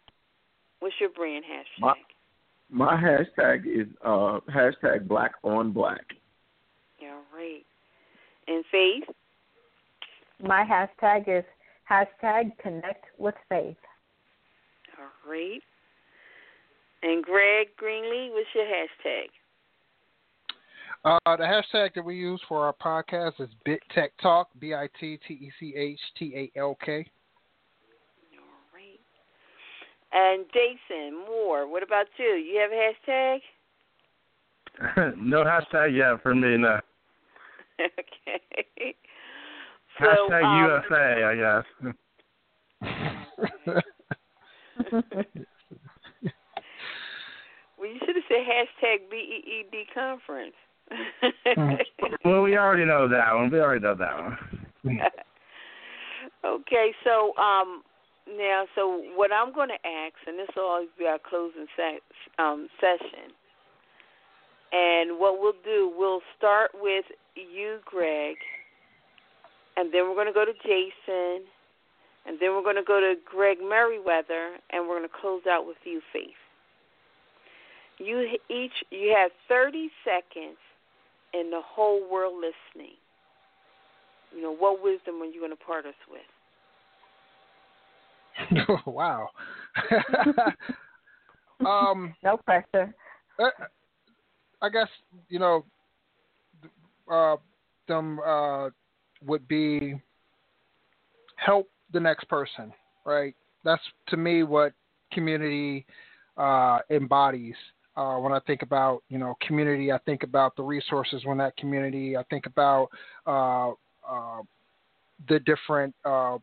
What's 0.80 0.96
your 1.00 1.10
brand 1.10 1.44
hashtag? 1.44 1.80
My, 1.80 1.94
my 2.70 3.00
hashtag 3.00 3.66
is 3.66 3.86
uh, 4.04 4.40
hashtag 4.54 5.08
Black 5.08 5.32
on 5.42 5.72
Black. 5.72 6.04
All 7.02 7.22
right. 7.34 7.64
And 8.46 8.64
Faith? 8.70 9.04
My 10.42 10.64
hashtag 10.64 11.38
is 11.38 11.44
hashtag 11.90 12.56
Connect 12.58 13.04
with 13.18 13.34
Faith. 13.48 13.76
All 14.98 15.30
right. 15.30 15.62
And 17.02 17.22
Greg 17.22 17.68
Greenlee, 17.80 18.30
what's 18.32 18.48
your 18.54 18.64
hashtag? 18.64 19.28
Uh, 21.04 21.36
the 21.36 21.44
hashtag 21.44 21.92
that 21.94 22.04
we 22.04 22.16
use 22.16 22.40
for 22.48 22.64
our 22.64 22.72
podcast 22.72 23.38
is 23.38 23.50
Bit 23.64 23.80
Tech 23.94 24.12
Talk, 24.22 24.48
B 24.58 24.72
I 24.72 24.88
T 24.98 25.18
T 25.28 25.34
E 25.34 25.52
C 25.60 25.74
H 25.76 26.00
T 26.18 26.32
A 26.34 26.58
L 26.58 26.78
K. 26.82 27.06
All 28.38 28.44
right. 28.72 28.98
And 30.12 30.46
Jason 30.54 31.18
Moore, 31.28 31.68
what 31.68 31.82
about 31.82 32.06
you? 32.16 32.24
You 32.24 32.58
have 32.60 32.72
a 32.72 32.92
hashtag? 33.10 33.40
no 35.18 35.44
hashtag 35.44 35.94
yet 35.94 36.22
for 36.22 36.34
me, 36.34 36.56
no. 36.56 36.80
okay. 37.80 38.94
So, 39.98 40.04
hashtag 40.06 40.44
um, 40.44 40.56
USA, 40.90 41.24
I 41.24 41.34
guess. 41.36 41.64
Well, 47.84 47.92
you 47.92 47.98
should 48.06 48.16
have 48.16 48.24
said 48.28 48.46
hashtag 48.48 49.10
BEED 49.10 49.88
conference. 49.92 50.54
well, 52.24 52.40
we 52.40 52.56
already 52.56 52.86
know 52.86 53.06
that 53.08 53.34
one. 53.34 53.50
We 53.50 53.60
already 53.60 53.82
know 53.82 53.94
that 53.94 54.16
one. 54.16 54.38
okay, 56.46 56.92
so 57.04 57.36
um, 57.36 57.82
now, 58.26 58.64
so 58.74 59.02
what 59.14 59.30
I'm 59.32 59.52
going 59.52 59.68
to 59.68 59.86
ask, 59.86 60.14
and 60.26 60.38
this 60.38 60.48
will 60.56 60.64
always 60.64 60.88
be 60.98 61.04
our 61.04 61.18
closing 61.18 61.66
se- 61.76 62.00
um, 62.38 62.68
session, 62.80 63.36
and 64.72 65.18
what 65.18 65.38
we'll 65.38 65.60
do, 65.62 65.92
we'll 65.94 66.22
start 66.38 66.70
with 66.74 67.04
you, 67.34 67.80
Greg, 67.84 68.36
and 69.76 69.92
then 69.92 70.08
we're 70.08 70.14
going 70.14 70.26
to 70.26 70.32
go 70.32 70.44
to 70.44 70.52
Jason, 70.52 71.46
and 72.26 72.38
then 72.40 72.54
we're 72.54 72.62
going 72.62 72.76
to 72.76 72.82
go 72.82 73.00
to 73.00 73.14
Greg 73.24 73.58
Meriweather, 73.58 74.56
and 74.70 74.88
we're 74.88 74.98
going 74.98 75.08
to 75.08 75.14
close 75.20 75.42
out 75.48 75.66
with 75.66 75.76
you, 75.84 76.00
Faith. 76.12 76.30
You 77.98 78.26
each 78.50 78.72
you 78.90 79.14
have 79.16 79.30
30 79.48 79.88
seconds 80.04 80.58
and 81.32 81.52
the 81.52 81.60
whole 81.64 82.08
world 82.10 82.34
listening. 82.34 82.94
You 84.34 84.42
know, 84.42 84.54
what 84.54 84.82
wisdom 84.82 85.22
are 85.22 85.26
you 85.26 85.38
going 85.38 85.52
to 85.52 85.56
part 85.56 85.86
us 85.86 85.94
with? 86.10 86.22
wow. 88.86 89.28
um, 91.66 92.14
no 92.24 92.36
pressure. 92.38 92.92
Uh, 93.38 93.50
I 94.60 94.68
guess 94.70 94.88
you 95.28 95.38
know, 95.38 95.64
uh, 97.10 97.36
them 97.86 98.18
uh, 98.26 98.70
would 99.26 99.46
be 99.48 100.00
help 101.36 101.68
the 101.92 102.00
next 102.00 102.28
person, 102.28 102.72
right? 103.04 103.34
That's 103.64 103.82
to 104.08 104.16
me 104.16 104.42
what 104.42 104.72
community 105.12 105.86
uh, 106.36 106.78
embodies. 106.90 107.54
Uh, 107.96 108.16
when 108.16 108.32
I 108.32 108.40
think 108.40 108.62
about 108.62 109.02
you 109.08 109.18
know 109.18 109.36
community, 109.46 109.92
I 109.92 109.98
think 109.98 110.24
about 110.24 110.56
the 110.56 110.62
resources 110.62 111.22
in 111.24 111.38
that 111.38 111.56
community. 111.56 112.16
I 112.16 112.24
think 112.24 112.46
about 112.46 112.88
uh, 113.26 113.70
uh, 113.70 114.42
the 115.28 115.38
different 115.40 115.94
uh, 116.04 116.38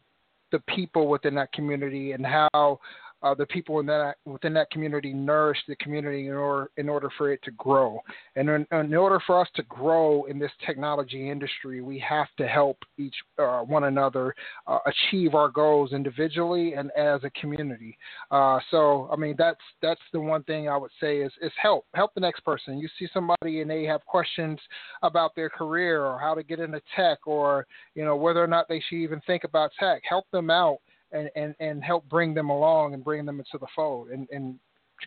the 0.52 0.60
people 0.68 1.08
within 1.08 1.36
that 1.36 1.52
community 1.52 2.14
and 2.14 2.26
how 2.26 2.80
uh, 3.24 3.36
the 3.36 3.46
people 3.46 3.80
in 3.80 3.86
that 3.86 4.16
within 4.26 4.54
that 4.54 4.70
community 4.72 5.14
nourish 5.14 5.58
the 5.68 5.76
community 5.78 6.28
in 6.28 6.34
order 6.34 6.72
in 6.78 6.90
order 6.90 7.10
for 7.18 7.32
it 7.32 7.42
to 7.44 7.52
grow. 7.52 8.00
And 8.36 8.50
in, 8.50 8.68
in 8.72 8.94
order 8.96 9.20
for 9.26 9.40
us 9.40 9.48
to 9.56 9.64
grow 9.64 10.26
in 10.26 10.40
this 10.40 10.52
technology 10.66 11.30
industry, 11.30 11.82
we 11.82 12.00
have 12.00 12.28
to 12.38 12.48
help 12.48 12.78
each 12.98 13.16
uh, 13.38 13.62
one 13.62 13.86
another 13.86 14.34
uh, 14.68 14.80
achieve 14.86 15.36
our 15.36 15.50
goals 15.50 15.94
individually 15.94 16.74
and 16.74 16.92
as 16.92 17.24
a 17.24 17.30
community. 17.32 17.98
Uh, 18.32 18.60
so, 18.72 19.10
I 19.12 19.16
mean, 19.16 19.36
that's 19.38 19.60
that's 19.82 20.02
the 20.14 20.20
one 20.20 20.44
thing 20.44 20.70
I 20.70 20.78
would 20.78 20.92
say 21.00 21.18
is 21.18 21.32
is 21.42 21.52
help 21.62 21.86
help 21.94 22.14
the 22.14 22.22
next 22.22 22.42
person. 22.42 22.80
You 22.80 22.90
see 22.98 23.08
somebody 23.14 23.62
and 23.62 23.70
they 23.70 23.84
have 23.84 24.06
questions 24.06 24.60
about 25.04 25.36
their 25.36 25.50
career 25.50 26.04
or 26.04 26.20
how 26.20 26.34
to 26.34 26.44
get 26.44 26.60
into 26.60 26.82
tech 26.96 27.20
or 27.26 27.68
you 27.96 28.04
know 28.04 28.16
whether 28.16 28.44
or 28.44 28.48
not 28.48 28.68
they 28.68 28.82
should 28.88 28.98
even 28.98 29.22
think 29.28 29.44
about 29.44 29.72
tech. 29.80 30.02
Help 30.08 30.26
them 30.32 30.50
out 30.50 30.80
and, 31.12 31.30
and, 31.36 31.56
and 31.60 31.84
help 31.84 32.08
bring 32.10 32.34
them 32.34 32.50
along 32.50 32.94
and 32.94 33.04
bring 33.04 33.26
them 33.26 33.40
into 33.40 33.58
the 33.60 33.68
fold 33.76 34.10
and, 34.10 34.28
and 34.32 34.60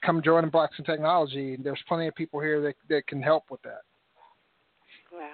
come 0.05 0.23
join 0.23 0.45
in 0.45 0.51
Blacks 0.51 0.79
in 0.79 0.85
Technology. 0.85 1.57
There's 1.63 1.83
plenty 1.89 2.09
of 2.09 2.15
people 2.15 2.41
here 2.41 2.61
that, 2.63 2.75
that 2.89 3.07
can 3.07 3.23
help 3.23 3.45
with 3.51 3.63
that. 3.63 3.83
Wow. 5.13 5.29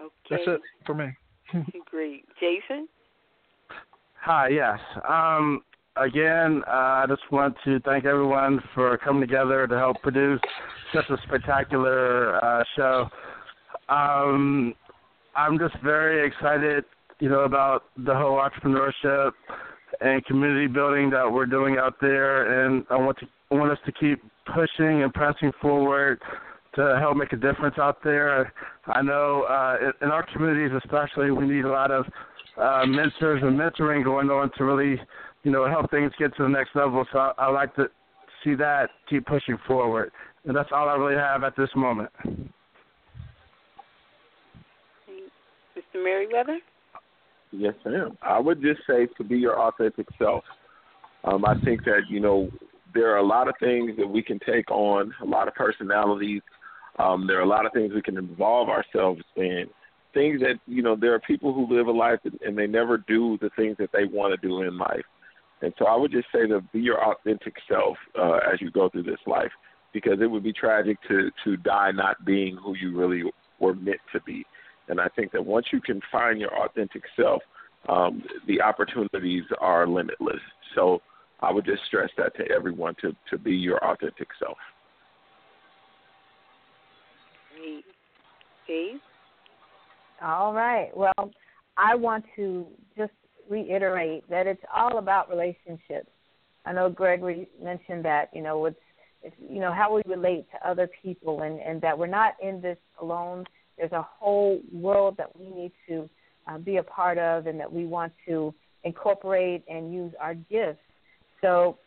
Okay. 0.00 0.10
That's 0.30 0.42
it 0.46 0.60
for 0.86 0.94
me. 0.94 1.08
Great. 1.90 2.24
Jason? 2.40 2.88
Hi, 4.20 4.48
yes. 4.48 4.78
Um, 5.08 5.62
again, 5.96 6.62
uh, 6.66 6.70
I 6.70 7.04
just 7.08 7.22
want 7.30 7.56
to 7.64 7.80
thank 7.80 8.04
everyone 8.04 8.60
for 8.74 8.96
coming 8.98 9.20
together 9.20 9.66
to 9.66 9.76
help 9.76 10.00
produce 10.02 10.40
such 10.94 11.08
a 11.10 11.16
spectacular 11.26 12.42
uh, 12.44 12.64
show. 12.76 13.08
Um, 13.88 14.74
I'm 15.34 15.58
just 15.58 15.74
very 15.82 16.26
excited 16.26 16.84
you 17.20 17.28
know, 17.28 17.40
about 17.40 17.84
the 17.96 18.14
whole 18.14 18.40
entrepreneurship 18.40 19.32
and 20.00 20.24
community 20.24 20.66
building 20.66 21.10
that 21.10 21.30
we're 21.30 21.46
doing 21.46 21.78
out 21.78 21.94
there, 22.00 22.64
and 22.64 22.84
I 22.90 22.96
want 22.96 23.18
to 23.18 23.26
I 23.50 23.54
want 23.54 23.70
us 23.70 23.78
to 23.84 23.92
keep 23.92 24.22
pushing 24.46 25.02
and 25.02 25.12
pressing 25.12 25.52
forward 25.60 26.20
to 26.74 26.96
help 26.98 27.16
make 27.16 27.32
a 27.32 27.36
difference 27.36 27.76
out 27.78 28.02
there. 28.02 28.52
I 28.86 29.02
know 29.02 29.42
uh, 29.42 29.92
in 30.00 30.08
our 30.08 30.26
communities, 30.32 30.70
especially, 30.82 31.30
we 31.30 31.46
need 31.46 31.66
a 31.66 31.70
lot 31.70 31.90
of 31.90 32.06
uh, 32.56 32.86
mentors 32.86 33.42
and 33.42 33.58
mentoring 33.58 34.04
going 34.04 34.30
on 34.30 34.50
to 34.56 34.64
really, 34.64 34.98
you 35.42 35.50
know, 35.50 35.68
help 35.68 35.90
things 35.90 36.12
get 36.18 36.34
to 36.36 36.44
the 36.44 36.48
next 36.48 36.74
level. 36.74 37.04
So 37.12 37.18
I, 37.18 37.32
I 37.38 37.50
like 37.50 37.74
to 37.76 37.90
see 38.42 38.54
that 38.54 38.88
keep 39.08 39.26
pushing 39.26 39.58
forward, 39.66 40.12
and 40.44 40.56
that's 40.56 40.70
all 40.72 40.88
I 40.88 40.94
really 40.94 41.16
have 41.16 41.44
at 41.44 41.54
this 41.56 41.70
moment. 41.76 42.10
Mr. 45.76 45.96
Meriweather. 45.96 46.56
Yes, 47.52 47.74
ma'am. 47.84 48.16
I 48.22 48.40
would 48.40 48.62
just 48.62 48.80
say 48.86 49.06
to 49.18 49.24
be 49.24 49.38
your 49.38 49.60
authentic 49.60 50.08
self. 50.18 50.42
Um, 51.24 51.44
I 51.44 51.54
think 51.60 51.84
that 51.84 52.02
you 52.08 52.18
know 52.18 52.50
there 52.94 53.12
are 53.12 53.18
a 53.18 53.26
lot 53.26 53.48
of 53.48 53.54
things 53.60 53.92
that 53.98 54.06
we 54.06 54.22
can 54.22 54.38
take 54.40 54.70
on, 54.70 55.12
a 55.22 55.26
lot 55.26 55.48
of 55.48 55.54
personalities. 55.54 56.42
Um, 56.98 57.26
there 57.26 57.38
are 57.38 57.42
a 57.42 57.48
lot 57.48 57.66
of 57.66 57.72
things 57.72 57.92
we 57.94 58.02
can 58.02 58.18
involve 58.18 58.68
ourselves 58.68 59.22
in. 59.36 59.66
Things 60.14 60.40
that 60.40 60.56
you 60.66 60.82
know, 60.82 60.96
there 60.96 61.14
are 61.14 61.20
people 61.20 61.54
who 61.54 61.74
live 61.74 61.86
a 61.86 61.92
life 61.92 62.18
and 62.44 62.56
they 62.56 62.66
never 62.66 62.98
do 62.98 63.38
the 63.40 63.50
things 63.56 63.76
that 63.78 63.90
they 63.92 64.04
want 64.04 64.38
to 64.38 64.46
do 64.46 64.62
in 64.62 64.76
life. 64.76 65.04
And 65.62 65.72
so 65.78 65.86
I 65.86 65.96
would 65.96 66.10
just 66.10 66.26
say 66.34 66.46
to 66.48 66.60
be 66.72 66.80
your 66.80 67.02
authentic 67.02 67.54
self 67.70 67.96
uh, 68.18 68.40
as 68.52 68.60
you 68.60 68.70
go 68.70 68.88
through 68.88 69.04
this 69.04 69.20
life, 69.26 69.52
because 69.92 70.20
it 70.20 70.26
would 70.26 70.42
be 70.42 70.52
tragic 70.52 70.96
to 71.08 71.30
to 71.44 71.56
die 71.58 71.92
not 71.92 72.24
being 72.24 72.56
who 72.56 72.74
you 72.76 72.96
really 72.96 73.30
were 73.60 73.74
meant 73.74 74.00
to 74.12 74.20
be. 74.22 74.44
And 74.88 75.00
I 75.00 75.08
think 75.08 75.32
that 75.32 75.44
once 75.44 75.66
you 75.72 75.80
can 75.80 76.00
find 76.10 76.40
your 76.40 76.54
authentic 76.64 77.02
self, 77.16 77.42
um, 77.88 78.22
the 78.46 78.60
opportunities 78.60 79.44
are 79.60 79.86
limitless. 79.86 80.40
So 80.74 81.00
I 81.40 81.52
would 81.52 81.64
just 81.64 81.84
stress 81.86 82.10
that 82.16 82.36
to 82.36 82.48
everyone 82.50 82.94
to, 83.02 83.14
to 83.30 83.38
be 83.38 83.52
your 83.52 83.84
authentic 83.84 84.28
self. 84.38 84.56
Great. 87.56 87.84
Eve. 88.68 89.00
All 90.22 90.52
right. 90.52 90.90
Well, 90.96 91.30
I 91.76 91.94
want 91.94 92.24
to 92.36 92.66
just 92.96 93.12
reiterate 93.48 94.28
that 94.30 94.46
it's 94.46 94.62
all 94.74 94.98
about 94.98 95.28
relationships. 95.28 96.10
I 96.64 96.72
know 96.72 96.88
Gregory 96.88 97.48
mentioned 97.60 98.04
that, 98.04 98.30
you 98.32 98.42
know, 98.42 98.66
it's, 98.66 98.78
it's 99.22 99.36
you 99.48 99.60
know 99.60 99.72
how 99.72 99.94
we 99.94 100.02
relate 100.06 100.46
to 100.50 100.68
other 100.68 100.88
people 101.02 101.42
and 101.42 101.60
and 101.60 101.80
that 101.80 101.96
we're 101.96 102.06
not 102.06 102.34
in 102.42 102.60
this 102.60 102.78
alone. 103.00 103.44
There's 103.78 103.92
a 103.92 104.02
whole 104.02 104.60
world 104.72 105.16
that 105.18 105.36
we 105.38 105.46
need 105.46 105.72
to 105.88 106.08
uh, 106.46 106.58
be 106.58 106.76
a 106.76 106.82
part 106.82 107.18
of 107.18 107.46
and 107.46 107.58
that 107.60 107.72
we 107.72 107.86
want 107.86 108.12
to 108.26 108.54
incorporate 108.84 109.64
and 109.68 109.92
use 109.92 110.12
our 110.20 110.34
gifts. 110.34 110.80
So 111.40 111.78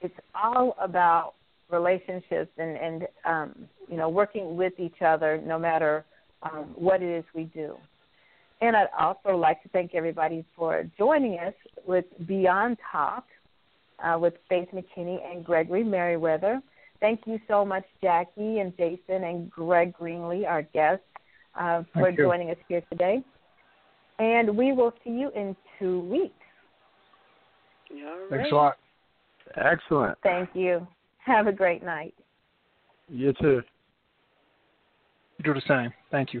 it's 0.00 0.14
all 0.34 0.76
about 0.80 1.34
relationships 1.70 2.50
and 2.58 2.76
and 2.76 3.08
um, 3.24 3.68
you 3.88 3.96
know 3.96 4.08
working 4.08 4.56
with 4.56 4.74
each 4.78 5.00
other 5.04 5.40
no 5.44 5.58
matter 5.58 6.04
um, 6.42 6.72
what 6.74 7.02
it 7.02 7.18
is 7.18 7.24
we 7.34 7.44
do. 7.44 7.74
And 8.60 8.76
I'd 8.76 8.88
also 8.98 9.36
like 9.36 9.62
to 9.62 9.68
thank 9.70 9.94
everybody 9.94 10.44
for 10.56 10.88
joining 10.96 11.38
us 11.38 11.54
with 11.86 12.04
Beyond 12.26 12.78
Talk 12.90 13.24
uh, 14.02 14.18
with 14.18 14.34
Faith 14.48 14.68
McKinney 14.72 15.18
and 15.30 15.44
Gregory 15.44 15.84
Meriweather. 15.84 16.62
Thank 17.00 17.22
you 17.26 17.38
so 17.48 17.64
much, 17.64 17.84
Jackie 18.02 18.60
and 18.60 18.74
Jason 18.76 19.24
and 19.24 19.50
Greg 19.50 19.94
Greenlee, 19.94 20.46
our 20.46 20.62
guests, 20.62 21.04
uh, 21.58 21.82
for 21.92 22.12
joining 22.12 22.50
us 22.50 22.56
here 22.68 22.82
today. 22.90 23.22
And 24.18 24.56
we 24.56 24.72
will 24.72 24.92
see 25.02 25.10
you 25.10 25.30
in 25.34 25.56
two 25.78 26.00
weeks. 26.00 26.34
All 27.90 28.26
Thanks 28.30 28.52
a 28.52 28.54
lot. 28.54 28.76
Excellent. 29.56 30.18
Thank 30.22 30.50
you. 30.54 30.86
Have 31.18 31.46
a 31.46 31.52
great 31.52 31.82
night. 31.82 32.14
You 33.08 33.32
too. 33.40 33.62
Do 35.42 35.54
the 35.54 35.62
same. 35.66 35.92
Thank 36.10 36.32
you. 36.32 36.40